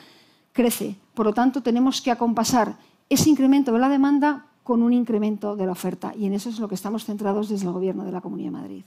crece. 0.53 0.97
Por 1.13 1.27
lo 1.27 1.35
tanto, 1.35 1.63
tenemos 1.63 2.01
que 2.01 2.11
acompasar 2.11 2.77
ese 3.11 3.29
incremento 3.29 3.73
de 3.73 3.79
la 3.79 3.91
demanda 3.91 4.47
con 4.63 4.83
un 4.83 4.95
incremento 4.95 5.55
de 5.55 5.67
la 5.67 5.73
oferta 5.73 6.15
y 6.17 6.25
en 6.25 6.33
eso 6.33 6.49
es 6.49 6.59
lo 6.59 6.69
que 6.69 6.75
estamos 6.75 7.05
centrados 7.05 7.51
desde 7.51 7.67
el 7.67 7.73
Gobierno 7.73 8.05
de 8.05 8.13
la 8.13 8.23
Comunidad 8.23 8.53
de 8.53 8.59
Madrid. 8.59 8.85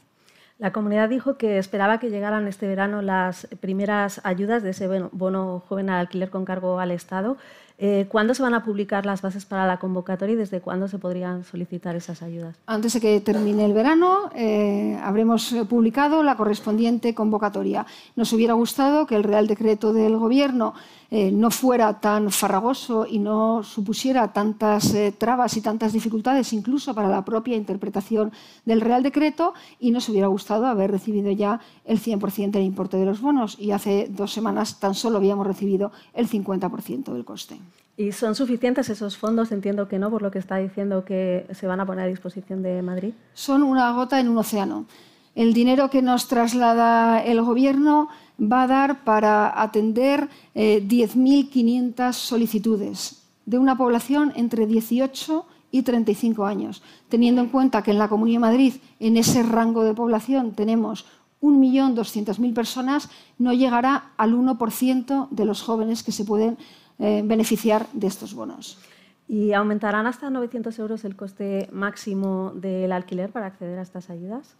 La 0.57 0.73
comunidad 0.73 1.07
dijo 1.07 1.37
que 1.37 1.59
esperaba 1.59 1.99
que 1.99 2.09
llegaran 2.09 2.47
este 2.47 2.67
verano 2.67 3.03
las 3.03 3.47
primeras 3.59 4.19
ayudas 4.23 4.63
de 4.63 4.71
ese 4.71 4.87
bono 5.11 5.61
joven 5.69 5.91
al 5.91 5.99
alquiler 5.99 6.31
con 6.31 6.45
cargo 6.45 6.79
al 6.79 6.89
Estado. 6.89 7.37
Eh, 7.79 8.07
¿Cuándo 8.09 8.33
se 8.33 8.41
van 8.41 8.55
a 8.55 8.63
publicar 8.63 9.05
las 9.05 9.21
bases 9.21 9.45
para 9.45 9.67
la 9.67 9.77
convocatoria 9.77 10.33
y 10.33 10.37
desde 10.37 10.61
cuándo 10.61 10.87
se 10.87 10.97
podrían 10.97 11.43
solicitar 11.43 11.95
esas 11.95 12.23
ayudas? 12.23 12.55
Antes 12.65 12.93
de 12.93 13.01
que 13.01 13.19
termine 13.21 13.65
el 13.65 13.73
verano, 13.73 14.31
eh, 14.35 14.97
habremos 15.03 15.53
publicado 15.69 16.23
la 16.23 16.35
correspondiente 16.35 17.13
convocatoria. 17.13 17.85
Nos 18.15 18.33
hubiera 18.33 18.53
gustado 18.53 19.05
que 19.05 19.15
el 19.15 19.23
Real 19.23 19.45
Decreto 19.45 19.93
del 19.93 20.17
Gobierno 20.17 20.73
eh, 21.09 21.31
no 21.31 21.51
fuera 21.51 21.99
tan 21.99 22.31
farragoso 22.31 23.05
y 23.09 23.19
no 23.19 23.63
supusiera 23.63 24.33
tantas 24.33 24.93
trabas 25.17 25.55
y 25.57 25.61
tantas 25.61 25.93
dificultades, 25.93 26.53
incluso 26.53 26.93
para 26.93 27.07
la 27.07 27.23
propia 27.23 27.55
interpretación 27.55 28.31
del 28.65 28.81
Real 28.81 29.03
Decreto, 29.03 29.53
y 29.79 29.91
nos 29.91 30.09
hubiera 30.09 30.27
gustado 30.27 30.65
haber 30.67 30.91
recibido 30.91 31.31
ya 31.31 31.59
el 31.85 31.99
100% 31.99 32.51
del 32.51 32.63
importe 32.63 32.97
de 32.97 33.05
los 33.05 33.21
bonos. 33.21 33.57
Y 33.59 33.71
hace 33.71 34.07
dos 34.09 34.33
semanas 34.33 34.79
tan 34.79 34.95
solo 34.95 35.17
habíamos 35.17 35.47
recibido 35.47 35.91
el 36.13 36.27
50% 36.27 37.13
del 37.13 37.25
coste. 37.25 37.57
¿Y 37.97 38.11
son 38.11 38.35
suficientes 38.35 38.89
esos 38.89 39.17
fondos? 39.17 39.51
Entiendo 39.51 39.87
que 39.87 39.97
no, 39.97 40.11
por 40.11 40.21
lo 40.21 40.29
que 40.29 40.37
está 40.37 40.57
diciendo 40.57 41.03
que 41.03 41.47
se 41.51 41.65
van 41.65 41.79
a 41.79 41.85
poner 41.85 42.05
a 42.05 42.07
disposición 42.07 42.61
de 42.61 42.83
Madrid. 42.83 43.13
Son 43.33 43.63
una 43.63 43.91
gota 43.91 44.19
en 44.19 44.29
un 44.29 44.37
océano. 44.37 44.85
El 45.33 45.53
dinero 45.53 45.89
que 45.89 46.03
nos 46.03 46.27
traslada 46.27 47.23
el 47.23 47.41
Gobierno 47.41 48.09
va 48.39 48.63
a 48.63 48.67
dar 48.67 49.03
para 49.03 49.61
atender 49.61 50.29
10.500 50.55 52.09
eh, 52.09 52.13
solicitudes 52.13 53.23
de 53.45 53.57
una 53.57 53.77
población 53.77 54.33
entre 54.35 54.67
18 54.67 55.45
y 55.71 55.81
35 55.81 56.45
años, 56.45 56.83
teniendo 57.09 57.41
en 57.41 57.49
cuenta 57.49 57.81
que 57.81 57.91
en 57.91 57.97
la 57.97 58.07
Comunidad 58.07 58.37
de 58.37 58.47
Madrid, 58.47 58.73
en 58.99 59.17
ese 59.17 59.43
rango 59.43 59.83
de 59.83 59.93
población, 59.93 60.53
tenemos 60.53 61.05
1.200.000 61.41 62.53
personas, 62.53 63.09
no 63.37 63.53
llegará 63.53 64.11
al 64.17 64.33
1% 64.33 65.29
de 65.29 65.45
los 65.45 65.61
jóvenes 65.61 66.03
que 66.03 66.11
se 66.11 66.25
pueden 66.25 66.57
eh, 66.99 67.21
beneficiar 67.23 67.87
de 67.93 68.07
estos 68.07 68.33
bonos. 68.33 68.79
¿Y 69.27 69.51
aumentarán 69.53 70.07
hasta 70.07 70.29
900 70.29 70.79
euros 70.79 71.03
el 71.03 71.15
coste 71.15 71.69
máximo 71.71 72.53
del 72.55 72.91
alquiler 72.91 73.29
para 73.29 73.47
acceder 73.47 73.77
a 73.77 73.81
estas 73.81 74.09
ayudas? 74.09 74.55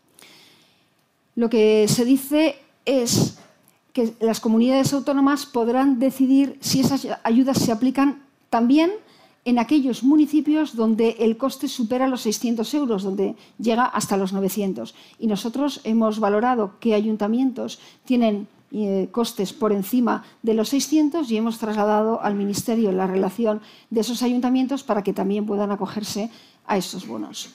Lo 1.36 1.50
que 1.50 1.88
se 1.88 2.04
dice 2.04 2.56
es 2.86 3.40
que 3.98 4.14
las 4.20 4.40
comunidades 4.40 4.94
autónomas 4.94 5.48
podrán 5.48 5.98
decidir 5.98 6.60
si 6.62 6.82
esas 6.82 7.08
ayudas 7.24 7.58
se 7.58 7.72
aplican 7.72 8.22
también 8.52 8.92
en 9.44 9.58
aquellos 9.58 10.04
municipios 10.04 10.76
donde 10.76 11.18
el 11.18 11.36
coste 11.36 11.68
supera 11.68 12.08
los 12.08 12.22
600 12.22 12.72
euros, 12.76 13.02
donde 13.02 13.36
llega 13.58 13.86
hasta 13.86 14.16
los 14.16 14.34
900. 14.34 14.94
Y 15.18 15.26
nosotros 15.26 15.82
hemos 15.84 16.20
valorado 16.20 16.74
qué 16.80 16.94
ayuntamientos 16.94 17.80
tienen 18.06 18.48
eh, 18.72 19.10
costes 19.12 19.52
por 19.52 19.72
encima 19.72 20.24
de 20.44 20.54
los 20.54 20.70
600 20.70 21.32
y 21.32 21.38
hemos 21.38 21.58
trasladado 21.58 22.22
al 22.22 22.36
Ministerio 22.36 22.92
la 22.92 23.08
relación 23.08 23.62
de 23.90 24.02
esos 24.02 24.22
ayuntamientos 24.22 24.84
para 24.84 25.02
que 25.02 25.14
también 25.14 25.48
puedan 25.48 25.72
acogerse 25.72 26.30
a 26.68 26.78
esos 26.78 27.08
bonos. 27.08 27.50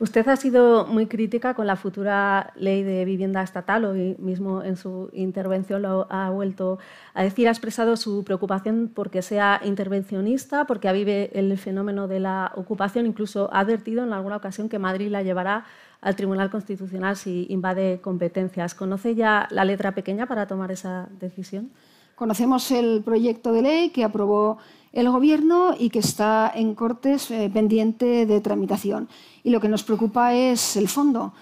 Usted 0.00 0.26
ha 0.28 0.36
sido 0.36 0.86
muy 0.86 1.06
crítica 1.06 1.54
con 1.54 1.68
la 1.68 1.76
futura 1.76 2.52
ley 2.56 2.82
de 2.82 3.04
vivienda 3.04 3.42
estatal, 3.42 3.84
hoy 3.84 4.16
mismo 4.18 4.62
en 4.62 4.76
su 4.76 5.08
intervención 5.12 5.82
lo 5.82 6.08
ha 6.10 6.30
vuelto 6.30 6.78
a 7.14 7.22
decir, 7.22 7.46
ha 7.46 7.52
expresado 7.52 7.96
su 7.96 8.24
preocupación 8.24 8.90
porque 8.92 9.22
sea 9.22 9.60
intervencionista, 9.64 10.66
porque 10.66 10.88
avive 10.88 11.30
el 11.38 11.56
fenómeno 11.58 12.08
de 12.08 12.18
la 12.18 12.50
ocupación, 12.56 13.06
incluso 13.06 13.48
ha 13.52 13.60
advertido 13.60 14.02
en 14.02 14.12
alguna 14.12 14.36
ocasión 14.36 14.68
que 14.68 14.80
Madrid 14.80 15.10
la 15.10 15.22
llevará 15.22 15.64
al 16.00 16.16
Tribunal 16.16 16.50
Constitucional 16.50 17.16
si 17.16 17.46
invade 17.48 18.00
competencias. 18.00 18.74
¿Conoce 18.74 19.14
ya 19.14 19.46
la 19.50 19.64
letra 19.64 19.92
pequeña 19.92 20.26
para 20.26 20.46
tomar 20.46 20.72
esa 20.72 21.08
decisión? 21.20 21.70
Conocemos 22.14 22.70
el 22.70 23.02
proyecto 23.04 23.52
de 23.52 23.62
ley 23.62 23.90
que 23.90 24.04
aprobó 24.04 24.58
el 24.94 25.10
Gobierno 25.10 25.74
y 25.78 25.90
que 25.90 25.98
está 25.98 26.50
en 26.54 26.74
Cortes 26.74 27.30
eh, 27.30 27.50
pendiente 27.52 28.24
de 28.24 28.40
tramitación. 28.40 29.08
Y 29.42 29.50
lo 29.50 29.60
que 29.60 29.68
nos 29.68 29.82
preocupa 29.82 30.34
es 30.34 30.76
el 30.76 30.88
fondo 30.88 31.34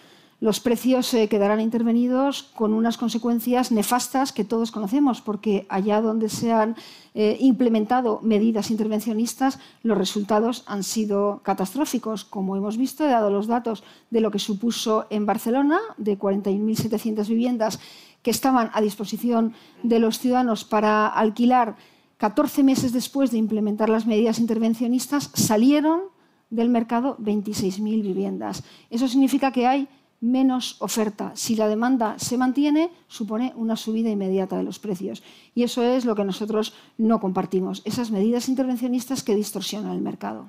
los 0.43 0.59
precios 0.59 1.15
eh, 1.15 1.29
quedarán 1.29 1.61
intervenidos 1.61 2.43
con 2.43 2.75
unas 2.75 2.99
consecuencias 2.99 3.71
nefastas 3.71 4.33
que 4.33 4.43
todos 4.43 4.73
conocemos, 4.73 5.21
porque 5.21 5.67
allá 5.69 6.01
donde 6.01 6.29
se 6.29 6.51
han 6.51 6.75
eh, 7.15 7.37
implementado 7.39 8.19
medidas 8.25 8.73
intervencionistas, 8.73 9.61
los 9.85 9.97
resultados 9.97 10.65
han 10.67 10.83
sido 10.83 11.43
catastróficos, 11.45 12.25
como 12.25 12.57
hemos 12.57 12.77
visto, 12.77 13.05
he 13.05 13.09
dado 13.09 13.31
los 13.31 13.47
datos 13.47 13.85
de 14.11 14.21
lo 14.21 14.33
que 14.33 14.41
supuso 14.41 15.07
en 15.11 15.27
Barcelona, 15.27 15.79
de 15.97 16.19
41.700 16.19 17.29
viviendas 17.29 17.79
que 18.23 18.33
estaban 18.33 18.73
a 18.75 18.81
disposición 18.81 19.55
de 19.85 20.01
los 20.01 20.19
ciudadanos 20.19 20.65
para 20.65 21.07
alquilar 21.07 21.77
14 22.23 22.63
meses 22.63 22.93
después 22.93 23.33
de 23.33 23.39
implementar 23.39 23.89
las 23.89 24.07
medidas 24.07 24.39
intervencionistas, 24.39 25.33
salieron 25.35 26.03
del 26.51 26.69
mercado 26.69 27.17
26.000 27.19 28.01
viviendas. 28.01 28.63
Eso 28.91 29.09
significa 29.09 29.51
que 29.51 29.67
hay 29.67 29.89
menos 30.21 30.77
oferta. 30.79 31.33
Si 31.35 31.57
la 31.57 31.67
demanda 31.67 32.15
se 32.21 32.39
mantiene, 32.39 32.93
supone 33.09 33.53
una 33.57 33.75
subida 33.75 34.09
inmediata 34.09 34.57
de 34.57 34.63
los 34.63 34.79
precios. 34.79 35.25
Y 35.57 35.65
eso 35.65 35.83
es 35.83 36.05
lo 36.05 36.15
que 36.15 36.23
nosotros 36.23 36.75
no 36.97 37.19
compartimos, 37.19 37.83
esas 37.85 38.13
medidas 38.13 38.49
intervencionistas 38.49 39.25
que 39.25 39.35
distorsionan 39.35 39.91
el 39.91 40.01
mercado. 40.01 40.47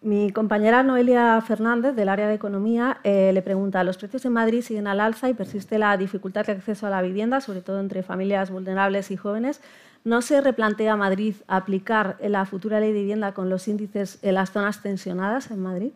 Mi 0.00 0.30
compañera 0.30 0.84
Noelia 0.84 1.40
Fernández, 1.40 1.96
del 1.96 2.10
área 2.10 2.28
de 2.28 2.34
Economía, 2.34 3.00
eh, 3.02 3.32
le 3.34 3.42
pregunta, 3.42 3.82
los 3.82 3.98
precios 3.98 4.24
en 4.24 4.34
Madrid 4.34 4.62
siguen 4.62 4.86
al 4.86 5.00
alza 5.00 5.28
y 5.28 5.34
persiste 5.34 5.80
la 5.80 5.96
dificultad 5.96 6.46
de 6.46 6.52
acceso 6.52 6.86
a 6.86 6.90
la 6.90 7.02
vivienda, 7.02 7.40
sobre 7.40 7.62
todo 7.62 7.80
entre 7.80 8.04
familias 8.04 8.52
vulnerables 8.52 9.10
y 9.10 9.16
jóvenes. 9.16 9.60
¿No 10.04 10.22
se 10.22 10.40
replantea 10.40 10.96
Madrid 10.96 11.34
aplicar 11.46 12.18
la 12.22 12.46
futura 12.46 12.80
ley 12.80 12.92
de 12.92 13.00
vivienda 13.00 13.34
con 13.34 13.50
los 13.50 13.68
índices 13.68 14.18
en 14.22 14.34
las 14.34 14.52
zonas 14.52 14.82
tensionadas 14.82 15.50
en 15.50 15.60
Madrid? 15.60 15.92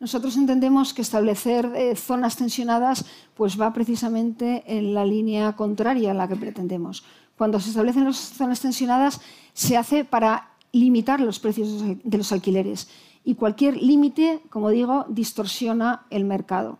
Nosotros 0.00 0.36
entendemos 0.36 0.92
que 0.92 1.02
establecer 1.02 1.70
eh, 1.74 1.96
zonas 1.96 2.36
tensionadas 2.36 3.06
pues 3.34 3.58
va 3.58 3.72
precisamente 3.72 4.62
en 4.66 4.92
la 4.92 5.04
línea 5.04 5.54
contraria 5.56 6.10
a 6.10 6.14
la 6.14 6.28
que 6.28 6.36
pretendemos. 6.36 7.04
Cuando 7.38 7.58
se 7.58 7.70
establecen 7.70 8.04
las 8.04 8.16
zonas 8.16 8.60
tensionadas 8.60 9.20
se 9.52 9.76
hace 9.76 10.04
para 10.04 10.50
limitar 10.72 11.20
los 11.20 11.38
precios 11.38 11.82
de 12.02 12.18
los 12.18 12.32
alquileres 12.32 12.88
y 13.24 13.36
cualquier 13.36 13.76
límite, 13.76 14.42
como 14.50 14.70
digo, 14.70 15.06
distorsiona 15.08 16.04
el 16.10 16.24
mercado. 16.24 16.78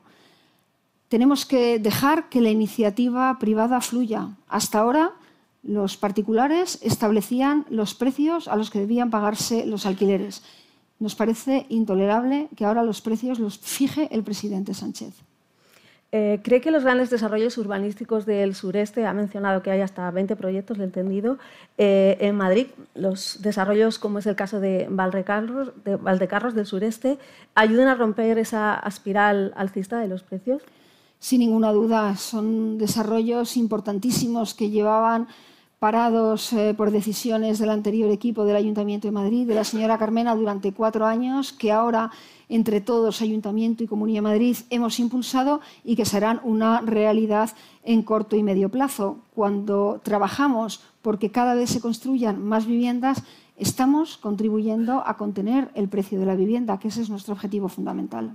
Tenemos 1.09 1.47
que 1.47 1.78
dejar 1.78 2.28
que 2.28 2.40
la 2.40 2.51
iniciativa 2.51 3.38
privada 3.38 3.80
fluya. 3.80 4.36
Hasta 4.49 4.80
ahora, 4.80 5.12
los 5.65 5.97
particulares 5.97 6.79
establecían 6.83 7.65
los 7.71 7.95
precios 7.95 8.49
a 8.49 8.57
los 8.57 8.71
que 8.71 8.81
debían 8.81 9.11
pagarse 9.11 9.67
los 9.67 9.87
alquileres. 9.87 10.43
Nos 11.01 11.15
parece 11.15 11.67
intolerable 11.69 12.49
que 12.57 12.65
ahora 12.65 12.83
los 12.83 13.01
precios 13.01 13.39
los 13.39 13.59
fije 13.59 14.09
el 14.12 14.23
presidente 14.23 14.75
Sánchez. 14.75 15.15
Eh, 16.17 16.39
¿Cree 16.45 16.61
que 16.61 16.71
los 16.71 16.85
grandes 16.85 17.11
desarrollos 17.11 17.59
urbanísticos 17.59 18.25
del 18.25 18.55
sureste, 18.55 19.05
ha 19.05 19.12
mencionado 19.12 19.62
que 19.62 19.73
hay 19.73 19.81
hasta 19.81 20.09
20 20.12 20.37
proyectos, 20.37 20.79
le 20.79 20.85
he 20.85 20.87
entendido, 20.87 21.39
eh, 21.77 22.17
en 22.21 22.37
Madrid, 22.37 22.69
los 22.95 23.43
desarrollos 23.43 23.99
como 23.99 24.21
es 24.21 24.27
el 24.27 24.37
caso 24.37 24.61
de 24.61 24.87
Valdecarros, 24.89 25.73
de 25.85 25.97
Valdecarros 25.97 26.55
del 26.55 26.67
sureste, 26.67 27.19
ayuden 27.57 27.89
a 27.89 27.97
romper 27.97 28.39
esa 28.39 28.81
espiral 28.87 29.53
alcista 29.57 29.99
de 29.99 30.07
los 30.07 30.23
precios? 30.23 30.62
Sin 31.19 31.41
ninguna 31.41 31.73
duda, 31.73 32.15
son 32.15 32.79
desarrollos 32.79 33.57
importantísimos 33.57 34.55
que 34.55 34.71
llevaban 34.71 35.27
parados 35.85 36.51
eh, 36.55 36.72
por 36.72 36.91
decisiones 36.91 37.59
del 37.59 37.68
anterior 37.68 38.11
equipo 38.11 38.47
del 38.47 38.57
Ayuntamiento 38.57 39.07
de 39.07 39.12
Madrid, 39.12 39.47
de 39.47 39.55
la 39.55 39.64
señora 39.64 39.99
Carmena, 39.99 40.35
durante 40.35 40.72
cuatro 40.72 41.05
años, 41.05 41.53
que 41.53 41.72
ahora 41.72 42.11
entre 42.49 42.80
todos, 42.80 43.20
Ayuntamiento 43.20 43.85
y 43.85 43.87
Comunidad 43.87 44.20
de 44.20 44.30
Madrid, 44.32 44.57
hemos 44.70 44.99
impulsado 44.99 45.61
y 45.85 45.95
que 45.95 46.07
serán 46.07 46.41
una 46.43 46.80
realidad 46.80 47.51
en 47.82 48.03
corto 48.03 48.35
y 48.35 48.43
medio 48.43 48.70
plazo. 48.70 49.18
Cuando 49.35 50.01
trabajamos 50.03 50.80
porque 51.03 51.30
cada 51.30 51.55
vez 51.55 51.68
se 51.68 51.82
construyan 51.82 52.43
más 52.43 52.64
viviendas, 52.64 53.22
estamos 53.59 54.16
contribuyendo 54.16 55.03
a 55.07 55.18
contener 55.18 55.68
el 55.74 55.89
precio 55.91 56.18
de 56.18 56.24
la 56.24 56.35
vivienda, 56.35 56.78
que 56.78 56.89
ese 56.89 57.03
es 57.03 57.11
nuestro 57.11 57.35
objetivo 57.35 57.68
fundamental. 57.68 58.32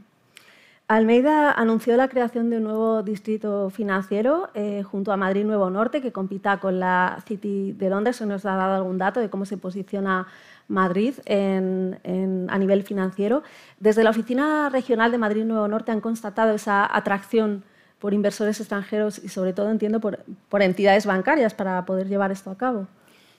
Almeida 0.89 1.51
anunció 1.51 1.95
la 1.97 2.07
creación 2.07 2.49
de 2.49 2.57
un 2.57 2.63
nuevo 2.63 3.03
distrito 3.03 3.69
financiero 3.69 4.49
eh, 4.55 4.81
junto 4.81 5.11
a 5.11 5.17
Madrid 5.17 5.45
Nuevo 5.45 5.69
Norte 5.69 6.01
que 6.01 6.11
compita 6.11 6.59
con 6.59 6.79
la 6.79 7.23
City 7.27 7.73
de 7.73 7.91
Londres. 7.91 8.15
¿Se 8.15 8.25
nos 8.25 8.43
ha 8.47 8.55
dado 8.55 8.73
algún 8.73 8.97
dato 8.97 9.19
de 9.19 9.29
cómo 9.29 9.45
se 9.45 9.57
posiciona 9.57 10.25
Madrid 10.67 11.13
a 11.27 12.57
nivel 12.57 12.83
financiero. 12.83 13.43
Desde 13.79 14.03
la 14.03 14.09
Oficina 14.09 14.69
Regional 14.69 15.11
de 15.11 15.19
Madrid 15.19 15.45
Nuevo 15.45 15.67
Norte 15.67 15.91
han 15.91 16.01
constatado 16.01 16.55
esa 16.55 16.87
atracción 16.95 17.63
por 17.99 18.15
inversores 18.15 18.59
extranjeros 18.59 19.19
y 19.23 19.29
sobre 19.29 19.53
todo, 19.53 19.69
entiendo, 19.69 19.99
por 19.99 20.61
entidades 20.61 21.05
bancarias 21.05 21.53
para 21.53 21.85
poder 21.85 22.07
llevar 22.07 22.31
esto 22.31 22.49
a 22.49 22.57
cabo. 22.57 22.87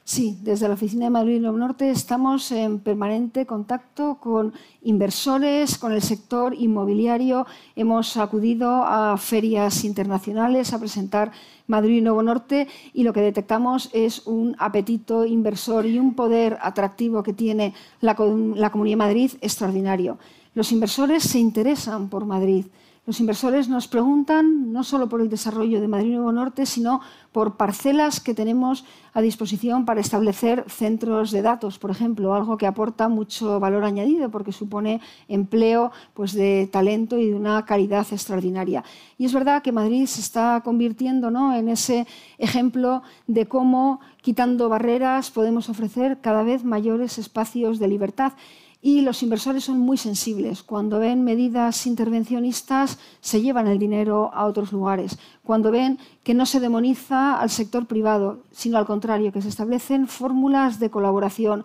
Sí, 0.05 0.39
desde 0.43 0.67
la 0.67 0.75
Oficina 0.75 1.05
de 1.05 1.11
Madrid 1.11 1.41
Norte 1.41 1.91
estamos 1.91 2.51
en 2.51 2.81
permanente 2.81 3.47
contacto 3.47 4.19
con 4.19 4.53
inversores, 4.83 5.79
con 5.79 5.93
el 5.93 6.03
sector 6.03 6.53
inmobiliario. 6.55 7.47
Hemos 7.77 8.17
acudido 8.17 8.83
a 8.85 9.17
ferias 9.19 9.85
internacionales 9.85 10.73
a 10.73 10.81
presentar 10.81 11.31
Madrid 11.69 12.03
Nuevo 12.03 12.25
Norte 12.25 12.67
y 12.93 13.05
lo 13.05 13.13
que 13.13 13.21
detectamos 13.21 13.89
es 13.93 14.27
un 14.27 14.57
apetito 14.59 15.25
inversor 15.25 15.87
y 15.87 16.01
un 16.01 16.15
poder 16.15 16.59
atractivo 16.61 17.23
que 17.23 17.33
tiene 17.33 17.73
la 18.01 18.17
Comunidad 18.17 18.95
de 18.95 18.97
Madrid 18.97 19.31
extraordinario. 19.41 20.19
Los 20.55 20.73
inversores 20.73 21.23
se 21.23 21.39
interesan 21.39 22.09
por 22.09 22.25
Madrid. 22.25 22.67
Los 23.11 23.19
inversores 23.19 23.69
nos 23.69 23.89
preguntan 23.89 24.73
no 24.73 24.85
solo 24.85 25.09
por 25.09 25.21
el 25.21 25.29
desarrollo 25.29 25.81
de 25.81 25.89
Madrid 25.89 26.13
Nuevo 26.13 26.31
Norte, 26.31 26.65
sino 26.65 27.01
por 27.33 27.57
parcelas 27.57 28.21
que 28.21 28.35
tenemos 28.35 28.85
a 29.13 29.21
disposición 29.21 29.85
para 29.85 30.01
establecer 30.01 30.65
centros 30.69 31.33
de 31.33 31.43
datos, 31.43 31.81
por 31.81 31.91
ejemplo, 31.91 32.35
algo 32.35 32.57
que 32.57 32.69
aporta 32.69 33.09
mucho 33.09 33.59
valor 33.59 33.83
añadido 33.83 34.31
porque 34.31 34.53
supone 34.53 35.01
empleo 35.27 35.91
pues, 36.15 36.35
de 36.35 36.69
talento 36.71 37.19
y 37.19 37.31
de 37.31 37.35
una 37.35 37.65
calidad 37.65 38.07
extraordinaria. 38.13 38.85
Y 39.19 39.25
es 39.25 39.35
verdad 39.35 39.61
que 39.61 39.73
Madrid 39.73 40.07
se 40.07 40.21
está 40.21 40.61
convirtiendo 40.65 41.33
¿no? 41.33 41.53
en 41.53 41.69
ese 41.69 42.07
ejemplo 42.39 43.03
de 43.27 43.49
cómo, 43.49 43.99
quitando 44.23 44.69
barreras, 44.69 45.33
podemos 45.33 45.69
ofrecer 45.69 46.21
cada 46.21 46.45
vez 46.45 46.63
mayores 46.63 47.19
espacios 47.19 47.81
de 47.81 47.89
libertad. 47.89 48.35
Y 48.83 49.03
los 49.03 49.23
inversores 49.23 49.65
son 49.65 49.79
muy 49.79 49.99
sensibles. 49.99 50.63
Cuando 50.63 50.99
ven 50.99 51.23
medidas 51.23 51.87
intervencionistas, 51.87 52.99
se 53.21 53.43
llevan 53.43 53.69
el 53.69 53.79
dinero 53.79 54.31
a 54.33 54.47
otros 54.47 54.73
lugares. 54.73 55.19
Cuando 55.45 55.71
ven 55.71 55.99
que 56.23 56.33
no 56.33 56.47
se 56.47 56.61
demoniza 56.61 57.39
al 57.39 57.51
sector 57.51 57.87
privado, 57.87 58.45
sino 58.53 58.79
al 58.79 58.87
contrario, 58.87 59.33
que 59.33 59.43
se 59.43 59.49
establecen 59.49 60.09
fórmulas 60.09 60.81
de 60.81 60.91
colaboración 60.91 61.65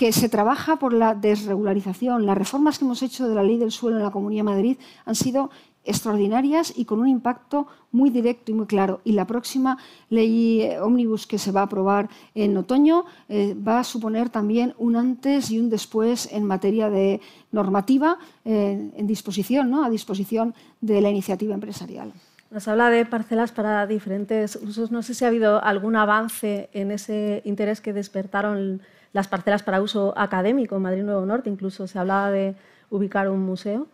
que 0.00 0.12
se 0.12 0.30
trabaja 0.30 0.76
por 0.76 0.94
la 0.94 1.14
desregularización. 1.14 2.24
Las 2.24 2.38
reformas 2.38 2.78
que 2.78 2.86
hemos 2.86 3.02
hecho 3.02 3.28
de 3.28 3.34
la 3.34 3.42
ley 3.42 3.58
del 3.58 3.70
suelo 3.70 3.98
en 3.98 4.02
la 4.02 4.10
Comunidad 4.10 4.40
de 4.40 4.50
Madrid 4.50 4.78
han 5.04 5.14
sido 5.14 5.50
extraordinarias 5.84 6.72
y 6.76 6.84
con 6.84 7.00
un 7.00 7.08
impacto 7.08 7.66
muy 7.92 8.10
directo 8.10 8.52
y 8.52 8.54
muy 8.54 8.66
claro. 8.66 9.00
Y 9.04 9.12
la 9.12 9.26
próxima 9.26 9.78
ley 10.08 10.68
ómnibus 10.80 11.26
que 11.26 11.38
se 11.38 11.52
va 11.52 11.60
a 11.60 11.64
aprobar 11.64 12.08
en 12.34 12.56
otoño 12.56 13.04
eh, 13.28 13.54
va 13.54 13.80
a 13.80 13.84
suponer 13.84 14.28
también 14.28 14.74
un 14.78 14.96
antes 14.96 15.50
y 15.50 15.58
un 15.58 15.70
después 15.70 16.30
en 16.32 16.44
materia 16.44 16.90
de 16.90 17.20
normativa 17.50 18.18
eh, 18.44 18.90
en 18.96 19.06
disposición, 19.06 19.70
¿no? 19.70 19.84
a 19.84 19.90
disposición 19.90 20.54
de 20.80 21.00
la 21.00 21.10
iniciativa 21.10 21.54
empresarial. 21.54 22.12
Nos 22.50 22.66
habla 22.66 22.90
de 22.90 23.06
parcelas 23.06 23.52
para 23.52 23.86
diferentes 23.86 24.56
usos. 24.56 24.90
No 24.90 25.02
sé 25.02 25.14
si 25.14 25.24
ha 25.24 25.28
habido 25.28 25.62
algún 25.62 25.94
avance 25.94 26.68
en 26.72 26.90
ese 26.90 27.42
interés 27.44 27.80
que 27.80 27.92
despertaron 27.92 28.82
las 29.12 29.28
parcelas 29.28 29.62
para 29.62 29.80
uso 29.80 30.12
académico 30.16 30.76
en 30.76 30.82
Madrid 30.82 31.04
Nuevo 31.04 31.24
Norte. 31.24 31.48
Incluso 31.48 31.86
se 31.86 31.98
hablaba 31.98 32.30
de 32.32 32.56
ubicar 32.90 33.30
un 33.30 33.40
museo. 33.40 33.86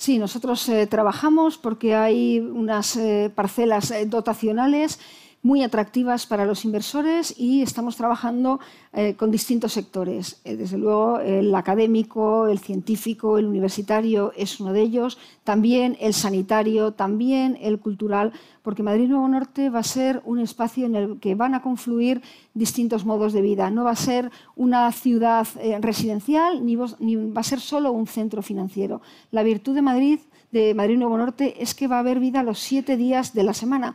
Sí, 0.00 0.18
nosotros 0.18 0.66
eh, 0.70 0.86
trabajamos 0.86 1.58
porque 1.58 1.94
hay 1.94 2.40
unas 2.40 2.96
eh, 2.96 3.30
parcelas 3.34 3.90
eh, 3.90 4.06
dotacionales 4.06 4.98
muy 5.42 5.62
atractivas 5.62 6.26
para 6.26 6.44
los 6.44 6.64
inversores 6.64 7.34
y 7.36 7.62
estamos 7.62 7.96
trabajando 7.96 8.60
eh, 8.92 9.14
con 9.14 9.30
distintos 9.30 9.72
sectores. 9.72 10.40
Eh, 10.44 10.56
desde 10.56 10.76
luego, 10.76 11.18
el 11.20 11.54
académico, 11.54 12.46
el 12.46 12.58
científico, 12.58 13.38
el 13.38 13.46
universitario 13.46 14.32
es 14.36 14.60
uno 14.60 14.72
de 14.72 14.82
ellos, 14.82 15.18
también 15.42 15.96
el 16.00 16.12
sanitario, 16.12 16.92
también 16.92 17.56
el 17.60 17.78
cultural, 17.78 18.32
porque 18.62 18.82
Madrid 18.82 19.08
Nuevo 19.08 19.28
Norte 19.28 19.70
va 19.70 19.78
a 19.78 19.84
ser 19.84 20.20
un 20.26 20.40
espacio 20.40 20.84
en 20.84 20.94
el 20.94 21.20
que 21.20 21.34
van 21.34 21.54
a 21.54 21.62
confluir 21.62 22.20
distintos 22.52 23.06
modos 23.06 23.32
de 23.32 23.40
vida. 23.40 23.70
No 23.70 23.84
va 23.84 23.92
a 23.92 23.96
ser 23.96 24.30
una 24.56 24.92
ciudad 24.92 25.48
eh, 25.60 25.78
residencial 25.80 26.66
ni, 26.66 26.76
ni 26.98 27.16
va 27.16 27.40
a 27.40 27.44
ser 27.44 27.60
solo 27.60 27.92
un 27.92 28.06
centro 28.06 28.42
financiero. 28.42 29.00
La 29.30 29.42
virtud 29.42 29.74
de 29.74 29.82
Madrid 29.82 30.20
de 30.52 30.74
Madrid 30.74 30.98
Nuevo 30.98 31.16
Norte 31.16 31.62
es 31.62 31.74
que 31.74 31.86
va 31.86 31.96
a 31.96 32.00
haber 32.00 32.18
vida 32.18 32.42
los 32.42 32.58
siete 32.58 32.96
días 32.96 33.34
de 33.34 33.44
la 33.44 33.54
semana 33.54 33.94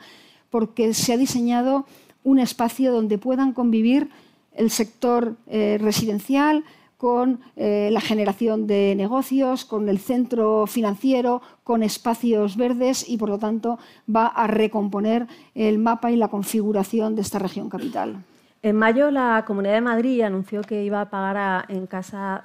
porque 0.55 0.93
se 0.93 1.11
ha 1.11 1.17
diseñado 1.17 1.85
un 2.23 2.39
espacio 2.39 2.93
donde 2.93 3.17
puedan 3.17 3.51
convivir 3.51 4.09
el 4.53 4.69
sector 4.69 5.35
eh, 5.47 5.77
residencial 5.81 6.63
con 6.95 7.41
eh, 7.57 7.89
la 7.91 7.99
generación 7.99 8.65
de 8.65 8.95
negocios, 8.95 9.65
con 9.65 9.89
el 9.89 9.99
centro 9.99 10.65
financiero, 10.65 11.41
con 11.65 11.83
espacios 11.83 12.55
verdes 12.55 13.03
y, 13.05 13.17
por 13.17 13.27
lo 13.27 13.37
tanto, 13.37 13.79
va 14.07 14.27
a 14.27 14.47
recomponer 14.47 15.27
el 15.55 15.77
mapa 15.77 16.09
y 16.09 16.15
la 16.15 16.29
configuración 16.29 17.15
de 17.15 17.23
esta 17.23 17.37
región 17.37 17.69
capital. 17.69 18.23
En 18.61 18.77
mayo, 18.77 19.11
la 19.11 19.43
Comunidad 19.45 19.73
de 19.73 19.81
Madrid 19.81 20.21
anunció 20.21 20.61
que 20.61 20.85
iba 20.85 21.01
a 21.01 21.09
pagar 21.09 21.65
en 21.67 21.85
Casa 21.85 22.43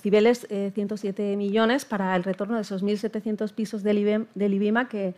Cibeles 0.00 0.46
107 0.48 1.32
eh, 1.32 1.36
millones 1.36 1.84
para 1.86 2.14
el 2.14 2.22
retorno 2.22 2.54
de 2.54 2.62
esos 2.62 2.84
1.700 2.84 3.52
pisos 3.52 3.82
del 3.82 3.98
IBIMA 4.36 4.88
que 4.88 5.16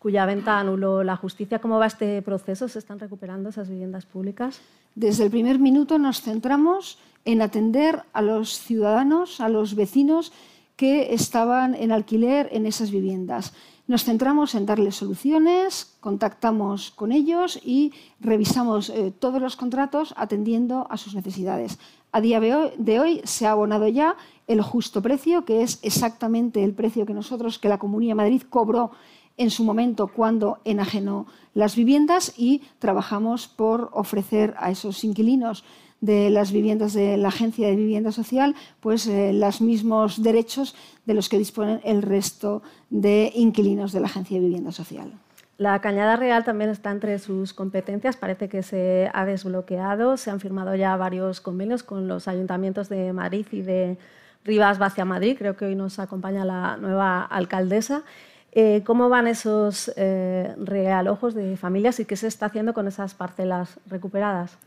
cuya 0.00 0.26
venta 0.26 0.58
anuló 0.58 1.04
la 1.04 1.14
justicia. 1.14 1.60
¿Cómo 1.60 1.78
va 1.78 1.86
este 1.86 2.20
proceso? 2.22 2.66
¿Se 2.68 2.80
están 2.80 2.98
recuperando 2.98 3.50
esas 3.50 3.68
viviendas 3.68 4.06
públicas? 4.06 4.60
Desde 4.96 5.24
el 5.24 5.30
primer 5.30 5.60
minuto 5.60 5.98
nos 5.98 6.22
centramos 6.22 6.98
en 7.24 7.42
atender 7.42 8.02
a 8.14 8.22
los 8.22 8.58
ciudadanos, 8.58 9.40
a 9.40 9.48
los 9.50 9.74
vecinos 9.76 10.32
que 10.76 11.12
estaban 11.12 11.74
en 11.74 11.92
alquiler 11.92 12.48
en 12.50 12.64
esas 12.64 12.90
viviendas. 12.90 13.52
Nos 13.86 14.04
centramos 14.04 14.54
en 14.54 14.64
darles 14.64 14.94
soluciones, 14.94 15.96
contactamos 16.00 16.92
con 16.92 17.12
ellos 17.12 17.60
y 17.62 17.92
revisamos 18.20 18.88
eh, 18.88 19.12
todos 19.18 19.42
los 19.42 19.56
contratos 19.56 20.14
atendiendo 20.16 20.86
a 20.88 20.96
sus 20.96 21.14
necesidades. 21.14 21.78
A 22.12 22.20
día 22.20 22.40
de 22.40 23.00
hoy, 23.00 23.20
se 23.24 23.46
ha 23.46 23.50
abonado 23.50 23.86
ya 23.88 24.16
el 24.46 24.62
justo 24.62 25.02
precio, 25.02 25.44
que 25.44 25.62
es 25.62 25.78
exactamente 25.82 26.64
el 26.64 26.72
precio 26.72 27.04
que 27.04 27.12
nosotros, 27.12 27.58
que 27.58 27.68
la 27.68 27.78
Comunidad 27.78 28.12
de 28.12 28.22
Madrid 28.22 28.42
cobró 28.48 28.92
en 29.40 29.50
su 29.50 29.64
momento 29.64 30.06
cuando 30.08 30.58
enajenó 30.64 31.26
las 31.54 31.74
viviendas 31.74 32.34
y 32.36 32.62
trabajamos 32.78 33.48
por 33.48 33.88
ofrecer 33.92 34.54
a 34.58 34.70
esos 34.70 35.02
inquilinos 35.02 35.64
de 36.02 36.28
las 36.28 36.52
viviendas 36.52 36.92
de 36.92 37.16
la 37.16 37.28
Agencia 37.28 37.66
de 37.68 37.76
Vivienda 37.76 38.12
Social, 38.12 38.54
pues 38.80 39.06
eh, 39.06 39.32
los 39.32 39.60
mismos 39.62 40.22
derechos 40.22 40.76
de 41.06 41.14
los 41.14 41.28
que 41.28 41.38
disponen 41.38 41.80
el 41.84 42.02
resto 42.02 42.62
de 42.90 43.32
inquilinos 43.34 43.92
de 43.92 44.00
la 44.00 44.06
Agencia 44.06 44.38
de 44.38 44.44
Vivienda 44.44 44.72
Social. 44.72 45.12
La 45.56 45.80
Cañada 45.80 46.16
Real 46.16 46.44
también 46.44 46.70
está 46.70 46.90
entre 46.90 47.18
sus 47.18 47.52
competencias, 47.52 48.16
parece 48.16 48.48
que 48.48 48.62
se 48.62 49.10
ha 49.12 49.24
desbloqueado, 49.24 50.16
se 50.16 50.30
han 50.30 50.40
firmado 50.40 50.74
ya 50.74 50.96
varios 50.96 51.40
convenios 51.40 51.82
con 51.82 52.08
los 52.08 52.28
ayuntamientos 52.28 52.88
de 52.88 53.12
Madrid 53.14 53.46
y 53.52 53.62
de 53.62 53.98
Rivas 54.44 54.78
Vacia 54.78 55.04
Madrid, 55.04 55.36
creo 55.38 55.56
que 55.56 55.66
hoy 55.66 55.74
nos 55.74 55.98
acompaña 55.98 56.46
la 56.46 56.78
nueva 56.78 57.22
alcaldesa. 57.24 58.04
Eh, 58.52 58.82
¿Cómo 58.84 59.08
van 59.08 59.28
esos 59.28 59.92
eh, 59.96 60.54
realojos 60.58 61.34
de 61.34 61.56
familias 61.56 62.00
y 62.00 62.04
qué 62.04 62.16
se 62.16 62.26
está 62.26 62.46
haciendo 62.46 62.74
con 62.74 62.88
esas 62.88 63.14
parcelas 63.14 63.78
recuperadas? 63.86 64.58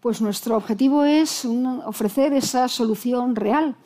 Pues 0.00 0.20
nuestro 0.20 0.56
objetivo 0.56 1.04
es 1.04 1.46
ofrecer 1.86 2.34
esa 2.34 2.68
solución 2.68 3.34
real 3.34 3.76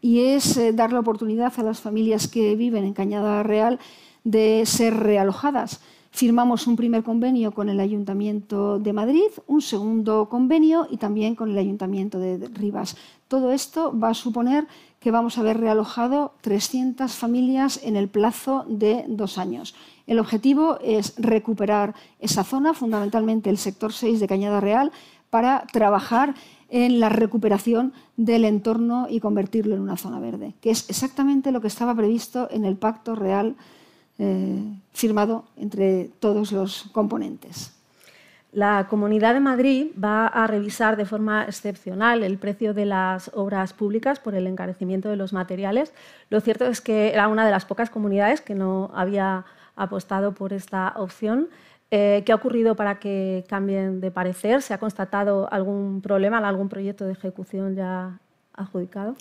y 0.00 0.20
es 0.20 0.56
eh, 0.56 0.72
dar 0.72 0.92
la 0.92 1.00
oportunidad 1.00 1.52
a 1.56 1.62
las 1.62 1.80
familias 1.80 2.26
que 2.26 2.56
viven 2.56 2.84
en 2.84 2.92
Cañada 2.92 3.44
Real 3.44 3.78
de 4.24 4.66
ser 4.66 4.96
realojadas. 4.96 5.80
Firmamos 6.10 6.66
un 6.66 6.74
primer 6.74 7.04
convenio 7.04 7.52
con 7.52 7.68
el 7.68 7.78
Ayuntamiento 7.78 8.80
de 8.80 8.92
Madrid, 8.92 9.30
un 9.46 9.62
segundo 9.62 10.28
convenio 10.28 10.88
y 10.90 10.96
también 10.96 11.36
con 11.36 11.52
el 11.52 11.58
Ayuntamiento 11.58 12.18
de 12.18 12.48
Rivas. 12.48 12.96
Todo 13.28 13.52
esto 13.52 13.96
va 13.96 14.08
a 14.08 14.14
suponer 14.14 14.66
que 15.00 15.10
vamos 15.10 15.36
a 15.36 15.40
haber 15.40 15.58
realojado 15.58 16.34
300 16.42 17.12
familias 17.14 17.80
en 17.82 17.96
el 17.96 18.08
plazo 18.08 18.66
de 18.68 19.04
dos 19.08 19.38
años. 19.38 19.74
El 20.06 20.18
objetivo 20.18 20.78
es 20.82 21.14
recuperar 21.16 21.94
esa 22.20 22.44
zona, 22.44 22.74
fundamentalmente 22.74 23.48
el 23.48 23.56
sector 23.56 23.92
6 23.92 24.20
de 24.20 24.28
Cañada 24.28 24.60
Real, 24.60 24.92
para 25.30 25.64
trabajar 25.72 26.34
en 26.68 27.00
la 27.00 27.08
recuperación 27.08 27.94
del 28.16 28.44
entorno 28.44 29.06
y 29.08 29.20
convertirlo 29.20 29.74
en 29.74 29.80
una 29.80 29.96
zona 29.96 30.20
verde, 30.20 30.54
que 30.60 30.70
es 30.70 30.88
exactamente 30.90 31.50
lo 31.50 31.60
que 31.60 31.68
estaba 31.68 31.94
previsto 31.94 32.48
en 32.50 32.64
el 32.64 32.76
Pacto 32.76 33.14
Real 33.14 33.56
eh, 34.18 34.62
firmado 34.92 35.44
entre 35.56 36.10
todos 36.20 36.52
los 36.52 36.90
componentes. 36.92 37.72
La 38.52 38.88
Comunidad 38.88 39.34
de 39.34 39.40
Madrid 39.40 39.88
va 40.02 40.26
a 40.26 40.48
revisar 40.48 40.96
de 40.96 41.04
forma 41.04 41.44
excepcional 41.44 42.24
el 42.24 42.36
precio 42.36 42.74
de 42.74 42.84
las 42.84 43.30
obras 43.32 43.72
públicas 43.72 44.18
por 44.18 44.34
el 44.34 44.48
encarecimiento 44.48 45.08
de 45.08 45.16
los 45.16 45.32
materiales. 45.32 45.92
Lo 46.30 46.40
cierto 46.40 46.66
es 46.66 46.80
que 46.80 47.12
era 47.12 47.28
una 47.28 47.44
de 47.44 47.52
las 47.52 47.64
pocas 47.64 47.90
comunidades 47.90 48.40
que 48.40 48.56
no 48.56 48.90
había 48.92 49.44
apostado 49.76 50.32
por 50.32 50.52
esta 50.52 50.94
opción. 50.96 51.48
Eh, 51.92 52.22
¿Qué 52.26 52.32
ha 52.32 52.34
ocurrido 52.34 52.74
para 52.74 52.98
que 52.98 53.44
cambien 53.48 54.00
de 54.00 54.10
parecer? 54.10 54.62
¿Se 54.62 54.74
ha 54.74 54.78
constatado 54.78 55.48
algún 55.52 56.00
problema 56.00 56.38
en 56.38 56.44
algún 56.44 56.68
proyecto 56.68 57.04
de 57.04 57.12
ejecución 57.12 57.76
ya 57.76 58.18
adjudicado? 58.52 59.14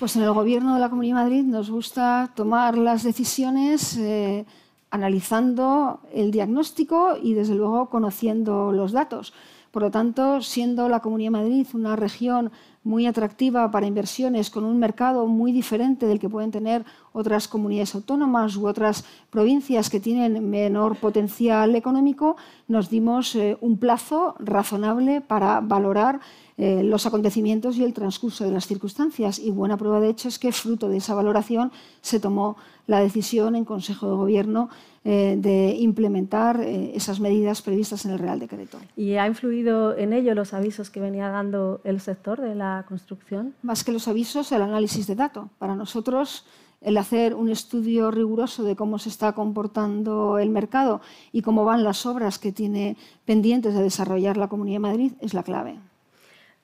Pues 0.00 0.16
en 0.16 0.22
el 0.22 0.32
Gobierno 0.32 0.74
de 0.74 0.80
la 0.80 0.90
Comunidad 0.90 1.16
de 1.16 1.22
Madrid 1.22 1.44
nos 1.44 1.70
gusta 1.70 2.30
tomar 2.34 2.76
las 2.76 3.04
decisiones 3.04 3.96
eh, 3.96 4.44
analizando 4.90 6.00
el 6.12 6.30
diagnóstico 6.30 7.16
y, 7.22 7.34
desde 7.34 7.54
luego, 7.54 7.88
conociendo 7.90 8.72
los 8.72 8.92
datos. 8.92 9.32
Por 9.70 9.82
lo 9.82 9.90
tanto, 9.90 10.40
siendo 10.40 10.88
la 10.88 11.00
Comunidad 11.00 11.26
de 11.26 11.38
Madrid 11.38 11.66
una 11.74 11.94
región 11.94 12.50
muy 12.84 13.06
atractiva 13.06 13.70
para 13.70 13.86
inversiones, 13.86 14.48
con 14.48 14.64
un 14.64 14.78
mercado 14.78 15.26
muy 15.26 15.52
diferente 15.52 16.06
del 16.06 16.18
que 16.18 16.30
pueden 16.30 16.50
tener 16.50 16.86
otras 17.12 17.48
comunidades 17.48 17.94
autónomas 17.94 18.56
u 18.56 18.66
otras 18.66 19.04
provincias 19.28 19.90
que 19.90 20.00
tienen 20.00 20.48
menor 20.48 20.96
potencial 20.96 21.76
económico, 21.76 22.36
nos 22.66 22.88
dimos 22.88 23.34
eh, 23.34 23.58
un 23.60 23.76
plazo 23.78 24.36
razonable 24.38 25.20
para 25.20 25.60
valorar 25.60 26.20
eh, 26.58 26.82
los 26.82 27.06
acontecimientos 27.06 27.76
y 27.76 27.84
el 27.84 27.94
transcurso 27.94 28.44
de 28.44 28.50
las 28.50 28.66
circunstancias. 28.66 29.38
Y 29.38 29.52
buena 29.52 29.76
prueba 29.76 30.00
de 30.00 30.10
hecho 30.10 30.26
es 30.26 30.40
que 30.40 30.50
fruto 30.50 30.88
de 30.88 30.96
esa 30.96 31.14
valoración 31.14 31.70
se 32.00 32.18
tomó 32.18 32.56
la 32.88 33.00
decisión 33.00 33.54
en 33.54 33.64
Consejo 33.64 34.10
de 34.10 34.16
Gobierno 34.16 34.68
eh, 35.04 35.36
de 35.38 35.76
implementar 35.78 36.60
eh, 36.60 36.96
esas 36.96 37.20
medidas 37.20 37.62
previstas 37.62 38.04
en 38.04 38.10
el 38.10 38.18
Real 38.18 38.40
Decreto. 38.40 38.78
¿Y 38.96 39.14
ha 39.14 39.26
influido 39.28 39.96
en 39.96 40.12
ello 40.12 40.34
los 40.34 40.52
avisos 40.52 40.90
que 40.90 40.98
venía 40.98 41.28
dando 41.28 41.80
el 41.84 42.00
sector 42.00 42.40
de 42.40 42.56
la 42.56 42.84
construcción? 42.88 43.54
Más 43.62 43.84
que 43.84 43.92
los 43.92 44.08
avisos, 44.08 44.50
el 44.50 44.62
análisis 44.62 45.06
de 45.06 45.14
datos. 45.14 45.48
Para 45.58 45.76
nosotros, 45.76 46.44
el 46.80 46.96
hacer 46.96 47.34
un 47.34 47.50
estudio 47.50 48.10
riguroso 48.10 48.64
de 48.64 48.74
cómo 48.74 48.98
se 48.98 49.08
está 49.08 49.32
comportando 49.32 50.38
el 50.38 50.50
mercado 50.50 51.00
y 51.30 51.42
cómo 51.42 51.64
van 51.64 51.84
las 51.84 52.04
obras 52.04 52.38
que 52.38 52.50
tiene 52.50 52.96
pendientes 53.24 53.74
de 53.74 53.82
desarrollar 53.82 54.36
la 54.36 54.48
Comunidad 54.48 54.76
de 54.76 54.80
Madrid 54.80 55.12
es 55.20 55.34
la 55.34 55.44
clave. 55.44 55.78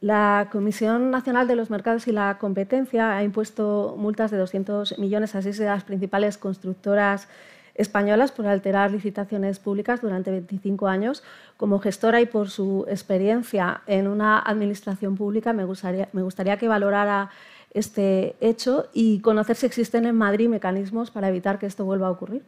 La 0.04 0.50
Comisión 0.52 1.10
Nacional 1.10 1.48
de 1.48 1.56
los 1.56 1.70
Mercados 1.70 2.06
y 2.08 2.12
la 2.12 2.36
Competencia 2.36 3.16
ha 3.16 3.24
impuesto 3.24 3.94
multas 3.96 4.30
de 4.30 4.36
200 4.36 4.98
millones 4.98 5.34
a 5.34 5.40
seis 5.40 5.56
de 5.56 5.64
las 5.64 5.82
principales 5.82 6.36
constructoras 6.36 7.26
españolas 7.74 8.30
por 8.30 8.46
alterar 8.46 8.90
licitaciones 8.90 9.58
públicas 9.58 10.02
durante 10.02 10.30
25 10.30 10.88
años. 10.88 11.22
Como 11.56 11.78
gestora 11.78 12.20
y 12.20 12.26
por 12.26 12.50
su 12.50 12.84
experiencia 12.86 13.80
en 13.86 14.06
una 14.06 14.40
administración 14.40 15.16
pública, 15.16 15.54
me 15.54 15.64
gustaría, 15.64 16.58
que 16.58 16.68
valorara 16.68 17.30
este 17.72 18.36
hecho 18.42 18.88
y 18.92 19.20
conocer 19.20 19.56
si 19.56 19.64
existen 19.64 20.04
en 20.04 20.16
Madrid 20.16 20.50
mecanismos 20.50 21.10
para 21.10 21.30
evitar 21.30 21.58
que 21.58 21.64
esto 21.64 21.86
vuelva 21.86 22.08
a 22.08 22.10
ocurrir. 22.10 22.42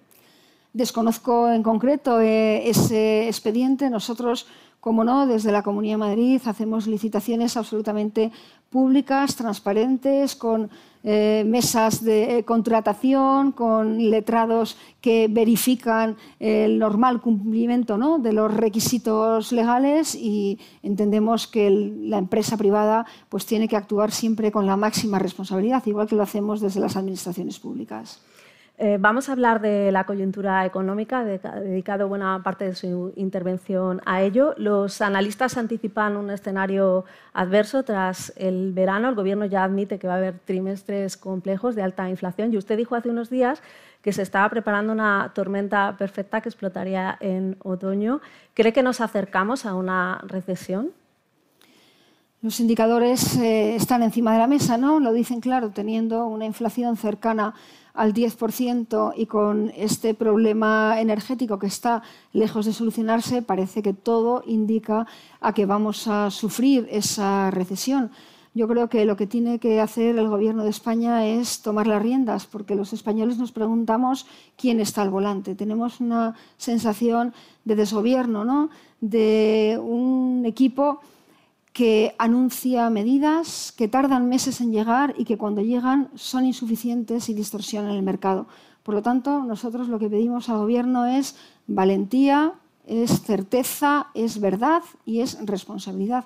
Desconozco 0.75 1.51
en 1.51 1.63
concreto 1.63 2.21
eh, 2.21 2.69
ese 2.69 3.29
expediente. 3.29 3.89
Nosotros 3.89 4.47
como 4.87 5.03
no, 5.03 5.27
desde 5.27 5.51
la 5.51 5.65
Comunidad 5.65 5.95
de 5.95 6.07
Madrid 6.15 6.41
hacemos 6.45 6.87
licitaciones 6.87 7.57
absolutamente 7.57 8.31
públicas, 8.71 9.35
transparentes, 9.35 10.37
con 10.37 10.71
eh, 11.03 11.43
mesas 11.45 12.05
de 12.05 12.39
eh, 12.39 12.45
contratación, 12.45 13.51
con 13.51 13.99
letrados 13.99 14.77
que 15.01 15.27
verifican 15.29 16.17
el 16.39 16.79
normal 16.79 17.21
cumplimiento 17.21 17.99
de 18.19 18.33
los 18.33 18.55
requisitos 18.55 19.51
legales 19.51 20.15
y 20.15 20.61
entendemos 20.85 21.49
que 21.49 21.69
la 21.69 22.19
empresa 22.19 22.57
privada 22.57 23.07
pues, 23.29 23.45
tiene 23.45 23.67
que 23.67 23.75
actuar 23.75 24.13
siempre 24.13 24.53
con 24.53 24.67
la 24.67 24.77
máxima 24.77 25.19
responsabilidad, 25.19 25.85
igual 25.87 26.07
que 26.07 26.15
lo 26.15 26.23
hacemos 26.23 26.61
desde 26.61 26.79
las 26.79 26.97
administraciones 26.97 27.59
públicas. 27.59 28.21
Eh, 28.79 28.99
vamos 29.01 29.31
a 29.31 29.33
hablar 29.33 29.63
de 29.63 29.91
la 29.91 30.05
coyuntura 30.05 30.67
económica, 30.67 31.25
de, 31.25 31.39
dedicado 31.39 32.09
buena 32.09 32.43
parte 32.43 32.67
de 32.67 32.75
su 32.75 33.11
intervención 33.17 34.03
a 34.05 34.21
ello. 34.21 34.55
Los 34.59 35.01
analistas 35.01 35.57
anticipan 35.57 36.15
un 36.19 36.29
escenario 36.29 37.07
adverso 37.33 37.85
tras 37.85 38.35
el 38.37 38.75
verano. 38.75 39.09
El 39.09 39.15
Gobierno 39.15 39.47
ya 39.47 39.65
admite 39.65 39.99
que 39.99 40.07
va 40.07 40.15
a 40.15 40.19
haber 40.19 40.39
trimestres 40.41 41.17
complejos 41.17 41.75
de 41.75 41.83
alta 41.83 42.11
inflación 42.11 42.53
y 42.53 42.59
usted 42.59 42.77
dijo 42.77 42.95
hace 42.95 43.09
unos 43.09 43.31
días 43.31 43.63
que 44.03 44.13
se 44.13 44.21
estaba 44.21 44.51
preparando 44.51 44.93
una 44.93 45.33
tormenta 45.35 45.97
perfecta 45.97 46.43
que 46.43 46.51
explotaría 46.51 47.17
en 47.21 47.57
otoño. 47.63 48.21
¿Cree 48.53 48.75
que 48.75 48.83
nos 48.83 49.01
acercamos 49.01 49.65
a 49.65 49.75
una 49.75 50.21
recesión? 50.27 50.91
Los 52.43 52.61
indicadores 52.61 53.37
eh, 53.39 53.75
están 53.75 54.03
encima 54.03 54.35
de 54.35 54.39
la 54.39 54.47
mesa, 54.47 54.77
¿no? 54.77 55.01
Lo 55.01 55.13
dicen 55.13 55.41
claro, 55.41 55.71
teniendo 55.71 56.27
una 56.27 56.45
inflación 56.45 56.97
cercana 56.97 57.55
al 57.97 58.15
10% 58.15 59.15
y 59.17 59.27
con 59.27 59.73
este 59.77 60.15
problema 60.15 61.01
energético 61.01 61.59
que 61.59 61.67
está 61.67 62.03
lejos 62.33 62.67
de 62.67 62.73
solucionarse, 62.73 63.43
parece 63.43 63.83
que 63.83 63.95
todo 63.95 64.43
indica 64.47 65.07
a 65.41 65.53
que 65.53 65.67
vamos 65.67 66.07
a 66.07 66.31
sufrir 66.31 66.87
esa 66.91 67.51
recesión. 67.51 68.11
Yo 68.55 68.69
creo 68.69 68.89
que 68.89 69.05
lo 69.05 69.17
que 69.17 69.27
tiene 69.27 69.59
que 69.59 69.81
hacer 69.81 70.19
el 70.19 70.29
Gobierno 70.29 70.65
de 70.65 70.71
España 70.71 71.27
es 71.27 71.61
tomar 71.61 71.87
las 71.87 72.01
riendas, 72.01 72.47
porque 72.47 72.75
los 72.75 72.95
españoles 72.95 73.37
nos 73.37 73.53
preguntamos 73.53 74.27
quién 74.57 74.81
está 74.81 75.03
al 75.03 75.11
volante. 75.11 75.55
Tenemos 75.55 76.01
una 76.01 76.35
sensación 76.57 77.35
de 77.67 77.77
desgobierno, 77.77 78.47
¿no? 78.47 78.71
de 79.01 79.79
un 79.83 80.45
equipo 80.47 81.01
que 81.77 82.15
anuncia 82.17 82.89
medidas 82.89 83.71
que 83.71 83.87
tardan 83.87 84.31
meses 84.31 84.63
en 84.63 84.73
llegar 84.73 85.13
y 85.19 85.27
que 85.27 85.37
cuando 85.37 85.61
llegan 85.61 86.09
son 86.15 86.47
insuficientes 86.47 87.29
y 87.29 87.35
distorsionan 87.35 87.91
el 87.91 88.03
mercado. 88.03 88.47
Por 88.83 88.95
lo 88.95 89.03
tanto, 89.03 89.45
nosotros 89.45 89.89
lo 89.89 89.99
que 89.99 90.09
pedimos 90.09 90.49
al 90.49 90.57
Gobierno 90.57 91.05
es 91.05 91.37
valentía, 91.67 92.55
es 92.87 93.21
certeza, 93.21 94.07
es 94.15 94.41
verdad 94.41 94.83
y 95.05 95.21
es 95.21 95.37
responsabilidad. 95.45 96.25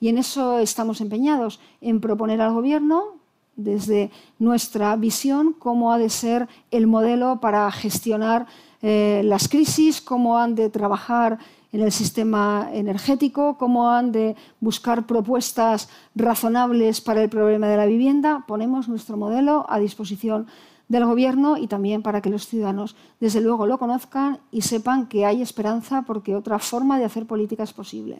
Y 0.00 0.08
en 0.08 0.18
eso 0.18 0.58
estamos 0.58 1.00
empeñados, 1.00 1.60
en 1.80 2.00
proponer 2.00 2.40
al 2.40 2.52
Gobierno, 2.52 3.18
desde 3.54 4.10
nuestra 4.40 4.96
visión, 4.96 5.52
cómo 5.52 5.92
ha 5.92 5.98
de 5.98 6.10
ser 6.10 6.48
el 6.72 6.88
modelo 6.88 7.38
para 7.40 7.70
gestionar 7.70 8.46
eh, 8.82 9.22
las 9.24 9.48
crisis, 9.48 10.00
cómo 10.00 10.38
han 10.38 10.56
de 10.56 10.70
trabajar 10.70 11.38
en 11.72 11.80
el 11.80 11.92
sistema 11.92 12.68
energético, 12.72 13.58
cómo 13.58 13.90
han 13.90 14.12
de 14.12 14.36
buscar 14.60 15.06
propuestas 15.06 15.88
razonables 16.14 17.00
para 17.00 17.22
el 17.22 17.28
problema 17.28 17.68
de 17.68 17.76
la 17.76 17.86
vivienda. 17.86 18.44
Ponemos 18.46 18.88
nuestro 18.88 19.16
modelo 19.16 19.66
a 19.68 19.78
disposición 19.78 20.46
del 20.88 21.04
Gobierno 21.04 21.58
y 21.58 21.66
también 21.66 22.02
para 22.02 22.22
que 22.22 22.30
los 22.30 22.46
ciudadanos, 22.46 22.96
desde 23.20 23.40
luego, 23.40 23.66
lo 23.66 23.78
conozcan 23.78 24.38
y 24.50 24.62
sepan 24.62 25.06
que 25.06 25.26
hay 25.26 25.42
esperanza 25.42 26.02
porque 26.02 26.34
otra 26.34 26.58
forma 26.58 26.98
de 26.98 27.04
hacer 27.04 27.26
política 27.26 27.62
es 27.62 27.72
posible. 27.72 28.18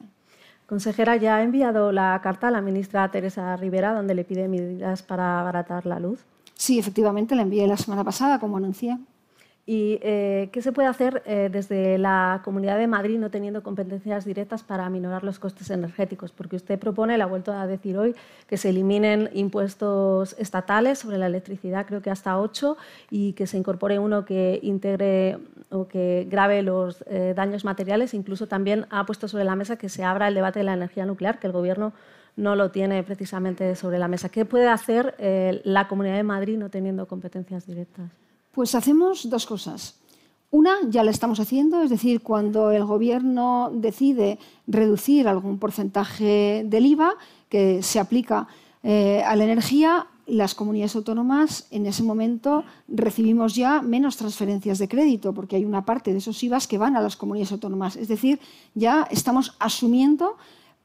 Consejera, 0.66 1.16
ya 1.16 1.36
ha 1.36 1.42
enviado 1.42 1.92
la 1.92 2.20
carta 2.22 2.49
a 2.49 2.51
la 2.51 2.61
ministra 2.61 3.11
Teresa 3.11 3.57
Rivera 3.57 3.94
donde 3.94 4.14
le 4.14 4.24
pide 4.24 4.49
medidas 4.49 5.03
para 5.03 5.40
abaratar 5.40 5.86
la 5.86 5.99
luz. 5.99 6.26
Sí, 6.55 6.78
efectivamente, 6.78 7.34
la 7.34 7.42
envié 7.42 7.66
la 7.66 7.78
semana 7.78 8.05
pasada, 8.05 8.38
como 8.38 8.59
anuncié. 8.59 8.99
¿Y 9.70 9.98
eh, 10.00 10.48
qué 10.50 10.62
se 10.62 10.72
puede 10.72 10.88
hacer 10.88 11.22
eh, 11.26 11.50
desde 11.52 11.98
la 11.98 12.40
Comunidad 12.42 12.78
de 12.78 12.86
Madrid 12.86 13.18
no 13.18 13.28
teniendo 13.28 13.62
competencias 13.62 14.24
directas 14.24 14.62
para 14.62 14.86
aminorar 14.86 15.24
los 15.24 15.38
costes 15.38 15.68
energéticos? 15.68 16.32
Porque 16.32 16.56
usted 16.56 16.78
propone, 16.78 17.18
le 17.18 17.22
ha 17.22 17.26
vuelto 17.26 17.52
a 17.52 17.66
decir 17.66 17.98
hoy, 17.98 18.14
que 18.46 18.56
se 18.56 18.70
eliminen 18.70 19.28
impuestos 19.34 20.34
estatales 20.38 21.00
sobre 21.00 21.18
la 21.18 21.26
electricidad, 21.26 21.84
creo 21.84 22.00
que 22.00 22.08
hasta 22.08 22.38
ocho, 22.40 22.78
y 23.10 23.34
que 23.34 23.46
se 23.46 23.58
incorpore 23.58 23.98
uno 23.98 24.24
que 24.24 24.58
integre 24.62 25.36
o 25.68 25.86
que 25.86 26.26
grave 26.30 26.62
los 26.62 27.04
eh, 27.06 27.34
daños 27.36 27.66
materiales. 27.66 28.14
Incluso 28.14 28.46
también 28.46 28.86
ha 28.88 29.04
puesto 29.04 29.28
sobre 29.28 29.44
la 29.44 29.54
mesa 29.54 29.76
que 29.76 29.90
se 29.90 30.02
abra 30.02 30.28
el 30.28 30.34
debate 30.34 30.60
de 30.60 30.64
la 30.64 30.72
energía 30.72 31.04
nuclear, 31.04 31.38
que 31.38 31.46
el 31.46 31.52
Gobierno 31.52 31.92
no 32.36 32.56
lo 32.56 32.70
tiene 32.70 33.02
precisamente 33.02 33.76
sobre 33.76 33.98
la 33.98 34.08
mesa. 34.08 34.30
¿Qué 34.30 34.46
puede 34.46 34.68
hacer 34.68 35.14
la 35.64 35.88
Comunidad 35.88 36.16
de 36.16 36.22
Madrid 36.22 36.56
no 36.56 36.70
teniendo 36.70 37.06
competencias 37.06 37.66
directas? 37.66 38.27
Pues 38.53 38.74
hacemos 38.74 39.28
dos 39.28 39.46
cosas. 39.46 39.99
Una 40.51 40.76
ya 40.88 41.05
la 41.05 41.11
estamos 41.11 41.40
haciendo, 41.40 41.82
es 41.82 41.90
decir, 41.90 42.22
cuando 42.22 42.70
el 42.70 42.84
Gobierno 42.84 43.70
decide 43.74 44.38
reducir 44.66 45.28
algún 45.28 45.59
porcentaje 45.59 46.64
del 46.66 46.86
IVA 46.86 47.14
que 47.51 47.82
se 47.82 48.01
aplica 48.01 48.49
eh, 48.82 49.22
a 49.26 49.36
la 49.36 49.44
energía, 49.44 50.07
las 50.26 50.55
comunidades 50.55 50.94
autónomas 50.96 51.66
en 51.70 51.86
ese 51.86 52.03
momento 52.03 52.64
recibimos 52.86 53.55
ya 53.55 53.82
menos 53.82 54.16
transferencias 54.16 54.78
de 54.78 54.88
crédito, 54.88 55.34
porque 55.34 55.57
hay 55.57 55.64
una 55.64 55.84
parte 55.84 56.12
de 56.12 56.18
esos 56.18 56.42
IVAs 56.42 56.66
que 56.66 56.78
van 56.78 56.96
a 56.96 57.01
las 57.01 57.16
comunidades 57.16 57.53
autónomas. 57.53 57.96
Es 57.96 58.09
decir, 58.09 58.38
ya 58.74 59.07
estamos 59.11 59.55
asumiendo 59.59 60.36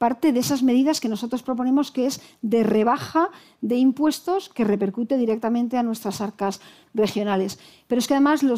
parte 0.03 0.33
de 0.33 0.41
esas 0.41 0.63
medidas 0.63 0.99
que 0.99 1.07
nosotros 1.07 1.43
proponemos, 1.43 1.89
que 1.89 2.05
es 2.05 2.19
de 2.41 2.61
rebaja 2.63 3.29
de 3.61 3.77
impuestos 3.77 4.49
que 4.49 4.65
repercute 4.65 5.15
directamente 5.17 5.77
a 5.77 5.83
nuestras 5.83 6.19
arcas 6.19 6.59
regionales. 6.93 7.57
Pero 7.87 7.99
es 7.99 8.07
que 8.07 8.13
además 8.13 8.43
lo, 8.43 8.57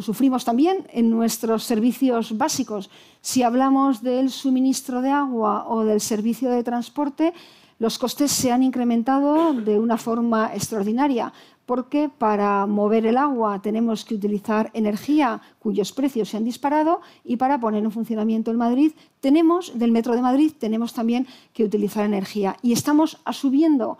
sufrimos 0.00 0.44
también 0.44 0.86
en 0.92 1.10
nuestros 1.10 1.64
servicios 1.64 2.38
básicos. 2.38 2.88
Si 3.20 3.42
hablamos 3.42 4.00
del 4.00 4.30
suministro 4.30 5.02
de 5.02 5.10
agua 5.10 5.66
o 5.66 5.82
del 5.82 6.00
servicio 6.00 6.50
de 6.50 6.62
transporte, 6.62 7.34
los 7.80 7.98
costes 7.98 8.30
se 8.30 8.52
han 8.52 8.62
incrementado 8.62 9.54
de 9.54 9.76
una 9.76 9.98
forma 9.98 10.54
extraordinaria 10.54 11.32
porque 11.66 12.08
para 12.08 12.64
mover 12.66 13.04
el 13.06 13.18
agua 13.18 13.60
tenemos 13.60 14.04
que 14.04 14.14
utilizar 14.14 14.70
energía 14.72 15.42
cuyos 15.58 15.92
precios 15.92 16.30
se 16.30 16.36
han 16.36 16.44
disparado 16.44 17.00
y 17.24 17.36
para 17.36 17.60
poner 17.60 17.84
en 17.84 17.90
funcionamiento 17.90 18.50
el 18.50 18.56
Madrid 18.56 18.92
tenemos 19.20 19.76
del 19.78 19.92
Metro 19.92 20.14
de 20.14 20.22
Madrid 20.22 20.52
tenemos 20.58 20.94
también 20.94 21.26
que 21.52 21.64
utilizar 21.64 22.04
energía 22.04 22.56
y 22.62 22.72
estamos 22.72 23.18
asumiendo 23.24 23.98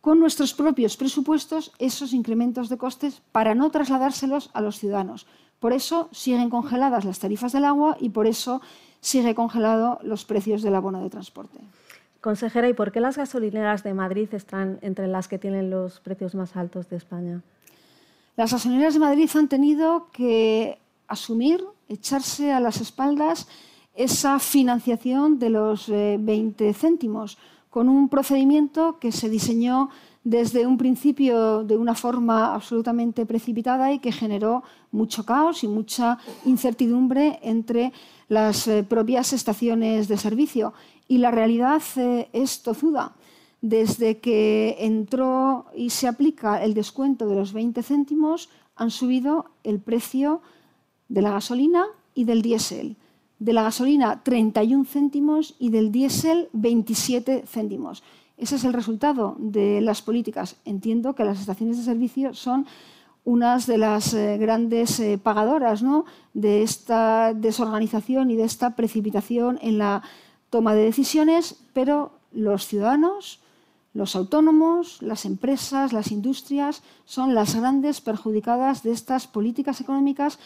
con 0.00 0.18
nuestros 0.18 0.52
propios 0.52 0.96
presupuestos 0.96 1.70
esos 1.78 2.12
incrementos 2.12 2.68
de 2.68 2.76
costes 2.76 3.22
para 3.30 3.54
no 3.54 3.70
trasladárselos 3.70 4.50
a 4.52 4.60
los 4.60 4.78
ciudadanos. 4.78 5.26
Por 5.60 5.72
eso 5.72 6.08
siguen 6.10 6.50
congeladas 6.50 7.04
las 7.04 7.20
tarifas 7.20 7.52
del 7.52 7.64
agua 7.64 7.96
y 8.00 8.08
por 8.08 8.26
eso 8.26 8.60
sigue 9.00 9.36
congelado 9.36 10.00
los 10.02 10.24
precios 10.24 10.62
del 10.62 10.74
abono 10.74 11.00
de 11.00 11.08
transporte. 11.08 11.60
Consejera, 12.22 12.68
¿y 12.68 12.72
por 12.72 12.92
qué 12.92 13.00
las 13.00 13.16
gasolineras 13.16 13.82
de 13.82 13.94
Madrid 13.94 14.28
están 14.32 14.78
entre 14.80 15.08
las 15.08 15.26
que 15.26 15.38
tienen 15.38 15.70
los 15.70 15.98
precios 15.98 16.36
más 16.36 16.56
altos 16.56 16.88
de 16.88 16.96
España? 16.96 17.42
Las 18.36 18.52
gasolineras 18.52 18.94
de 18.94 19.00
Madrid 19.00 19.28
han 19.34 19.48
tenido 19.48 20.06
que 20.12 20.78
asumir, 21.08 21.64
echarse 21.88 22.52
a 22.52 22.60
las 22.60 22.80
espaldas 22.80 23.48
esa 23.96 24.38
financiación 24.38 25.40
de 25.40 25.50
los 25.50 25.88
20 25.88 26.68
eh, 26.68 26.74
céntimos 26.74 27.38
con 27.70 27.88
un 27.88 28.08
procedimiento 28.08 28.98
que 29.00 29.10
se 29.10 29.28
diseñó 29.28 29.90
desde 30.24 30.66
un 30.66 30.78
principio 30.78 31.64
de 31.64 31.76
una 31.76 31.96
forma 31.96 32.54
absolutamente 32.54 33.26
precipitada 33.26 33.92
y 33.92 33.98
que 33.98 34.12
generó 34.12 34.62
mucho 34.92 35.24
caos 35.24 35.64
y 35.64 35.68
mucha 35.68 36.18
incertidumbre 36.44 37.40
entre 37.42 37.92
las 38.28 38.68
eh, 38.68 38.84
propias 38.84 39.32
estaciones 39.32 40.06
de 40.06 40.16
servicio. 40.16 40.72
Y 41.08 41.18
la 41.18 41.30
realidad 41.30 41.82
eh, 41.96 42.28
es 42.32 42.62
tozuda. 42.62 43.14
Desde 43.60 44.18
que 44.18 44.76
entró 44.80 45.66
y 45.76 45.90
se 45.90 46.08
aplica 46.08 46.62
el 46.62 46.74
descuento 46.74 47.28
de 47.28 47.36
los 47.36 47.52
20 47.52 47.82
céntimos, 47.82 48.48
han 48.76 48.90
subido 48.90 49.46
el 49.62 49.80
precio 49.80 50.42
de 51.08 51.22
la 51.22 51.30
gasolina 51.30 51.86
y 52.14 52.24
del 52.24 52.42
diésel. 52.42 52.96
De 53.38 53.52
la 53.52 53.62
gasolina 53.62 54.22
31 54.22 54.84
céntimos 54.84 55.54
y 55.58 55.70
del 55.70 55.92
diésel 55.92 56.48
27 56.52 57.44
céntimos. 57.46 58.02
Ese 58.36 58.56
es 58.56 58.64
el 58.64 58.72
resultado 58.72 59.36
de 59.38 59.80
las 59.80 60.02
políticas. 60.02 60.56
Entiendo 60.64 61.14
que 61.14 61.24
las 61.24 61.40
estaciones 61.40 61.76
de 61.76 61.84
servicio 61.84 62.34
son 62.34 62.66
unas 63.24 63.66
de 63.66 63.78
las 63.78 64.14
eh, 64.14 64.36
grandes 64.38 64.98
eh, 64.98 65.18
pagadoras 65.18 65.84
de 66.34 66.62
esta 66.62 67.34
desorganización 67.34 68.30
y 68.30 68.36
de 68.36 68.44
esta 68.44 68.74
precipitación 68.74 69.58
en 69.62 69.78
la 69.78 70.02
toma 70.52 70.74
de 70.74 70.84
decisiones, 70.84 71.64
pero 71.72 72.12
los 72.30 72.66
ciudadanos, 72.66 73.40
los 73.94 74.14
autónomos, 74.14 75.00
las 75.00 75.24
empresas, 75.24 75.94
las 75.94 76.12
industrias 76.12 76.82
son 77.06 77.34
las 77.34 77.54
grandes 77.54 78.02
perjudicadas 78.02 78.82
de 78.82 78.92
estas 78.92 79.26
políticas 79.26 79.80
económicas 79.80 80.38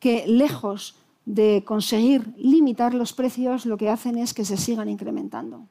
que, 0.00 0.26
lejos 0.26 0.96
de 1.24 1.62
conseguir 1.64 2.34
limitar 2.36 2.92
los 2.92 3.14
precios, 3.14 3.64
lo 3.64 3.78
que 3.78 3.88
hacen 3.88 4.18
es 4.18 4.34
que 4.34 4.44
se 4.44 4.58
sigan 4.58 4.90
incrementando. 4.90 5.66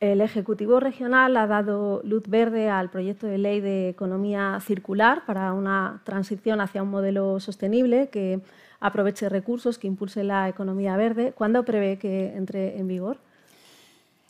El 0.00 0.22
Ejecutivo 0.22 0.80
Regional 0.80 1.36
ha 1.36 1.46
dado 1.46 2.00
luz 2.04 2.22
verde 2.26 2.70
al 2.70 2.88
proyecto 2.88 3.26
de 3.26 3.36
ley 3.36 3.60
de 3.60 3.90
economía 3.90 4.58
circular 4.62 5.26
para 5.26 5.52
una 5.52 6.00
transición 6.04 6.62
hacia 6.62 6.82
un 6.82 6.88
modelo 6.88 7.38
sostenible 7.38 8.08
que 8.08 8.40
aproveche 8.80 9.28
recursos, 9.28 9.78
que 9.78 9.86
impulse 9.86 10.24
la 10.24 10.48
economía 10.48 10.96
verde. 10.96 11.32
¿Cuándo 11.36 11.64
prevé 11.64 11.98
que 11.98 12.34
entre 12.36 12.78
en 12.78 12.88
vigor? 12.88 13.18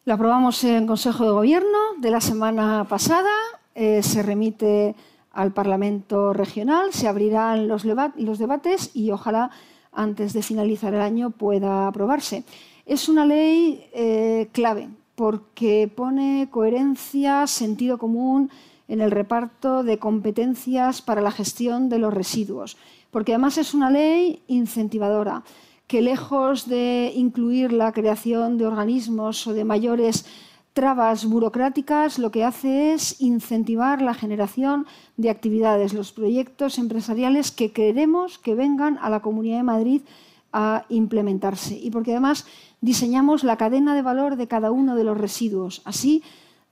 Lo 0.04 0.14
aprobamos 0.14 0.62
en 0.64 0.86
Consejo 0.86 1.24
de 1.24 1.30
Gobierno 1.30 1.78
de 1.98 2.10
la 2.10 2.20
semana 2.20 2.86
pasada, 2.88 3.30
eh, 3.74 4.02
se 4.02 4.22
remite 4.22 4.94
al 5.32 5.52
Parlamento 5.52 6.32
Regional, 6.32 6.92
se 6.92 7.06
abrirán 7.06 7.68
los, 7.68 7.84
debates 7.84 8.90
y 8.94 9.10
ojalá 9.12 9.50
antes 9.92 10.32
de 10.32 10.42
finalizar 10.42 10.94
el 10.94 11.00
año 11.00 11.30
pueda 11.30 11.86
aprobarse. 11.86 12.44
Es 12.86 13.08
una 13.08 13.24
ley 13.24 13.86
eh, 13.92 14.48
clave 14.52 14.88
porque 15.14 15.90
pone 15.94 16.48
coherencia, 16.50 17.46
sentido 17.46 17.98
común 17.98 18.50
en 18.88 19.00
el 19.00 19.10
reparto 19.10 19.84
de 19.84 19.98
competencias 19.98 21.02
para 21.02 21.20
la 21.20 21.30
gestión 21.30 21.88
de 21.88 21.98
los 21.98 22.12
residuos 22.12 22.76
porque 23.10 23.32
además 23.32 23.58
es 23.58 23.74
una 23.74 23.90
ley 23.90 24.42
incentivadora 24.46 25.42
que 25.86 26.02
lejos 26.02 26.68
de 26.68 27.12
incluir 27.16 27.72
la 27.72 27.92
creación 27.92 28.58
de 28.58 28.66
organismos 28.66 29.46
o 29.48 29.52
de 29.52 29.64
mayores 29.64 30.24
trabas 30.72 31.24
burocráticas, 31.26 32.20
lo 32.20 32.30
que 32.30 32.44
hace 32.44 32.92
es 32.92 33.20
incentivar 33.20 34.00
la 34.00 34.14
generación 34.14 34.86
de 35.16 35.30
actividades, 35.30 35.92
los 35.92 36.12
proyectos 36.12 36.78
empresariales 36.78 37.50
que 37.50 37.72
queremos 37.72 38.38
que 38.38 38.54
vengan 38.54 38.98
a 39.02 39.10
la 39.10 39.20
Comunidad 39.20 39.56
de 39.56 39.62
Madrid 39.64 40.02
a 40.52 40.84
implementarse. 40.88 41.76
Y 41.76 41.90
porque 41.90 42.12
además 42.12 42.46
diseñamos 42.80 43.42
la 43.42 43.56
cadena 43.56 43.94
de 43.94 44.02
valor 44.02 44.36
de 44.36 44.46
cada 44.46 44.70
uno 44.70 44.94
de 44.94 45.04
los 45.04 45.18
residuos. 45.18 45.82
Así 45.84 46.22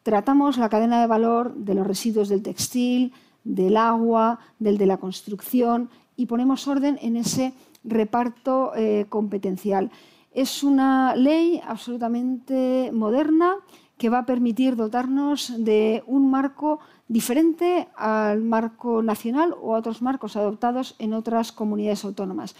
tratamos 0.05 0.59
la 0.59 0.69
cadena 0.69 1.01
de 1.01 1.09
valor 1.09 1.55
de 1.55 1.75
los 1.75 1.87
residuos 1.87 2.29
del 2.29 2.43
textil, 2.43 3.13
del 3.43 3.77
agua, 3.77 4.39
del 4.61 4.79
de 4.79 4.87
la 4.87 4.99
construcción 4.99 5.91
y 6.19 6.27
ponemos 6.27 6.67
orden 6.67 6.99
en 7.01 7.17
ese 7.17 7.55
reparto 7.85 8.73
eh, 8.75 9.07
competencial. 9.09 9.91
Es 10.33 10.63
una 10.65 11.15
ley 11.17 11.63
absolutamente 11.65 12.91
moderna 12.93 13.55
que 13.97 14.11
va 14.11 14.19
a 14.19 14.27
permitir 14.27 14.75
dotarnos 14.77 15.55
de 15.65 16.03
un 16.07 16.29
marco 16.29 16.81
diferente 17.07 17.89
al 17.97 18.43
marco 18.43 19.01
nacional 19.01 19.55
o 19.63 19.75
a 19.75 19.79
otros 19.79 20.03
marcos 20.03 20.37
adoptados 20.37 20.97
en 20.99 21.15
otras 21.15 21.53
comunidades 21.53 22.05
autónomas. 22.05 22.57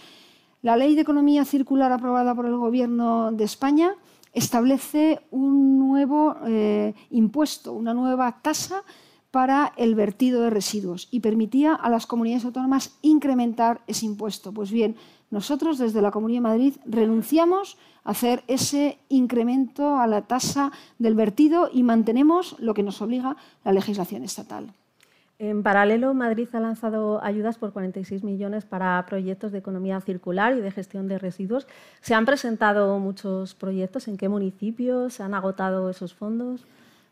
La 0.61 0.77
Ley 0.77 0.95
de 0.95 1.01
Economía 1.01 1.43
Circular 1.43 1.91
aprobada 1.91 2.33
por 2.33 2.45
el 2.45 2.55
Gobierno 2.55 3.31
de 3.33 3.43
España 3.43 3.95
establece 4.33 5.19
un 5.31 5.79
nuevo 5.79 6.35
eh, 6.47 6.93
impuesto, 7.11 7.73
una 7.73 7.93
nueva 7.93 8.41
tasa 8.41 8.83
para 9.31 9.73
el 9.77 9.95
vertido 9.95 10.41
de 10.41 10.49
residuos 10.49 11.07
y 11.11 11.19
permitía 11.19 11.75
a 11.75 11.89
las 11.89 12.07
comunidades 12.07 12.45
autónomas 12.45 12.97
incrementar 13.01 13.81
ese 13.87 14.05
impuesto. 14.05 14.51
Pues 14.51 14.71
bien, 14.71 14.95
nosotros 15.31 15.77
desde 15.77 16.01
la 16.01 16.11
Comunidad 16.11 16.37
de 16.37 16.49
Madrid 16.49 16.73
renunciamos 16.85 17.77
a 18.03 18.11
hacer 18.11 18.43
ese 18.47 18.97
incremento 19.09 19.97
a 19.97 20.07
la 20.07 20.23
tasa 20.23 20.71
del 20.97 21.13
vertido 21.13 21.69
y 21.71 21.83
mantenemos 21.83 22.55
lo 22.59 22.73
que 22.73 22.83
nos 22.83 23.01
obliga 23.01 23.37
la 23.63 23.73
legislación 23.73 24.23
estatal. 24.23 24.73
En 25.37 25.63
paralelo, 25.63 26.13
Madrid 26.13 26.49
ha 26.51 26.59
lanzado 26.59 27.23
ayudas 27.23 27.57
por 27.57 27.71
46 27.71 28.25
millones 28.25 28.65
para 28.65 29.05
proyectos 29.05 29.53
de 29.53 29.59
economía 29.59 30.01
circular 30.01 30.57
y 30.57 30.59
de 30.59 30.69
gestión 30.69 31.07
de 31.07 31.17
residuos. 31.17 31.65
¿Se 32.01 32.13
han 32.13 32.25
presentado 32.25 32.99
muchos 32.99 33.55
proyectos? 33.55 34.09
¿En 34.09 34.17
qué 34.17 34.27
municipios 34.27 35.13
se 35.13 35.23
han 35.23 35.33
agotado 35.33 35.89
esos 35.89 36.13
fondos? 36.13 36.65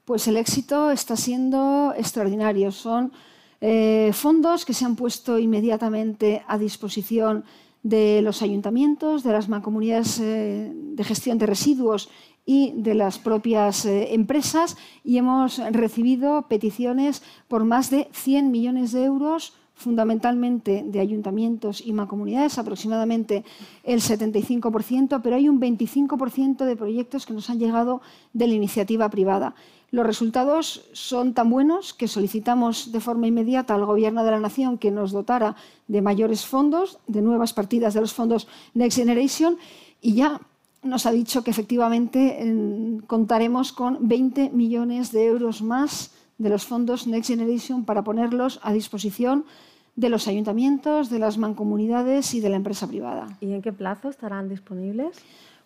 Pues 0.08 0.26
el 0.30 0.38
éxito 0.38 0.90
está 0.90 1.18
siendo 1.18 1.94
extraordinario. 1.98 2.72
Son 2.72 3.12
eh, 3.60 4.12
fondos 4.14 4.64
que 4.64 4.74
se 4.74 4.86
han 4.86 4.96
puesto 4.96 5.38
inmediatamente 5.38 6.44
a 6.48 6.58
disposición 6.58 7.44
de 7.84 8.22
los 8.22 8.42
ayuntamientos, 8.42 9.22
de 9.24 9.34
las 9.34 9.50
mancomunidades 9.50 10.22
eh, 10.22 10.72
de 10.74 11.04
gestión 11.04 11.38
de 11.40 11.46
residuos 11.46 12.08
y 12.46 12.72
de 12.78 12.94
las 12.96 13.20
propias 13.20 13.84
eh, 13.84 14.14
empresas 14.14 14.78
y 15.04 15.18
hemos 15.18 15.58
recibido 15.74 16.44
peticiones 16.48 17.22
por 17.50 17.66
más 17.66 17.90
de 17.90 18.08
100 18.14 18.50
millones 18.50 18.94
de 18.94 19.04
euros 19.04 19.56
fundamentalmente 19.78 20.84
de 20.88 21.00
ayuntamientos 21.00 21.86
y 21.86 21.94
mancomunidades, 21.94 22.58
aproximadamente 22.58 23.44
el 23.84 24.02
75%, 24.02 25.22
pero 25.22 25.36
hay 25.36 25.48
un 25.48 25.62
25% 25.62 26.66
de 26.66 26.76
proyectos 26.76 27.28
que 27.28 27.34
nos 27.34 27.50
han 27.52 27.60
llegado 27.60 28.02
de 28.34 28.48
la 28.48 28.56
iniciativa 28.56 29.08
privada. 29.10 29.54
Los 29.90 30.06
resultados 30.06 30.86
son 30.92 31.34
tan 31.34 31.50
buenos 31.50 31.94
que 31.94 32.10
solicitamos 32.10 32.92
de 32.92 33.00
forma 33.00 33.28
inmediata 33.28 33.74
al 33.74 33.86
Gobierno 33.86 34.26
de 34.26 34.32
la 34.32 34.40
Nación 34.40 34.78
que 34.78 34.92
nos 34.92 35.12
dotara 35.12 35.56
de 35.88 36.02
mayores 36.02 36.46
fondos, 36.46 37.00
de 37.08 37.22
nuevas 37.22 37.54
partidas 37.54 37.94
de 37.94 38.02
los 38.02 38.14
fondos 38.14 38.48
Next 38.74 38.98
Generation 38.98 39.58
y 40.02 40.16
ya 40.16 40.42
nos 40.84 41.06
ha 41.06 41.12
dicho 41.12 41.44
que 41.44 41.52
efectivamente 41.52 43.02
contaremos 43.08 43.72
con 43.72 44.08
20 44.08 44.50
millones 44.50 45.12
de 45.12 45.26
euros 45.26 45.62
más 45.62 46.12
de 46.38 46.50
los 46.50 46.66
fondos 46.66 47.08
Next 47.08 47.30
Generation 47.30 47.86
para 47.86 48.04
ponerlos 48.04 48.60
a 48.64 48.74
disposición 48.74 49.46
de 49.96 50.10
los 50.10 50.28
ayuntamientos, 50.28 51.10
de 51.10 51.20
las 51.20 51.38
mancomunidades 51.38 52.34
y 52.34 52.40
de 52.40 52.50
la 52.50 52.58
empresa 52.58 52.88
privada. 52.88 53.36
¿Y 53.42 53.54
en 53.54 53.62
qué 53.62 53.74
plazo 53.74 54.10
estarán 54.10 54.48
disponibles? 54.48 55.18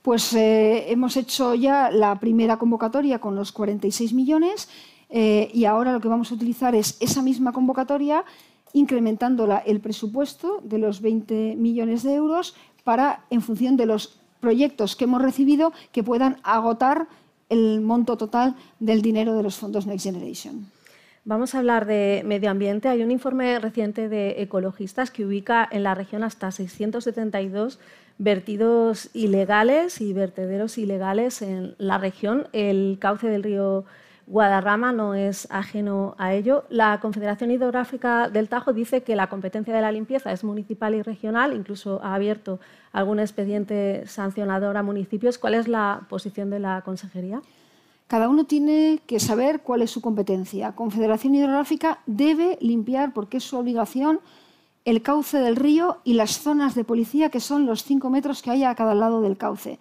Pues 0.02 0.34
eh, 0.34 0.92
hemos 0.92 1.16
hecho 1.16 1.54
ya 1.54 1.92
la 1.92 2.20
primera 2.20 2.58
convocatoria 2.58 3.20
con 3.20 3.36
los 3.36 3.52
46 3.52 4.14
millones 4.14 4.68
eh, 5.10 5.52
y 5.54 5.66
ahora 5.66 5.94
lo 5.94 6.02
que 6.02 6.08
vamos 6.08 6.32
a 6.32 6.36
utilizar 6.36 6.74
es 6.74 6.98
esa 7.00 7.22
misma 7.22 7.52
convocatoria 7.52 8.26
incrementándola 8.74 9.58
el 9.58 9.80
presupuesto 9.80 10.60
de 10.64 10.80
los 10.80 11.02
20 11.02 11.56
millones 11.58 12.04
de 12.04 12.16
euros 12.16 12.56
para, 12.84 13.26
en 13.30 13.42
función 13.42 13.78
de 13.78 13.86
los 13.86 14.20
proyectos 14.40 14.96
que 14.96 15.04
hemos 15.04 15.22
recibido 15.22 15.74
que 15.92 16.04
puedan 16.04 16.38
agotar 16.44 17.08
el 17.50 17.82
monto 17.82 18.18
total 18.18 18.56
del 18.80 19.02
dinero 19.02 19.36
de 19.36 19.44
los 19.44 19.58
fondos 19.58 19.86
Next 19.86 20.06
Generation. 20.06 20.72
Vamos 21.26 21.54
a 21.54 21.60
hablar 21.60 21.86
de 21.86 22.24
medio 22.26 22.50
ambiente. 22.50 22.88
Hay 22.88 23.04
un 23.04 23.12
informe 23.12 23.60
reciente 23.60 24.10
de 24.10 24.42
ecologistas 24.42 25.12
que 25.12 25.24
ubica 25.24 25.68
en 25.70 25.84
la 25.84 25.94
región 25.94 26.24
hasta 26.24 26.52
672 26.52 27.80
vertidos 28.22 29.10
ilegales 29.14 30.00
y 30.00 30.14
vertederos 30.14 30.78
ilegales 30.78 31.42
en 31.42 31.74
la 31.80 31.98
región. 31.98 32.48
El 32.54 32.98
cauce 33.00 33.28
del 33.28 33.42
río 33.42 33.84
Guadarrama 34.28 34.92
no 34.92 35.16
es 35.16 35.48
ajeno 35.50 36.14
a 36.20 36.36
ello. 36.36 36.64
La 36.70 37.00
Confederación 37.00 37.50
Hidrográfica 37.50 38.30
del 38.30 38.48
Tajo 38.48 38.74
dice 38.74 39.02
que 39.02 39.16
la 39.16 39.28
competencia 39.28 39.74
de 39.74 39.82
la 39.82 39.92
limpieza 39.92 40.32
es 40.32 40.44
municipal 40.44 40.94
y 40.94 41.02
regional, 41.02 41.54
incluso 41.54 42.00
ha 42.04 42.14
abierto 42.14 42.60
algún 42.92 43.20
expediente 43.20 44.04
sancionador 44.06 44.78
a 44.78 44.84
municipios. 44.84 45.40
¿Cuál 45.40 45.56
es 45.56 45.68
la 45.68 46.04
posición 46.08 46.52
de 46.52 46.60
la 46.60 46.84
Consejería? 46.86 47.42
Cada 48.06 48.30
uno 48.30 48.44
tiene 48.44 49.00
que 49.08 49.20
saber 49.20 49.62
cuál 49.62 49.82
es 49.82 49.90
su 49.90 50.00
competencia. 50.00 50.74
Confederación 50.74 51.34
Hidrográfica 51.34 51.98
debe 52.06 52.60
limpiar, 52.62 53.14
porque 53.14 53.38
es 53.38 53.44
su 53.46 53.58
obligación, 53.58 54.20
el 54.86 55.02
cauce 55.02 55.40
del 55.40 55.56
río 55.56 55.98
y 56.04 56.14
las 56.14 56.40
zonas 56.40 56.76
de 56.76 56.84
policía, 56.84 57.30
que 57.30 57.40
son 57.40 57.66
los 57.66 57.84
cinco 57.84 58.10
metros 58.10 58.42
que 58.42 58.52
hay 58.52 58.64
a 58.64 58.76
cada 58.76 58.96
lado 58.96 59.22
del 59.22 59.38
cauce. 59.38 59.80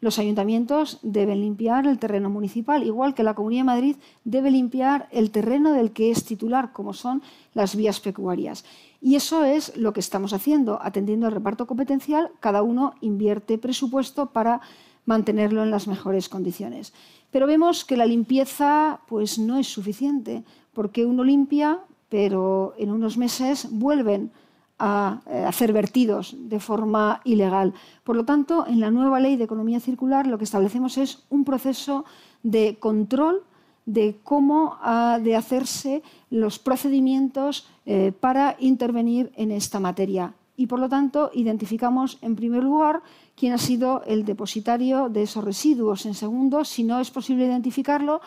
Los 0.00 0.18
ayuntamientos 0.20 1.00
deben 1.02 1.40
limpiar 1.40 1.86
el 1.86 1.98
terreno 1.98 2.30
municipal, 2.30 2.84
igual 2.84 3.14
que 3.14 3.24
la 3.24 3.34
Comunidad 3.34 3.62
de 3.62 3.64
Madrid 3.64 3.96
debe 4.24 4.50
limpiar 4.50 5.08
el 5.10 5.32
terreno 5.32 5.72
del 5.72 5.90
que 5.90 6.12
es 6.12 6.24
titular, 6.24 6.72
como 6.72 6.94
son 6.94 7.20
las 7.52 7.74
vías 7.74 7.98
pecuarias. 7.98 8.64
Y 9.02 9.16
eso 9.16 9.44
es 9.44 9.76
lo 9.76 9.92
que 9.92 10.00
estamos 10.00 10.32
haciendo, 10.32 10.78
atendiendo 10.80 11.26
al 11.26 11.32
reparto 11.32 11.66
competencial, 11.66 12.30
cada 12.38 12.62
uno 12.62 12.94
invierte 13.00 13.58
presupuesto 13.58 14.26
para 14.26 14.60
mantenerlo 15.04 15.64
en 15.64 15.72
las 15.72 15.88
mejores 15.88 16.28
condiciones. 16.28 16.92
Pero 17.32 17.46
vemos 17.46 17.84
que 17.84 17.96
la 17.96 18.06
limpieza 18.06 19.00
pues, 19.08 19.38
no 19.38 19.58
es 19.58 19.66
suficiente, 19.66 20.44
porque 20.74 21.06
uno 21.06 21.24
limpia, 21.24 21.80
pero 22.08 22.74
en 22.78 22.90
unos 22.90 23.16
meses 23.16 23.68
vuelven 23.70 24.30
a 24.78 25.20
eh, 25.26 25.44
hacer 25.46 25.72
vertidos 25.72 26.36
de 26.38 26.60
forma 26.60 27.20
ilegal. 27.24 27.74
Por 28.04 28.16
lo 28.16 28.24
tanto, 28.24 28.66
en 28.66 28.80
la 28.80 28.90
nueva 28.90 29.20
ley 29.20 29.36
de 29.36 29.44
economía 29.44 29.80
circular 29.80 30.26
lo 30.26 30.38
que 30.38 30.44
establecemos 30.44 30.98
es 30.98 31.24
un 31.30 31.44
proceso 31.44 32.04
de 32.42 32.76
control 32.78 33.42
de 33.86 34.18
cómo 34.22 34.76
ha 34.82 35.18
de 35.18 35.34
hacerse 35.34 36.02
los 36.30 36.58
procedimientos 36.58 37.66
eh, 37.86 38.12
para 38.12 38.56
intervenir 38.60 39.32
en 39.34 39.50
esta 39.50 39.80
materia. 39.80 40.34
Y 40.56 40.66
por 40.66 40.78
lo 40.78 40.88
tanto, 40.88 41.30
identificamos 41.32 42.18
en 42.20 42.36
primer 42.36 42.62
lugar 42.62 43.00
quién 43.34 43.52
ha 43.52 43.58
sido 43.58 44.02
el 44.04 44.24
depositario 44.24 45.08
de 45.08 45.22
esos 45.22 45.42
residuos. 45.42 46.04
En 46.04 46.14
segundo, 46.14 46.64
si 46.64 46.84
no 46.84 47.00
es 47.00 47.10
posible 47.10 47.46
identificarlo, 47.46 48.20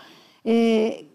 eh, 0.43 1.07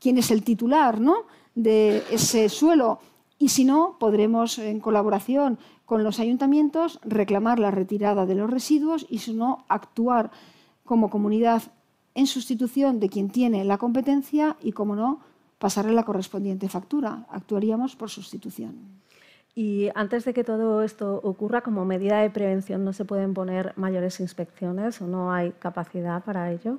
quién 0.00 0.18
es 0.18 0.30
el 0.30 0.42
titular 0.42 1.00
¿no? 1.00 1.26
De 1.54 2.02
ese 2.10 2.48
suelo 2.48 3.00
y 3.42 3.48
si 3.48 3.64
no, 3.64 3.96
podremos, 3.98 4.60
en 4.60 4.78
colaboración 4.78 5.58
con 5.84 6.04
los 6.04 6.20
ayuntamientos, 6.20 7.00
reclamar 7.02 7.58
la 7.58 7.72
retirada 7.72 8.24
de 8.24 8.36
los 8.36 8.48
residuos 8.48 9.04
y, 9.10 9.18
si 9.18 9.34
no, 9.34 9.64
actuar 9.68 10.30
como 10.84 11.10
comunidad 11.10 11.62
en 12.14 12.28
sustitución 12.28 13.00
de 13.00 13.08
quien 13.08 13.30
tiene 13.30 13.64
la 13.64 13.78
competencia 13.78 14.56
y, 14.62 14.70
como 14.70 14.94
no, 14.94 15.22
pasarle 15.58 15.92
la 15.92 16.04
correspondiente 16.04 16.68
factura. 16.68 17.26
Actuaríamos 17.30 17.96
por 17.96 18.10
sustitución. 18.10 19.02
Y 19.56 19.88
antes 19.96 20.24
de 20.24 20.34
que 20.34 20.44
todo 20.44 20.84
esto 20.84 21.20
ocurra, 21.24 21.62
como 21.62 21.84
medida 21.84 22.20
de 22.20 22.30
prevención, 22.30 22.84
¿no 22.84 22.92
se 22.92 23.04
pueden 23.04 23.34
poner 23.34 23.72
mayores 23.74 24.20
inspecciones 24.20 25.02
o 25.02 25.08
no 25.08 25.32
hay 25.32 25.50
capacidad 25.58 26.22
para 26.22 26.52
ello? 26.52 26.78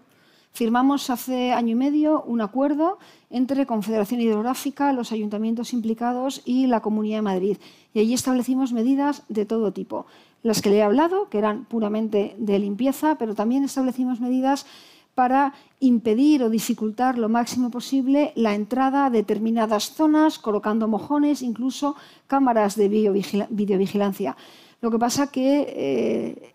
Firmamos 0.54 1.10
hace 1.10 1.52
año 1.52 1.72
y 1.72 1.76
medio 1.76 2.22
un 2.22 2.40
acuerdo 2.40 3.00
entre 3.32 3.66
Confederación 3.66 4.22
Hidrográfica, 4.22 4.94
los 4.94 5.12
ayuntamientos 5.12 5.74
implicados 5.74 6.44
y 6.46 6.68
la 6.68 6.80
Comunidad 6.80 7.18
de 7.18 7.22
Madrid. 7.24 7.58
Y 7.92 8.02
allí 8.02 8.14
establecimos 8.14 8.72
medidas 8.72 9.24
de 9.30 9.48
todo 9.48 9.74
tipo. 9.74 10.06
Las 10.44 10.62
que 10.62 10.70
le 10.70 10.78
he 10.78 10.84
hablado, 10.84 11.28
que 11.30 11.40
eran 11.40 11.66
puramente 11.66 12.36
de 12.38 12.60
limpieza, 12.60 13.16
pero 13.16 13.34
también 13.34 13.64
establecimos 13.64 14.20
medidas 14.20 14.68
para 15.16 15.56
impedir 15.80 16.44
o 16.44 16.52
dificultar 16.52 17.18
lo 17.18 17.30
máximo 17.30 17.72
posible 17.72 18.32
la 18.36 18.54
entrada 18.54 19.08
a 19.08 19.10
determinadas 19.10 19.96
zonas, 19.96 20.38
colocando 20.38 20.88
mojones, 20.88 21.42
incluso 21.42 21.96
cámaras 22.28 22.76
de 22.76 22.90
videovigilancia. 22.90 24.38
Lo 24.82 24.92
que 24.92 25.00
pasa 25.00 25.32
que 25.32 25.66
eh, 25.68 26.53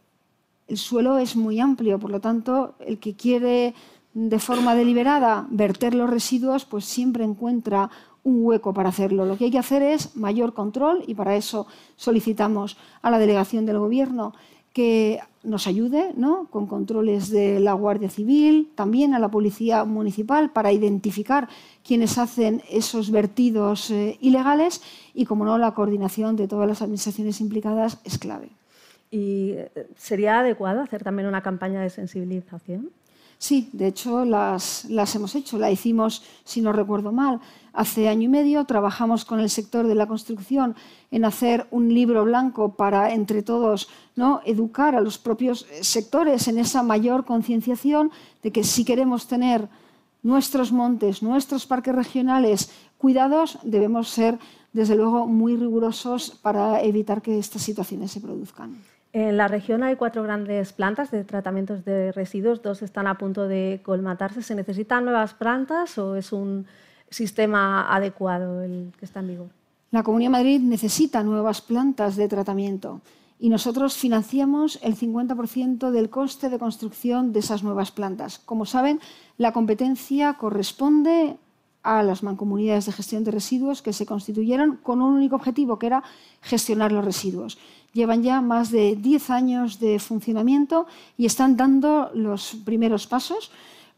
el 0.68 0.76
suelo 0.76 1.18
es 1.18 1.34
muy 1.34 1.60
amplio, 1.60 1.98
por 1.98 2.10
lo 2.10 2.20
tanto, 2.20 2.74
el 2.80 2.98
que 2.98 3.14
quiere 3.14 3.74
de 4.14 4.38
forma 4.38 4.74
deliberada 4.74 5.46
verter 5.50 5.94
los 5.94 6.10
residuos, 6.10 6.64
pues 6.64 6.84
siempre 6.84 7.24
encuentra 7.24 7.90
un 8.24 8.44
hueco 8.44 8.74
para 8.74 8.90
hacerlo. 8.90 9.24
Lo 9.24 9.36
que 9.36 9.44
hay 9.44 9.50
que 9.50 9.58
hacer 9.58 9.82
es 9.82 10.16
mayor 10.16 10.54
control 10.54 11.04
y 11.06 11.14
para 11.14 11.36
eso 11.36 11.66
solicitamos 11.96 12.76
a 13.00 13.10
la 13.10 13.18
delegación 13.18 13.64
del 13.64 13.78
Gobierno 13.78 14.34
que 14.72 15.20
nos 15.42 15.66
ayude 15.66 16.12
¿no? 16.16 16.46
con 16.50 16.66
controles 16.66 17.30
de 17.30 17.58
la 17.58 17.72
Guardia 17.72 18.10
Civil, 18.10 18.70
también 18.74 19.14
a 19.14 19.18
la 19.18 19.30
Policía 19.30 19.84
Municipal 19.84 20.50
para 20.50 20.72
identificar 20.72 21.48
quienes 21.84 22.18
hacen 22.18 22.62
esos 22.70 23.10
vertidos 23.10 23.90
eh, 23.90 24.18
ilegales 24.20 24.82
y, 25.14 25.24
como 25.24 25.44
no, 25.44 25.56
la 25.58 25.74
coordinación 25.74 26.36
de 26.36 26.48
todas 26.48 26.68
las 26.68 26.82
administraciones 26.82 27.40
implicadas 27.40 27.98
es 28.04 28.18
clave. 28.18 28.50
¿Y 29.10 29.52
eh, 29.52 29.88
sería 29.96 30.40
adecuado 30.40 30.80
hacer 30.80 31.02
también 31.02 31.28
una 31.28 31.42
campaña 31.42 31.80
de 31.80 31.90
sensibilización? 31.90 32.90
Sí, 33.38 33.70
de 33.72 33.86
hecho 33.86 34.24
las, 34.24 34.84
las, 34.86 35.14
hemos 35.14 35.36
hecho. 35.36 35.58
La 35.58 35.70
hicimos, 35.70 36.24
si 36.44 36.60
no 36.60 36.72
recuerdo 36.72 37.12
mal, 37.12 37.40
hace 37.72 38.08
año 38.08 38.24
y 38.24 38.28
medio. 38.28 38.64
Trabajamos 38.64 39.24
con 39.24 39.38
el 39.38 39.48
sector 39.48 39.86
de 39.86 39.94
la 39.94 40.08
construcción 40.08 40.74
en 41.12 41.24
hacer 41.24 41.68
un 41.70 41.94
libro 41.94 42.24
blanco 42.24 42.74
para, 42.74 43.14
entre 43.14 43.42
todos, 43.42 43.88
¿no? 44.16 44.40
educar 44.44 44.96
a 44.96 45.00
los 45.00 45.18
propios 45.18 45.66
sectores 45.82 46.48
en 46.48 46.58
esa 46.58 46.82
mayor 46.82 47.24
concienciación 47.24 48.10
de 48.42 48.50
que 48.50 48.64
si 48.64 48.84
queremos 48.84 49.28
tener 49.28 49.68
nuestros 50.24 50.72
montes, 50.72 51.22
nuestros 51.22 51.64
parques 51.64 51.94
regionales 51.94 52.70
cuidados, 52.98 53.60
debemos 53.62 54.08
ser, 54.08 54.36
desde 54.72 54.96
luego, 54.96 55.28
muy 55.28 55.54
rigurosos 55.54 56.32
para 56.42 56.82
evitar 56.82 57.22
que 57.22 57.38
estas 57.38 57.62
situaciones 57.62 58.10
se 58.10 58.20
produzcan. 58.20 58.76
En 59.18 59.36
la 59.36 59.48
región 59.48 59.82
hay 59.82 59.96
cuatro 59.96 60.22
grandes 60.22 60.72
plantas 60.72 61.10
de 61.10 61.24
tratamientos 61.24 61.84
de 61.84 62.12
residuos, 62.12 62.62
dos 62.62 62.82
están 62.82 63.08
a 63.08 63.18
punto 63.18 63.48
de 63.48 63.80
colmatarse. 63.82 64.44
¿Se 64.44 64.54
necesitan 64.54 65.04
nuevas 65.04 65.34
plantas 65.34 65.98
o 65.98 66.14
es 66.14 66.32
un 66.32 66.66
sistema 67.10 67.92
adecuado 67.92 68.62
el 68.62 68.92
que 68.96 69.04
está 69.04 69.18
en 69.18 69.26
vigor? 69.26 69.48
La 69.90 70.04
Comunidad 70.04 70.28
de 70.28 70.38
Madrid 70.38 70.60
necesita 70.60 71.24
nuevas 71.24 71.60
plantas 71.60 72.14
de 72.14 72.28
tratamiento 72.28 73.00
y 73.40 73.48
nosotros 73.48 73.96
financiamos 73.96 74.78
el 74.84 74.94
50% 74.94 75.90
del 75.90 76.10
coste 76.10 76.48
de 76.48 76.60
construcción 76.60 77.32
de 77.32 77.40
esas 77.40 77.64
nuevas 77.64 77.90
plantas. 77.90 78.38
Como 78.38 78.66
saben, 78.66 79.00
la 79.36 79.52
competencia 79.52 80.34
corresponde 80.34 81.38
a 81.82 82.02
las 82.02 82.22
mancomunidades 82.22 82.86
de 82.86 82.92
gestión 82.92 83.24
de 83.24 83.30
residuos 83.30 83.82
que 83.82 83.92
se 83.92 84.06
constituyeron 84.06 84.76
con 84.76 85.00
un 85.00 85.14
único 85.14 85.36
objetivo, 85.36 85.78
que 85.78 85.86
era 85.86 86.02
gestionar 86.42 86.92
los 86.92 87.04
residuos. 87.04 87.58
Llevan 87.92 88.22
ya 88.22 88.40
más 88.40 88.70
de 88.70 88.96
10 88.96 89.30
años 89.30 89.80
de 89.80 89.98
funcionamiento 89.98 90.86
y 91.16 91.26
están 91.26 91.56
dando 91.56 92.10
los 92.14 92.56
primeros 92.64 93.06
pasos 93.06 93.50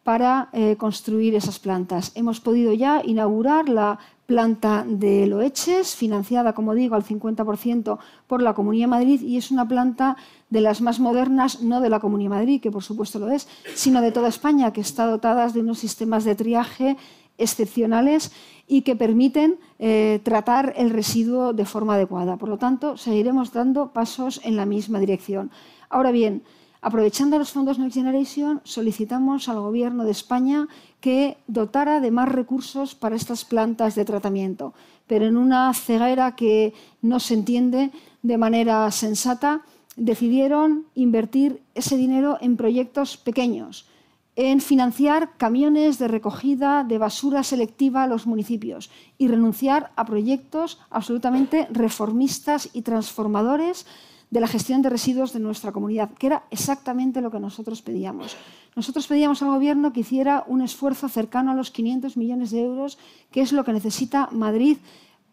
para 0.02 0.48
eh, 0.52 0.76
construir 0.76 1.34
esas 1.34 1.58
plantas. 1.58 2.12
Hemos 2.14 2.40
podido 2.40 2.72
ya 2.72 3.02
inaugurar 3.04 3.68
la 3.68 3.98
planta 4.30 4.84
de 4.86 5.26
Loeches, 5.26 5.96
financiada, 5.96 6.52
como 6.52 6.74
digo, 6.74 6.94
al 6.94 7.02
50% 7.02 7.98
por 8.28 8.40
la 8.42 8.54
Comunidad 8.54 8.84
de 8.84 8.96
Madrid 8.98 9.22
y 9.22 9.36
es 9.36 9.50
una 9.50 9.66
planta 9.66 10.16
de 10.50 10.60
las 10.60 10.80
más 10.80 11.00
modernas, 11.00 11.62
no 11.62 11.80
de 11.80 11.88
la 11.88 11.98
Comunidad 11.98 12.30
de 12.30 12.36
Madrid, 12.36 12.60
que 12.60 12.70
por 12.70 12.84
supuesto 12.84 13.18
lo 13.18 13.28
es, 13.28 13.48
sino 13.74 14.00
de 14.00 14.12
toda 14.12 14.28
España, 14.28 14.72
que 14.72 14.82
está 14.82 15.06
dotada 15.06 15.48
de 15.48 15.60
unos 15.60 15.80
sistemas 15.80 16.22
de 16.22 16.36
triaje 16.36 16.96
excepcionales 17.40 18.30
y 18.68 18.82
que 18.82 18.94
permiten 18.94 19.58
eh, 19.80 20.20
tratar 20.22 20.74
el 20.76 20.90
residuo 20.90 21.52
de 21.52 21.64
forma 21.64 21.94
adecuada. 21.94 22.36
Por 22.36 22.48
lo 22.48 22.56
tanto, 22.56 22.96
seguiremos 22.96 23.52
dando 23.52 23.92
pasos 23.92 24.40
en 24.44 24.54
la 24.54 24.64
misma 24.64 25.00
dirección. 25.00 25.50
Ahora 25.88 26.12
bien, 26.12 26.44
aprovechando 26.80 27.36
los 27.36 27.50
fondos 27.50 27.80
Next 27.80 27.96
Generation, 27.96 28.60
solicitamos 28.62 29.48
al 29.48 29.58
Gobierno 29.58 30.04
de 30.04 30.12
España 30.12 30.68
que 31.00 31.36
dotara 31.48 31.98
de 31.98 32.12
más 32.12 32.28
recursos 32.28 32.94
para 32.94 33.16
estas 33.16 33.44
plantas 33.44 33.96
de 33.96 34.04
tratamiento, 34.04 34.72
pero 35.08 35.26
en 35.26 35.36
una 35.36 35.74
ceguera 35.74 36.36
que 36.36 36.72
no 37.02 37.18
se 37.18 37.34
entiende 37.34 37.90
de 38.22 38.38
manera 38.38 38.88
sensata, 38.92 39.62
decidieron 39.96 40.86
invertir 40.94 41.60
ese 41.74 41.96
dinero 41.96 42.38
en 42.40 42.56
proyectos 42.56 43.16
pequeños 43.16 43.89
en 44.36 44.60
financiar 44.60 45.36
camiones 45.36 45.98
de 45.98 46.08
recogida 46.08 46.84
de 46.84 46.98
basura 46.98 47.42
selectiva 47.42 48.04
a 48.04 48.06
los 48.06 48.26
municipios 48.26 48.90
y 49.18 49.28
renunciar 49.28 49.92
a 49.96 50.04
proyectos 50.04 50.78
absolutamente 50.90 51.66
reformistas 51.70 52.70
y 52.72 52.82
transformadores 52.82 53.86
de 54.30 54.40
la 54.40 54.46
gestión 54.46 54.80
de 54.80 54.90
residuos 54.90 55.32
de 55.32 55.40
nuestra 55.40 55.72
comunidad, 55.72 56.10
que 56.12 56.28
era 56.28 56.44
exactamente 56.50 57.20
lo 57.20 57.30
que 57.30 57.40
nosotros 57.40 57.82
pedíamos. 57.82 58.36
Nosotros 58.76 59.08
pedíamos 59.08 59.42
al 59.42 59.50
Gobierno 59.50 59.92
que 59.92 60.00
hiciera 60.00 60.44
un 60.46 60.62
esfuerzo 60.62 61.08
cercano 61.08 61.50
a 61.50 61.54
los 61.54 61.72
500 61.72 62.16
millones 62.16 62.52
de 62.52 62.62
euros, 62.62 62.98
que 63.32 63.40
es 63.40 63.52
lo 63.52 63.64
que 63.64 63.72
necesita 63.72 64.28
Madrid 64.30 64.78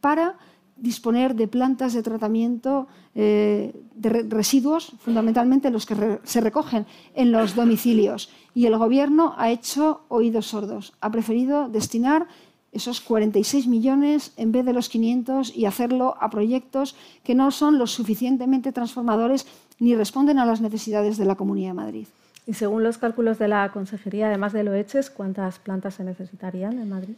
para 0.02 0.38
disponer 0.80 1.36
de 1.36 1.48
plantas 1.48 1.94
de 1.94 2.04
tratamiento 2.04 2.88
eh, 3.16 3.74
de 3.96 4.10
residuos, 4.30 4.94
fundamentalmente 5.00 5.72
los 5.72 5.86
que 5.86 6.20
se 6.24 6.42
recogen 6.42 6.86
en 7.16 7.32
los 7.32 7.56
domicilios. 7.56 8.30
Y 8.54 8.66
el 8.66 8.78
Gobierno 8.78 9.34
ha 9.38 9.50
hecho 9.50 10.02
oídos 10.08 10.48
sordos. 10.48 10.94
Ha 11.02 11.12
preferido 11.12 11.70
destinar 11.70 12.28
esos 12.72 13.02
46 13.02 13.68
millones 13.68 14.34
en 14.38 14.52
vez 14.52 14.66
de 14.66 14.74
los 14.74 14.90
500 14.90 15.56
y 15.56 15.66
hacerlo 15.66 16.16
a 16.20 16.30
proyectos 16.30 16.96
que 17.24 17.36
no 17.36 17.52
son 17.52 17.80
lo 17.80 17.88
suficientemente 17.88 18.72
transformadores 18.72 19.48
ni 19.80 19.96
responden 19.96 20.40
a 20.40 20.46
las 20.46 20.62
necesidades 20.62 21.18
de 21.18 21.26
la 21.26 21.36
Comunidad 21.36 21.70
de 21.70 21.74
Madrid. 21.74 22.08
Y 22.46 22.54
según 22.54 22.84
los 22.84 22.98
cálculos 22.98 23.40
de 23.40 23.48
la 23.48 23.72
Consejería, 23.72 24.28
además 24.28 24.54
de 24.54 24.64
Loeches, 24.64 25.10
¿cuántas 25.10 25.60
plantas 25.60 25.96
se 25.96 26.04
necesitarían 26.04 26.80
en 26.80 26.90
Madrid? 26.90 27.16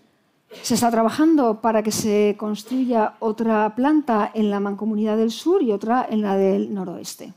Se 0.52 0.74
está 0.74 0.90
trabajando 0.90 1.62
para 1.62 1.84
que 1.84 1.92
se 1.92 2.36
construya 2.38 3.14
otra 3.20 3.76
planta 3.76 4.32
en 4.34 4.50
la 4.50 4.60
Mancomunidad 4.60 5.18
del 5.18 5.32
Sur 5.32 5.62
y 5.62 5.72
otra 5.72 6.06
en 6.10 6.22
la 6.22 6.36
del 6.36 6.74
Noroeste. 6.74 7.34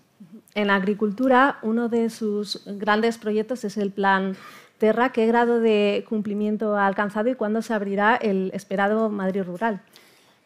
En 0.54 0.70
agricultura, 0.70 1.58
uno 1.62 1.88
de 1.88 2.10
sus 2.10 2.62
grandes 2.66 3.18
proyectos 3.18 3.64
es 3.64 3.76
el 3.76 3.90
Plan 3.90 4.36
Terra. 4.78 5.12
¿Qué 5.12 5.26
grado 5.26 5.60
de 5.60 6.04
cumplimiento 6.08 6.76
ha 6.76 6.86
alcanzado 6.86 7.30
y 7.30 7.34
cuándo 7.34 7.62
se 7.62 7.72
abrirá 7.72 8.16
el 8.16 8.50
esperado 8.54 9.08
Madrid 9.08 9.44
Rural? 9.44 9.82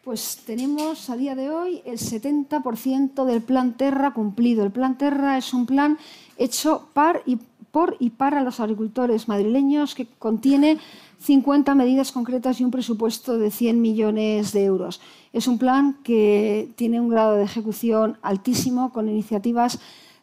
Pues 0.03 0.43
tenemos 0.45 1.09
a 1.09 1.17
día 1.17 1.35
de 1.35 1.49
hoy 1.49 1.81
el 1.85 1.97
70% 1.97 3.25
del 3.25 3.41
Plan 3.41 3.73
Terra 3.73 4.13
cumplido. 4.13 4.63
El 4.63 4.71
Plan 4.71 4.97
Terra 4.97 5.37
es 5.37 5.53
un 5.53 5.65
plan 5.65 5.97
hecho 6.37 6.87
par 6.93 7.23
y, 7.25 7.39
por 7.71 7.97
y 7.99 8.11
para 8.11 8.41
los 8.41 8.61
agricultores 8.61 9.27
madrileños 9.27 9.95
que 9.95 10.07
contiene 10.19 10.77
50 11.19 11.75
medidas 11.75 12.11
concretas 12.11 12.59
y 12.59 12.63
un 12.63 12.71
presupuesto 12.71 13.37
de 13.37 13.51
100 13.51 13.81
millones 13.81 14.53
de 14.53 14.65
euros. 14.65 15.01
Es 15.33 15.47
un 15.47 15.57
plan 15.57 15.97
que 16.03 16.69
tiene 16.75 17.01
un 17.01 17.09
grado 17.09 17.35
de 17.35 17.43
ejecución 17.43 18.17
altísimo 18.21 18.91
con 18.91 19.09
iniciativas 19.09 19.79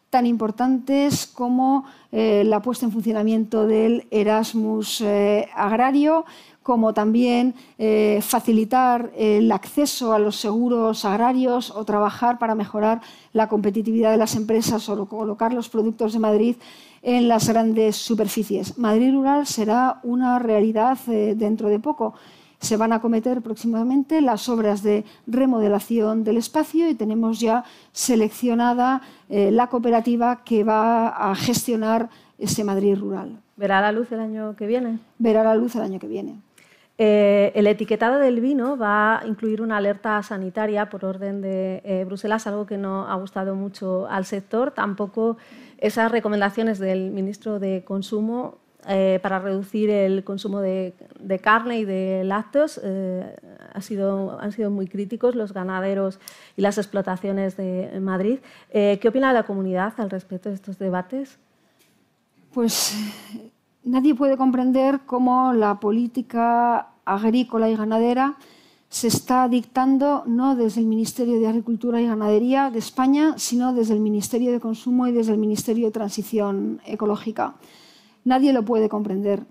tan 0.09 0.25
importantes 0.25 1.27
como 1.27 1.83
eh, 2.11 2.43
la 2.45 2.61
puesta 2.61 2.85
en 2.85 2.93
funcionamiento 2.93 3.67
del 3.67 4.07
Erasmus 4.11 5.01
eh, 5.01 5.49
agrario, 5.53 6.25
como 6.63 6.93
también 6.93 7.53
eh, 7.77 8.19
facilitar 8.21 9.11
el 9.17 9.51
acceso 9.51 10.13
a 10.13 10.19
los 10.19 10.37
seguros 10.37 11.05
agrarios 11.05 11.69
o 11.69 11.83
trabajar 11.85 12.39
para 12.39 12.55
mejorar 12.55 13.01
la 13.33 13.49
competitividad 13.49 14.11
de 14.11 14.17
las 14.17 14.35
empresas 14.35 14.87
o 14.89 15.05
colocar 15.05 15.53
los 15.53 15.69
productos 15.69 16.13
de 16.13 16.19
Madrid 16.19 16.55
en 17.05 17.27
las 17.27 17.47
grandes 17.47 17.95
superficies. 17.97 18.79
Madrid 18.79 19.13
Rural 19.13 19.45
será 19.45 19.99
una 20.01 20.39
realidad 20.39 20.97
eh, 21.07 21.35
dentro 21.37 21.69
de 21.69 21.79
poco. 21.79 22.15
Se 22.59 22.77
van 22.77 22.93
a 22.93 22.99
cometer 22.99 23.43
próximamente 23.43 24.21
las 24.21 24.49
obras 24.49 24.81
de 24.81 25.05
remodelación 25.27 26.23
del 26.23 26.37
espacio 26.37 26.89
y 26.89 26.95
tenemos 26.95 27.39
ya 27.39 27.63
seleccionada 27.91 29.03
eh, 29.29 29.51
la 29.51 29.67
cooperativa 29.67 30.43
que 30.43 30.63
va 30.63 31.09
a 31.09 31.35
gestionar 31.35 32.09
ese 32.39 32.63
Madrid 32.63 32.97
Rural. 32.97 33.39
¿Verá 33.55 33.81
la 33.81 33.91
luz 33.91 34.11
el 34.11 34.19
año 34.19 34.55
que 34.55 34.65
viene? 34.65 34.97
Verá 35.19 35.43
la 35.43 35.53
luz 35.53 35.75
el 35.75 35.83
año 35.83 35.99
que 35.99 36.07
viene. 36.07 36.41
Eh, 36.97 37.51
el 37.53 37.67
etiquetado 37.67 38.17
del 38.17 38.39
vino 38.39 38.77
va 38.77 39.19
a 39.19 39.27
incluir 39.27 39.61
una 39.61 39.77
alerta 39.77 40.23
sanitaria 40.23 40.89
por 40.89 41.05
orden 41.05 41.41
de 41.41 42.03
Bruselas, 42.07 42.47
algo 42.47 42.65
que 42.65 42.77
no 42.77 43.07
ha 43.07 43.15
gustado 43.15 43.53
mucho 43.53 44.07
al 44.07 44.25
sector. 44.25 44.71
Tampoco 44.71 45.37
esas 45.77 46.11
recomendaciones 46.11 46.79
del 46.79 47.11
ministro 47.11 47.59
de 47.59 47.83
Consumo 47.83 48.59
eh, 48.87 49.19
para 49.23 49.39
reducir 49.39 49.89
el 49.89 50.23
consumo 50.23 50.61
de, 50.61 50.93
carne 51.41 51.79
y 51.79 51.85
de 51.85 52.23
lácteos 52.23 52.79
eh, 52.83 53.35
han, 53.73 53.81
sido, 53.81 54.39
han 54.39 54.51
sido 54.51 54.69
muy 54.69 54.87
críticos 54.87 55.33
los 55.33 55.53
ganaderos 55.53 56.19
y 56.55 56.61
las 56.61 56.77
explotaciones 56.77 57.57
de 57.57 57.99
Madrid. 57.99 58.39
Eh, 58.69 58.99
¿Qué 59.01 59.07
opina 59.07 59.33
la 59.33 59.41
comunidad 59.41 59.93
al 59.97 60.11
respecto 60.11 60.49
de 60.49 60.55
estos 60.55 60.77
debates? 60.77 61.39
Pues 62.53 62.95
nadie 63.83 64.13
puede 64.13 64.37
comprender 64.37 64.99
cómo 65.07 65.51
la 65.53 65.79
política 65.79 66.89
agrícola 67.05 67.69
y 67.69 67.75
ganadera 67.75 68.35
se 68.95 69.09
está 69.09 69.49
dictando 69.49 70.23
no 70.25 70.55
desde 70.55 70.79
el 70.79 70.87
Ministerio 70.87 71.37
de 71.37 71.47
Agricultura 71.49 71.99
y 71.99 72.07
Ganadería 72.07 72.71
de 72.71 72.79
España, 72.79 73.33
sino 73.35 73.73
desde 73.73 73.93
el 73.93 73.99
Ministerio 73.99 74.53
de 74.53 74.61
Consumo 74.61 75.05
y 75.05 75.11
desde 75.11 75.33
el 75.33 75.37
Ministerio 75.37 75.87
de 75.87 75.91
Transición 75.91 76.79
Ecológica. 76.85 77.55
Nadie 78.23 78.53
lo 78.53 78.63
puede 78.63 78.87
comprender. 78.87 79.43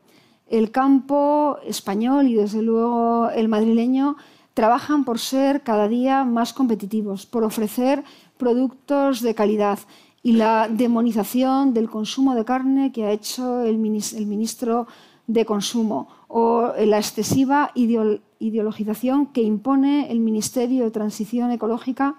El 0.46 0.70
campo 0.70 1.58
español 1.62 2.26
y 2.26 2.36
desde 2.36 2.62
luego 2.62 3.28
el 3.28 3.48
madrileño 3.48 4.16
trabajan 4.54 5.04
por 5.04 5.18
ser 5.18 5.62
cada 5.62 5.88
día 5.88 6.24
más 6.24 6.54
competitivos, 6.54 7.26
por 7.26 7.44
ofrecer 7.44 8.02
productos 8.38 9.20
de 9.20 9.34
calidad 9.34 9.78
y 10.22 10.32
la 10.32 10.68
demonización 10.70 11.74
del 11.74 11.90
consumo 11.90 12.34
de 12.34 12.46
carne 12.46 12.92
que 12.92 13.04
ha 13.04 13.12
hecho 13.12 13.60
el 13.60 13.76
ministro 13.76 14.86
de 15.26 15.44
Consumo 15.44 16.08
o 16.36 16.72
la 16.76 16.98
excesiva 16.98 17.70
ideologización 17.76 19.26
que 19.26 19.42
impone 19.42 20.10
el 20.10 20.18
Ministerio 20.18 20.82
de 20.82 20.90
Transición 20.90 21.52
Ecológica 21.52 22.16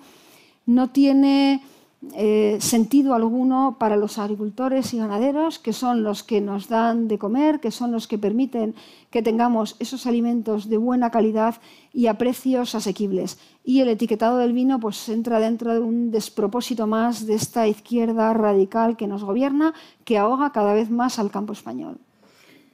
no 0.65 0.89
tiene 0.89 1.61
eh, 2.13 2.55
sentido 2.61 3.13
alguno 3.13 3.75
para 3.77 3.97
los 3.97 4.17
agricultores 4.17 4.93
y 4.93 4.99
ganaderos, 4.99 5.59
que 5.59 5.73
son 5.73 6.03
los 6.03 6.23
que 6.23 6.39
nos 6.39 6.69
dan 6.69 7.09
de 7.09 7.17
comer, 7.17 7.59
que 7.59 7.71
son 7.71 7.91
los 7.91 8.07
que 8.07 8.17
permiten 8.17 8.73
que 9.09 9.21
tengamos 9.21 9.75
esos 9.79 10.07
alimentos 10.07 10.69
de 10.69 10.77
buena 10.77 11.11
calidad 11.11 11.55
y 11.91 12.07
a 12.07 12.17
precios 12.17 12.73
asequibles. 12.73 13.37
Y 13.65 13.81
el 13.81 13.89
etiquetado 13.89 14.37
del 14.37 14.53
vino 14.53 14.79
pues, 14.79 15.09
entra 15.09 15.41
dentro 15.41 15.73
de 15.73 15.79
un 15.79 16.11
despropósito 16.11 16.87
más 16.87 17.27
de 17.27 17.33
esta 17.33 17.67
izquierda 17.67 18.33
radical 18.33 18.95
que 18.95 19.07
nos 19.07 19.25
gobierna, 19.25 19.73
que 20.05 20.17
ahoga 20.17 20.53
cada 20.53 20.73
vez 20.73 20.89
más 20.89 21.19
al 21.19 21.31
campo 21.31 21.51
español. 21.51 21.99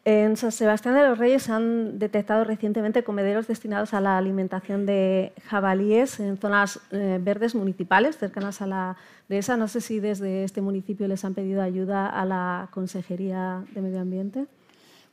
En 0.03 0.35
San 0.35 0.51
Sebastián 0.51 0.95
de 0.95 1.07
los 1.07 1.19
Reyes 1.19 1.47
han 1.47 1.99
detectado 1.99 2.43
recientemente 2.43 3.03
comederos 3.03 3.47
destinados 3.47 3.93
a 3.93 4.01
la 4.01 4.17
alimentación 4.17 4.87
de 4.87 5.31
jabalíes 5.45 6.19
en 6.19 6.37
zonas 6.37 6.79
eh, 6.89 7.19
verdes 7.21 7.53
municipales 7.53 8.17
cercanas 8.17 8.63
a 8.63 8.67
la 8.67 8.97
dehesa. 9.29 9.57
No 9.57 9.67
sé 9.67 9.79
si 9.79 9.99
desde 9.99 10.43
este 10.43 10.61
municipio 10.61 11.07
les 11.07 11.23
han 11.23 11.35
pedido 11.35 11.61
ayuda 11.61 12.07
a 12.07 12.25
la 12.25 12.69
Consejería 12.71 13.63
de 13.75 13.81
Medio 13.81 14.01
Ambiente. 14.01 14.47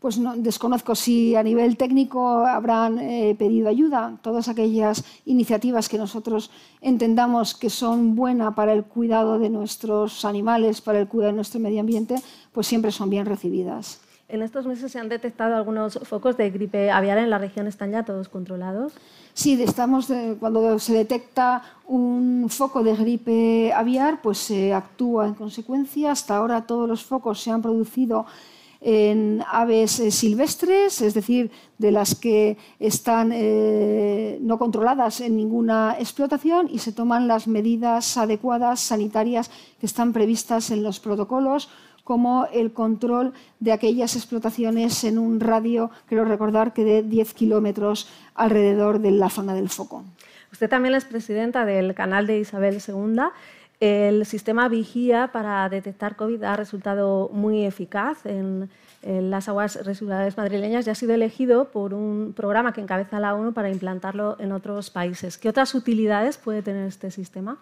Pues 0.00 0.16
no, 0.16 0.34
desconozco 0.36 0.94
si 0.94 1.34
a 1.34 1.42
nivel 1.42 1.76
técnico 1.76 2.46
habrán 2.46 2.98
eh, 2.98 3.36
pedido 3.38 3.68
ayuda. 3.68 4.16
Todas 4.22 4.48
aquellas 4.48 5.04
iniciativas 5.26 5.90
que 5.90 5.98
nosotros 5.98 6.50
entendamos 6.80 7.54
que 7.54 7.68
son 7.68 8.14
buenas 8.14 8.54
para 8.54 8.72
el 8.72 8.84
cuidado 8.84 9.38
de 9.38 9.50
nuestros 9.50 10.24
animales, 10.24 10.80
para 10.80 10.98
el 10.98 11.08
cuidado 11.08 11.32
de 11.32 11.36
nuestro 11.36 11.60
medio 11.60 11.80
ambiente, 11.80 12.14
pues 12.52 12.66
siempre 12.66 12.90
son 12.90 13.10
bien 13.10 13.26
recibidas. 13.26 14.00
En 14.30 14.42
estos 14.42 14.66
meses 14.66 14.92
se 14.92 14.98
han 14.98 15.08
detectado 15.08 15.56
algunos 15.56 15.98
focos 16.02 16.36
de 16.36 16.50
gripe 16.50 16.90
aviar 16.90 17.16
en 17.16 17.30
la 17.30 17.38
región. 17.38 17.66
¿Están 17.66 17.92
ya 17.92 18.04
todos 18.04 18.28
controlados? 18.28 18.92
Sí, 19.32 19.60
estamos 19.62 20.08
cuando 20.38 20.78
se 20.78 20.92
detecta 20.92 21.62
un 21.86 22.46
foco 22.50 22.82
de 22.82 22.94
gripe 22.94 23.72
aviar, 23.72 24.20
pues 24.20 24.36
se 24.36 24.74
actúa 24.74 25.26
en 25.26 25.32
consecuencia. 25.32 26.10
Hasta 26.10 26.36
ahora 26.36 26.66
todos 26.66 26.86
los 26.86 27.04
focos 27.04 27.40
se 27.40 27.50
han 27.50 27.62
producido 27.62 28.26
en 28.80 29.42
aves 29.50 29.98
eh, 29.98 30.10
silvestres, 30.10 31.00
es 31.00 31.14
decir, 31.14 31.50
de 31.78 31.90
las 31.90 32.14
que 32.14 32.58
están 32.78 33.32
eh, 33.32 34.38
no 34.40 34.58
controladas 34.58 35.20
en 35.20 35.36
ninguna 35.36 35.96
explotación 35.98 36.68
y 36.70 36.78
se 36.78 36.92
toman 36.92 37.26
las 37.26 37.48
medidas 37.48 38.16
adecuadas 38.16 38.80
sanitarias 38.80 39.50
que 39.80 39.86
están 39.86 40.12
previstas 40.12 40.70
en 40.70 40.82
los 40.82 41.00
protocolos 41.00 41.70
como 42.08 42.46
el 42.54 42.72
control 42.72 43.34
de 43.60 43.70
aquellas 43.70 44.16
explotaciones 44.16 45.04
en 45.04 45.18
un 45.18 45.40
radio, 45.40 45.90
quiero 46.06 46.24
recordar 46.24 46.72
que 46.72 46.82
de 46.82 47.02
10 47.02 47.34
kilómetros 47.34 48.08
alrededor 48.34 49.00
de 49.00 49.10
la 49.10 49.28
zona 49.28 49.52
del 49.52 49.68
foco. 49.68 50.04
Usted 50.50 50.70
también 50.70 50.94
es 50.94 51.04
presidenta 51.04 51.66
del 51.66 51.94
canal 51.94 52.26
de 52.26 52.38
Isabel 52.38 52.78
II. 52.80 53.24
El 53.80 54.24
sistema 54.24 54.70
Vigía 54.70 55.28
para 55.34 55.68
detectar 55.68 56.16
COVID 56.16 56.42
ha 56.44 56.56
resultado 56.56 57.28
muy 57.30 57.66
eficaz 57.66 58.24
en, 58.24 58.70
las 59.02 59.46
aguas 59.50 59.84
residuales 59.84 60.38
madrileñas 60.38 60.86
y 60.86 60.90
ha 60.90 60.94
sido 60.94 61.12
elegido 61.12 61.66
por 61.66 61.92
un 61.92 62.32
programa 62.34 62.72
que 62.72 62.80
encabeza 62.80 63.20
la 63.20 63.34
ONU 63.34 63.52
para 63.52 63.68
implantarlo 63.68 64.36
en 64.40 64.52
otros 64.52 64.88
países. 64.88 65.36
¿Qué 65.36 65.50
otras 65.50 65.74
utilidades 65.74 66.38
puede 66.38 66.62
tener 66.62 66.88
este 66.88 67.10
sistema? 67.10 67.58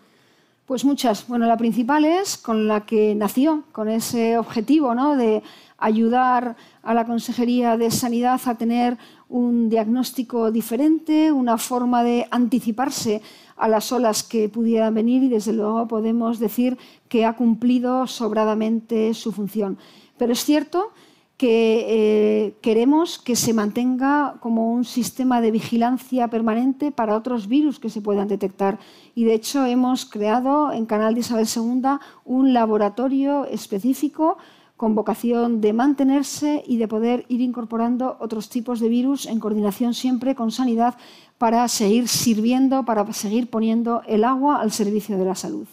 Pues 0.66 0.84
muchas. 0.84 1.28
Bueno, 1.28 1.46
la 1.46 1.56
principal 1.56 2.04
es 2.04 2.36
con 2.36 2.66
la 2.66 2.84
que 2.84 3.14
nació, 3.14 3.62
con 3.70 3.88
ese 3.88 4.36
objetivo 4.36 4.96
¿no? 4.96 5.16
de 5.16 5.44
ayudar 5.78 6.56
a 6.82 6.92
la 6.92 7.04
Consejería 7.04 7.76
de 7.76 7.92
Sanidad 7.92 8.40
a 8.46 8.56
tener 8.56 8.98
un 9.28 9.68
diagnóstico 9.68 10.50
diferente, 10.50 11.30
una 11.30 11.56
forma 11.56 12.02
de 12.02 12.26
anticiparse 12.32 13.22
a 13.56 13.68
las 13.68 13.92
olas 13.92 14.24
que 14.24 14.48
pudieran 14.48 14.92
venir 14.92 15.22
y 15.22 15.28
desde 15.28 15.52
luego 15.52 15.86
podemos 15.86 16.40
decir 16.40 16.76
que 17.08 17.24
ha 17.24 17.36
cumplido 17.36 18.08
sobradamente 18.08 19.14
su 19.14 19.30
función. 19.30 19.78
Pero 20.18 20.32
es 20.32 20.44
cierto 20.44 20.90
eh, 21.38 22.56
queremos 22.62 23.18
que 23.18 23.36
se 23.36 23.52
mantenga 23.52 24.36
como 24.40 24.72
un 24.72 24.84
sistema 24.84 25.42
de 25.42 25.50
vigilancia 25.50 26.28
permanente 26.28 26.92
para 26.92 27.14
otros 27.14 27.46
virus 27.46 27.78
que 27.78 27.90
se 27.90 28.00
puedan 28.00 28.28
detectar. 28.28 28.78
Y 29.14 29.24
de 29.24 29.34
hecho 29.34 29.66
hemos 29.66 30.06
creado 30.06 30.72
en 30.72 30.86
Canal 30.86 31.14
de 31.14 31.20
Isabel 31.20 31.46
II 31.46 31.98
un 32.24 32.54
laboratorio 32.54 33.44
específico 33.44 34.38
con 34.76 34.94
vocación 34.94 35.60
de 35.60 35.72
mantenerse 35.72 36.62
y 36.66 36.76
de 36.76 36.88
poder 36.88 37.24
ir 37.28 37.40
incorporando 37.40 38.16
otros 38.20 38.48
tipos 38.48 38.80
de 38.80 38.88
virus 38.88 39.26
en 39.26 39.40
coordinación 39.40 39.94
siempre 39.94 40.34
con 40.34 40.50
sanidad 40.50 40.94
para 41.38 41.66
seguir 41.68 42.08
sirviendo, 42.08 42.84
para 42.84 43.10
seguir 43.12 43.48
poniendo 43.48 44.02
el 44.06 44.24
agua 44.24 44.60
al 44.60 44.72
servicio 44.72 45.18
de 45.18 45.24
la 45.24 45.34
salud. 45.34 45.66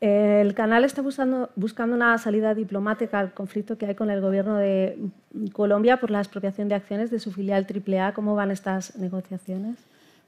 El 0.00 0.54
canal 0.54 0.84
está 0.84 1.02
buscando, 1.02 1.50
buscando, 1.56 1.96
una 1.96 2.16
salida 2.18 2.54
diplomática 2.54 3.18
al 3.18 3.34
conflicto 3.34 3.76
que 3.76 3.86
hay 3.86 3.94
con 3.96 4.10
el 4.10 4.20
gobierno 4.20 4.56
de 4.56 4.96
Colombia 5.52 5.98
por 5.98 6.12
la 6.12 6.20
expropiación 6.20 6.68
de 6.68 6.76
acciones 6.76 7.10
de 7.10 7.18
su 7.18 7.32
filial 7.32 7.66
AAA. 7.66 8.14
¿Cómo 8.14 8.36
van 8.36 8.52
estas 8.52 8.96
negociaciones? 8.96 9.76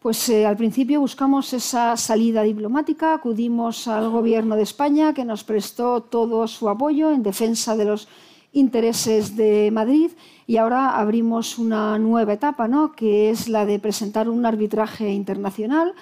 Pues 0.00 0.28
eh, 0.30 0.46
al 0.46 0.56
principio 0.56 0.98
buscamos 0.98 1.52
esa 1.52 1.96
salida 1.96 2.42
diplomática, 2.42 3.12
acudimos 3.14 3.86
al 3.86 4.08
gobierno 4.08 4.56
de 4.56 4.62
España 4.62 5.12
que 5.12 5.26
nos 5.26 5.44
prestó 5.44 6.00
todo 6.00 6.48
su 6.48 6.68
apoyo 6.68 7.12
en 7.12 7.22
defensa 7.22 7.76
de 7.76 7.84
los 7.84 8.08
intereses 8.52 9.36
de 9.36 9.70
Madrid 9.70 10.10
y 10.46 10.56
ahora 10.56 10.98
abrimos 10.98 11.58
una 11.58 11.98
nueva 11.98 12.32
etapa, 12.32 12.66
¿no? 12.66 12.92
que 12.92 13.30
es 13.30 13.46
la 13.46 13.66
de 13.66 13.78
presentar 13.78 14.28
un 14.28 14.46
arbitraje 14.46 15.10
internacional 15.10 15.94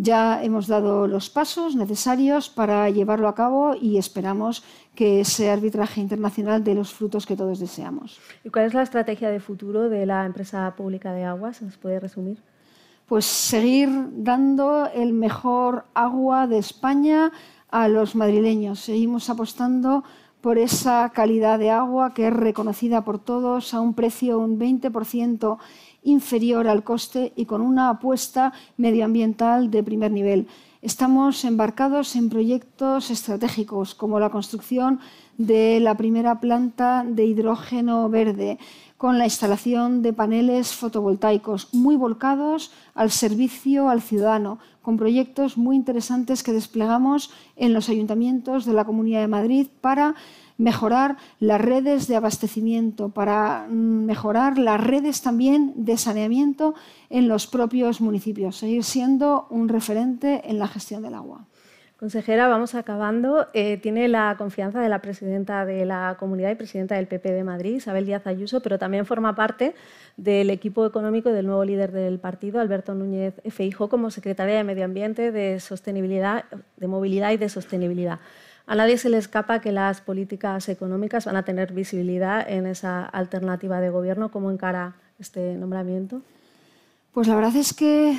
ya 0.00 0.44
hemos 0.44 0.68
dado 0.68 1.08
los 1.08 1.28
pasos 1.28 1.74
necesarios 1.74 2.48
para 2.48 2.88
llevarlo 2.88 3.26
a 3.26 3.34
cabo 3.34 3.74
y 3.74 3.98
esperamos 3.98 4.62
que 4.94 5.20
ese 5.20 5.50
arbitraje 5.50 6.00
internacional 6.00 6.62
dé 6.62 6.76
los 6.76 6.94
frutos 6.94 7.26
que 7.26 7.36
todos 7.36 7.58
deseamos. 7.58 8.20
¿Y 8.44 8.50
cuál 8.50 8.66
es 8.66 8.74
la 8.74 8.82
estrategia 8.82 9.28
de 9.28 9.40
futuro 9.40 9.88
de 9.88 10.06
la 10.06 10.24
empresa 10.24 10.72
pública 10.76 11.12
de 11.12 11.24
aguas? 11.24 11.60
¿Nos 11.62 11.76
puede 11.76 11.98
resumir? 11.98 12.38
Pues 13.06 13.24
seguir 13.24 13.90
dando 14.12 14.86
el 14.94 15.12
mejor 15.12 15.86
agua 15.94 16.46
de 16.46 16.58
España 16.58 17.32
a 17.68 17.88
los 17.88 18.14
madrileños. 18.14 18.78
Seguimos 18.78 19.28
apostando 19.28 20.04
por 20.40 20.58
esa 20.58 21.10
calidad 21.12 21.58
de 21.58 21.70
agua 21.70 22.14
que 22.14 22.28
es 22.28 22.32
reconocida 22.32 23.04
por 23.04 23.18
todos 23.18 23.74
a 23.74 23.80
un 23.80 23.94
precio 23.94 24.38
un 24.38 24.60
20% 24.60 25.58
inferior 26.08 26.66
al 26.66 26.82
coste 26.82 27.32
y 27.36 27.44
con 27.44 27.60
una 27.60 27.90
apuesta 27.90 28.52
medioambiental 28.76 29.70
de 29.70 29.82
primer 29.82 30.10
nivel. 30.10 30.46
Estamos 30.80 31.44
embarcados 31.44 32.14
en 32.16 32.30
proyectos 32.30 33.10
estratégicos 33.10 33.94
como 33.94 34.20
la 34.20 34.30
construcción 34.30 35.00
de 35.36 35.80
la 35.80 35.96
primera 35.96 36.40
planta 36.40 37.04
de 37.06 37.24
hidrógeno 37.24 38.08
verde, 38.08 38.58
con 38.96 39.18
la 39.18 39.24
instalación 39.24 40.02
de 40.02 40.12
paneles 40.12 40.74
fotovoltaicos 40.74 41.72
muy 41.72 41.96
volcados 41.96 42.72
al 42.94 43.10
servicio 43.10 43.88
al 43.88 44.02
ciudadano, 44.02 44.58
con 44.82 44.96
proyectos 44.96 45.58
muy 45.58 45.76
interesantes 45.76 46.42
que 46.42 46.52
desplegamos 46.52 47.30
en 47.56 47.74
los 47.74 47.88
ayuntamientos 47.88 48.64
de 48.64 48.72
la 48.72 48.84
Comunidad 48.84 49.20
de 49.20 49.28
Madrid 49.28 49.66
para 49.80 50.14
mejorar 50.58 51.16
las 51.40 51.60
redes 51.60 52.08
de 52.08 52.16
abastecimiento, 52.16 53.08
para 53.08 53.66
mm, 53.68 54.04
mejorar 54.04 54.58
las 54.58 54.84
redes 54.84 55.22
también 55.22 55.72
de 55.76 55.96
saneamiento 55.96 56.74
en 57.08 57.28
los 57.28 57.46
propios 57.46 58.00
municipios, 58.00 58.56
seguir 58.56 58.84
siendo 58.84 59.46
un 59.50 59.68
referente 59.68 60.42
en 60.50 60.58
la 60.58 60.68
gestión 60.68 61.02
del 61.02 61.14
agua. 61.14 61.46
Consejera, 61.98 62.46
vamos 62.46 62.76
acabando. 62.76 63.48
Eh, 63.54 63.76
tiene 63.78 64.06
la 64.06 64.36
confianza 64.38 64.80
de 64.80 64.88
la 64.88 65.00
presidenta 65.00 65.66
de 65.66 65.84
la 65.84 66.16
comunidad 66.16 66.50
y 66.52 66.54
presidenta 66.54 66.94
del 66.94 67.08
PP 67.08 67.32
de 67.32 67.42
Madrid, 67.42 67.74
Isabel 67.74 68.06
Díaz 68.06 68.24
Ayuso, 68.28 68.60
pero 68.60 68.78
también 68.78 69.04
forma 69.04 69.34
parte 69.34 69.74
del 70.16 70.50
equipo 70.50 70.86
económico 70.86 71.30
del 71.30 71.46
nuevo 71.46 71.64
líder 71.64 71.90
del 71.90 72.20
partido, 72.20 72.60
Alberto 72.60 72.94
Núñez 72.94 73.34
Feijóo, 73.48 73.88
como 73.88 74.12
secretaria 74.12 74.54
de 74.54 74.62
Medio 74.62 74.84
Ambiente, 74.84 75.32
de 75.32 75.58
Sostenibilidad, 75.58 76.44
de 76.76 76.86
Movilidad 76.86 77.32
y 77.32 77.36
de 77.36 77.48
Sostenibilidad. 77.48 78.20
A 78.70 78.74
nadie 78.74 78.98
se 78.98 79.08
le 79.08 79.16
escapa 79.16 79.62
que 79.62 79.72
las 79.72 80.02
políticas 80.02 80.68
económicas 80.68 81.24
van 81.24 81.36
a 81.36 81.42
tener 81.42 81.72
visibilidad 81.72 82.46
en 82.46 82.66
esa 82.66 83.02
alternativa 83.06 83.80
de 83.80 83.88
gobierno. 83.88 84.30
¿Cómo 84.30 84.50
encara 84.50 84.94
este 85.18 85.54
nombramiento? 85.54 86.20
Pues 87.14 87.28
la 87.28 87.34
verdad 87.34 87.56
es 87.56 87.72
que, 87.72 88.18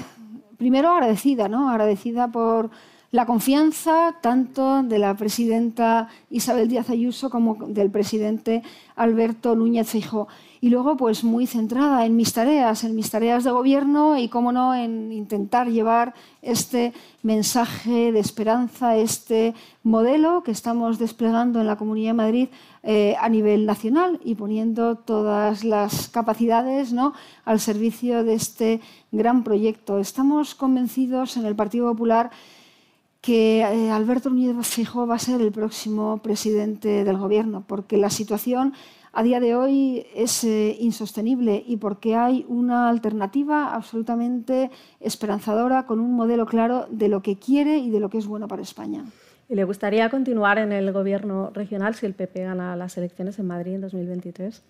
primero 0.57 0.89
agradecida, 0.89 1.47
¿no? 1.49 1.69
Agradecida 1.69 2.29
por 2.29 2.71
la 3.11 3.27
confianza 3.27 4.15
tanto 4.21 4.81
de 4.81 4.97
la 4.97 5.13
presidenta 5.13 6.07
Isabel 6.31 6.67
Díaz 6.67 6.89
Ayuso 6.89 7.29
como 7.29 7.67
del 7.67 7.91
presidente 7.91 8.63
Alberto 8.95 9.55
Núñez 9.55 9.87
Feijóo. 9.87 10.27
Y 10.61 10.69
luego, 10.69 10.97
pues 10.97 11.23
muy 11.23 11.47
centrada 11.47 12.05
en 12.05 12.17
mis 12.17 12.33
tareas, 12.33 12.83
en 12.83 12.93
mis 12.93 13.09
tareas 13.09 13.45
de 13.45 13.51
gobierno 13.51 14.17
y, 14.17 14.27
cómo 14.27 14.51
no, 14.51 14.75
en 14.75 15.13
intentar 15.13 15.69
llevar 15.69 16.13
este 16.41 16.91
mensaje 17.23 18.11
de 18.11 18.19
esperanza, 18.19 18.97
este 18.97 19.53
modelo 19.83 20.43
que 20.43 20.51
estamos 20.51 20.99
desplegando 20.99 21.61
en 21.61 21.67
la 21.67 21.77
Comunidad 21.77 22.09
de 22.09 22.13
Madrid 22.13 22.47
eh, 22.83 23.15
a 23.21 23.29
nivel 23.29 23.65
nacional 23.65 24.19
y 24.25 24.35
poniendo 24.35 24.95
todas 24.95 25.63
las 25.63 26.09
capacidades 26.09 26.91
¿no? 26.91 27.13
al 27.45 27.61
servicio 27.61 28.25
de 28.25 28.33
este 28.33 28.81
gran 29.13 29.45
proyecto. 29.45 29.97
Estamos 29.97 30.55
convencidos 30.55 31.37
en 31.37 31.45
el 31.45 31.55
Partido 31.55 31.89
Popular 31.89 32.31
que 33.21 33.59
eh, 33.59 33.91
Alberto 33.91 34.29
Núñez 34.29 34.55
Feijóo 34.67 35.07
va 35.07 35.15
a 35.15 35.19
ser 35.19 35.41
el 35.41 35.51
próximo 35.51 36.19
presidente 36.19 37.03
del 37.03 37.17
Gobierno, 37.17 37.63
porque 37.67 37.97
la 37.97 38.09
situación 38.09 38.73
a 39.11 39.23
día 39.23 39.39
de 39.39 39.55
hoy 39.55 40.05
es 40.15 40.43
eh, 40.43 40.77
insostenible 40.79 41.63
y 41.65 41.77
porque 41.77 42.15
hay 42.15 42.45
una 42.47 42.89
alternativa 42.89 43.73
absolutamente 43.73 44.69
esperanzadora 44.99 45.85
con 45.85 45.99
un 45.99 46.13
modelo 46.13 46.45
claro 46.45 46.87
de 46.89 47.07
lo 47.07 47.21
que 47.21 47.37
quiere 47.37 47.77
y 47.77 47.89
de 47.89 47.99
lo 47.99 48.09
que 48.09 48.19
es 48.19 48.27
bueno 48.27 48.47
para 48.47 48.61
España. 48.61 49.05
¿Y 49.49 49.55
le 49.55 49.63
gustaría 49.63 50.09
continuar 50.09 50.59
en 50.59 50.71
el 50.71 50.91
Gobierno 50.91 51.49
regional 51.49 51.95
si 51.95 52.05
el 52.05 52.13
PP 52.13 52.43
gana 52.43 52.75
las 52.75 52.97
elecciones 52.97 53.39
en 53.39 53.47
Madrid 53.47 53.73
en 53.73 53.81
2023? 53.81 54.61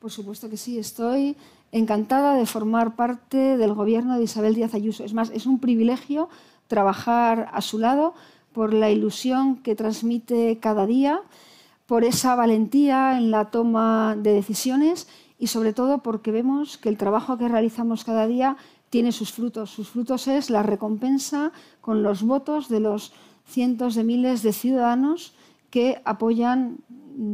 Por 0.00 0.10
supuesto 0.10 0.50
que 0.50 0.56
sí, 0.56 0.78
estoy 0.78 1.36
encantada 1.72 2.34
de 2.34 2.44
formar 2.44 2.94
parte 2.94 3.56
del 3.56 3.72
gobierno 3.72 4.18
de 4.18 4.24
Isabel 4.24 4.54
Díaz 4.54 4.74
Ayuso. 4.74 5.02
Es 5.02 5.14
más, 5.14 5.30
es 5.30 5.46
un 5.46 5.60
privilegio 5.60 6.28
trabajar 6.68 7.48
a 7.52 7.60
su 7.60 7.78
lado 7.78 8.14
por 8.52 8.74
la 8.74 8.90
ilusión 8.90 9.56
que 9.56 9.74
transmite 9.74 10.58
cada 10.60 10.86
día, 10.86 11.20
por 11.86 12.04
esa 12.04 12.34
valentía 12.34 13.18
en 13.18 13.30
la 13.30 13.50
toma 13.50 14.16
de 14.16 14.32
decisiones 14.32 15.08
y 15.38 15.48
sobre 15.48 15.72
todo 15.72 15.98
porque 15.98 16.32
vemos 16.32 16.78
que 16.78 16.88
el 16.88 16.96
trabajo 16.96 17.36
que 17.36 17.48
realizamos 17.48 18.04
cada 18.04 18.26
día 18.26 18.56
tiene 18.90 19.12
sus 19.12 19.32
frutos. 19.32 19.70
Sus 19.70 19.90
frutos 19.90 20.28
es 20.28 20.50
la 20.50 20.62
recompensa 20.62 21.52
con 21.80 22.02
los 22.02 22.22
votos 22.22 22.68
de 22.68 22.80
los 22.80 23.12
cientos 23.44 23.94
de 23.94 24.04
miles 24.04 24.42
de 24.42 24.52
ciudadanos 24.52 25.34
que 25.70 26.00
apoyan 26.04 26.78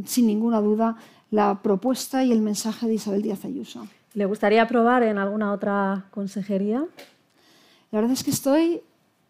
sin 0.05 0.27
ninguna 0.27 0.59
duda 0.61 0.97
la 1.29 1.61
propuesta 1.61 2.23
y 2.23 2.31
el 2.31 2.41
mensaje 2.41 2.87
de 2.87 2.95
Isabel 2.95 3.21
Díaz 3.21 3.45
Ayuso. 3.45 3.87
¿Le 4.13 4.25
gustaría 4.25 4.67
probar 4.67 5.03
en 5.03 5.17
alguna 5.17 5.53
otra 5.53 6.07
consejería? 6.11 6.85
La 7.91 7.99
verdad 7.99 8.11
es 8.11 8.23
que 8.23 8.31
estoy 8.31 8.81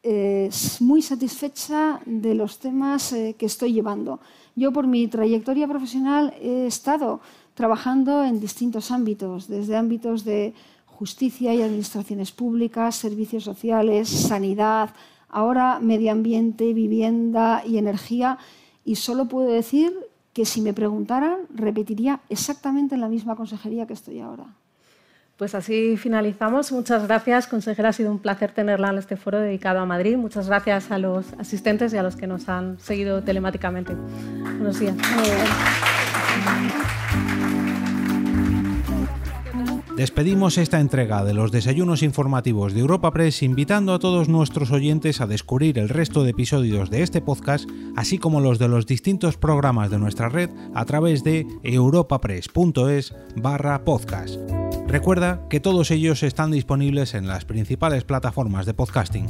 eh, 0.04 0.50
muy 0.80 1.02
satisfecha 1.02 2.02
de 2.06 2.34
los 2.34 2.60
temas 2.60 3.14
eh, 3.14 3.36
que 3.38 3.46
estoy 3.46 3.74
llevando. 3.74 4.20
Yo, 4.56 4.74
por 4.74 4.88
mi 4.88 5.08
trayectoria 5.08 5.68
profesional, 5.68 6.34
he 6.42 6.66
estado 6.66 7.22
trabajando 7.54 8.24
en 8.24 8.40
distintos 8.40 8.92
ámbitos, 8.92 9.48
desde 9.48 9.78
ámbitos 9.78 10.24
de 10.24 10.54
justicia 10.86 11.54
y 11.54 11.62
administraciones 11.62 12.32
públicas, 12.32 12.96
servicios 12.96 13.44
sociales, 13.44 14.10
sanidad, 14.10 14.90
ahora 15.30 15.80
medio 15.80 16.12
ambiente, 16.12 16.74
vivienda 16.74 17.64
y 17.66 17.78
energía. 17.78 18.38
Y 18.84 18.96
solo 18.96 19.28
puedo 19.28 19.50
decir 19.50 19.94
que 20.34 20.46
si 20.46 20.62
me 20.62 20.74
preguntaran, 20.74 21.42
repetiría 21.54 22.22
exactamente 22.30 22.96
en 22.96 23.02
la 23.02 23.10
misma 23.10 23.36
consejería 23.36 23.86
que 23.86 23.94
estoy 23.94 24.20
ahora. 24.20 24.46
Pues 25.42 25.56
así 25.56 25.98
finalizamos. 25.98 26.72
Muchas 26.72 27.08
gracias, 27.08 27.48
consejera. 27.48 27.90
Ha 27.90 27.94
sido 27.94 28.12
un 28.12 28.20
placer 28.20 28.52
tenerla 28.52 28.92
en 28.92 29.00
este 29.00 29.16
foro 29.16 29.40
dedicado 29.40 29.80
a 29.80 29.88
Madrid. 29.88 30.16
Muchas 30.16 30.46
gracias 30.46 30.92
a 30.92 31.00
los 31.00 31.34
asistentes 31.34 31.92
y 31.96 31.98
a 31.98 32.04
los 32.04 32.16
que 32.16 32.28
nos 32.28 32.48
han 32.48 32.78
seguido 32.80 33.24
telemáticamente. 33.24 33.96
Buenos 33.96 34.80
días. 34.80 34.96
Despedimos 39.98 40.60
esta 40.60 40.80
entrega 40.80 41.26
de 41.26 41.34
los 41.34 41.52
desayunos 41.52 42.04
informativos 42.04 42.76
de 42.76 42.82
Europa 42.82 43.12
Press 43.12 43.42
invitando 43.42 43.96
a 43.96 44.00
todos 44.00 44.30
nuestros 44.30 44.70
oyentes 44.70 45.22
a 45.22 45.26
descubrir 45.26 45.80
el 45.80 45.90
resto 45.90 46.24
de 46.24 46.30
episodios 46.30 46.92
de 46.92 47.02
este 47.02 47.20
podcast, 47.20 47.68
así 47.96 48.20
como 48.20 48.42
los 48.42 48.60
de 48.60 48.68
los 48.68 48.86
distintos 48.86 49.38
programas 49.38 49.90
de 49.90 49.98
nuestra 49.98 50.30
red 50.30 50.52
a 50.76 50.86
través 50.86 51.24
de 51.24 51.48
europapress.es 51.64 53.16
barra 53.36 53.84
podcast. 53.84 54.40
Recuerda 54.92 55.40
que 55.50 55.62
todos 55.62 55.90
ellos 55.90 56.22
están 56.22 56.52
disponibles 56.52 57.14
en 57.14 57.26
las 57.26 57.46
principales 57.46 58.04
plataformas 58.04 58.66
de 58.66 58.74
podcasting. 58.74 59.26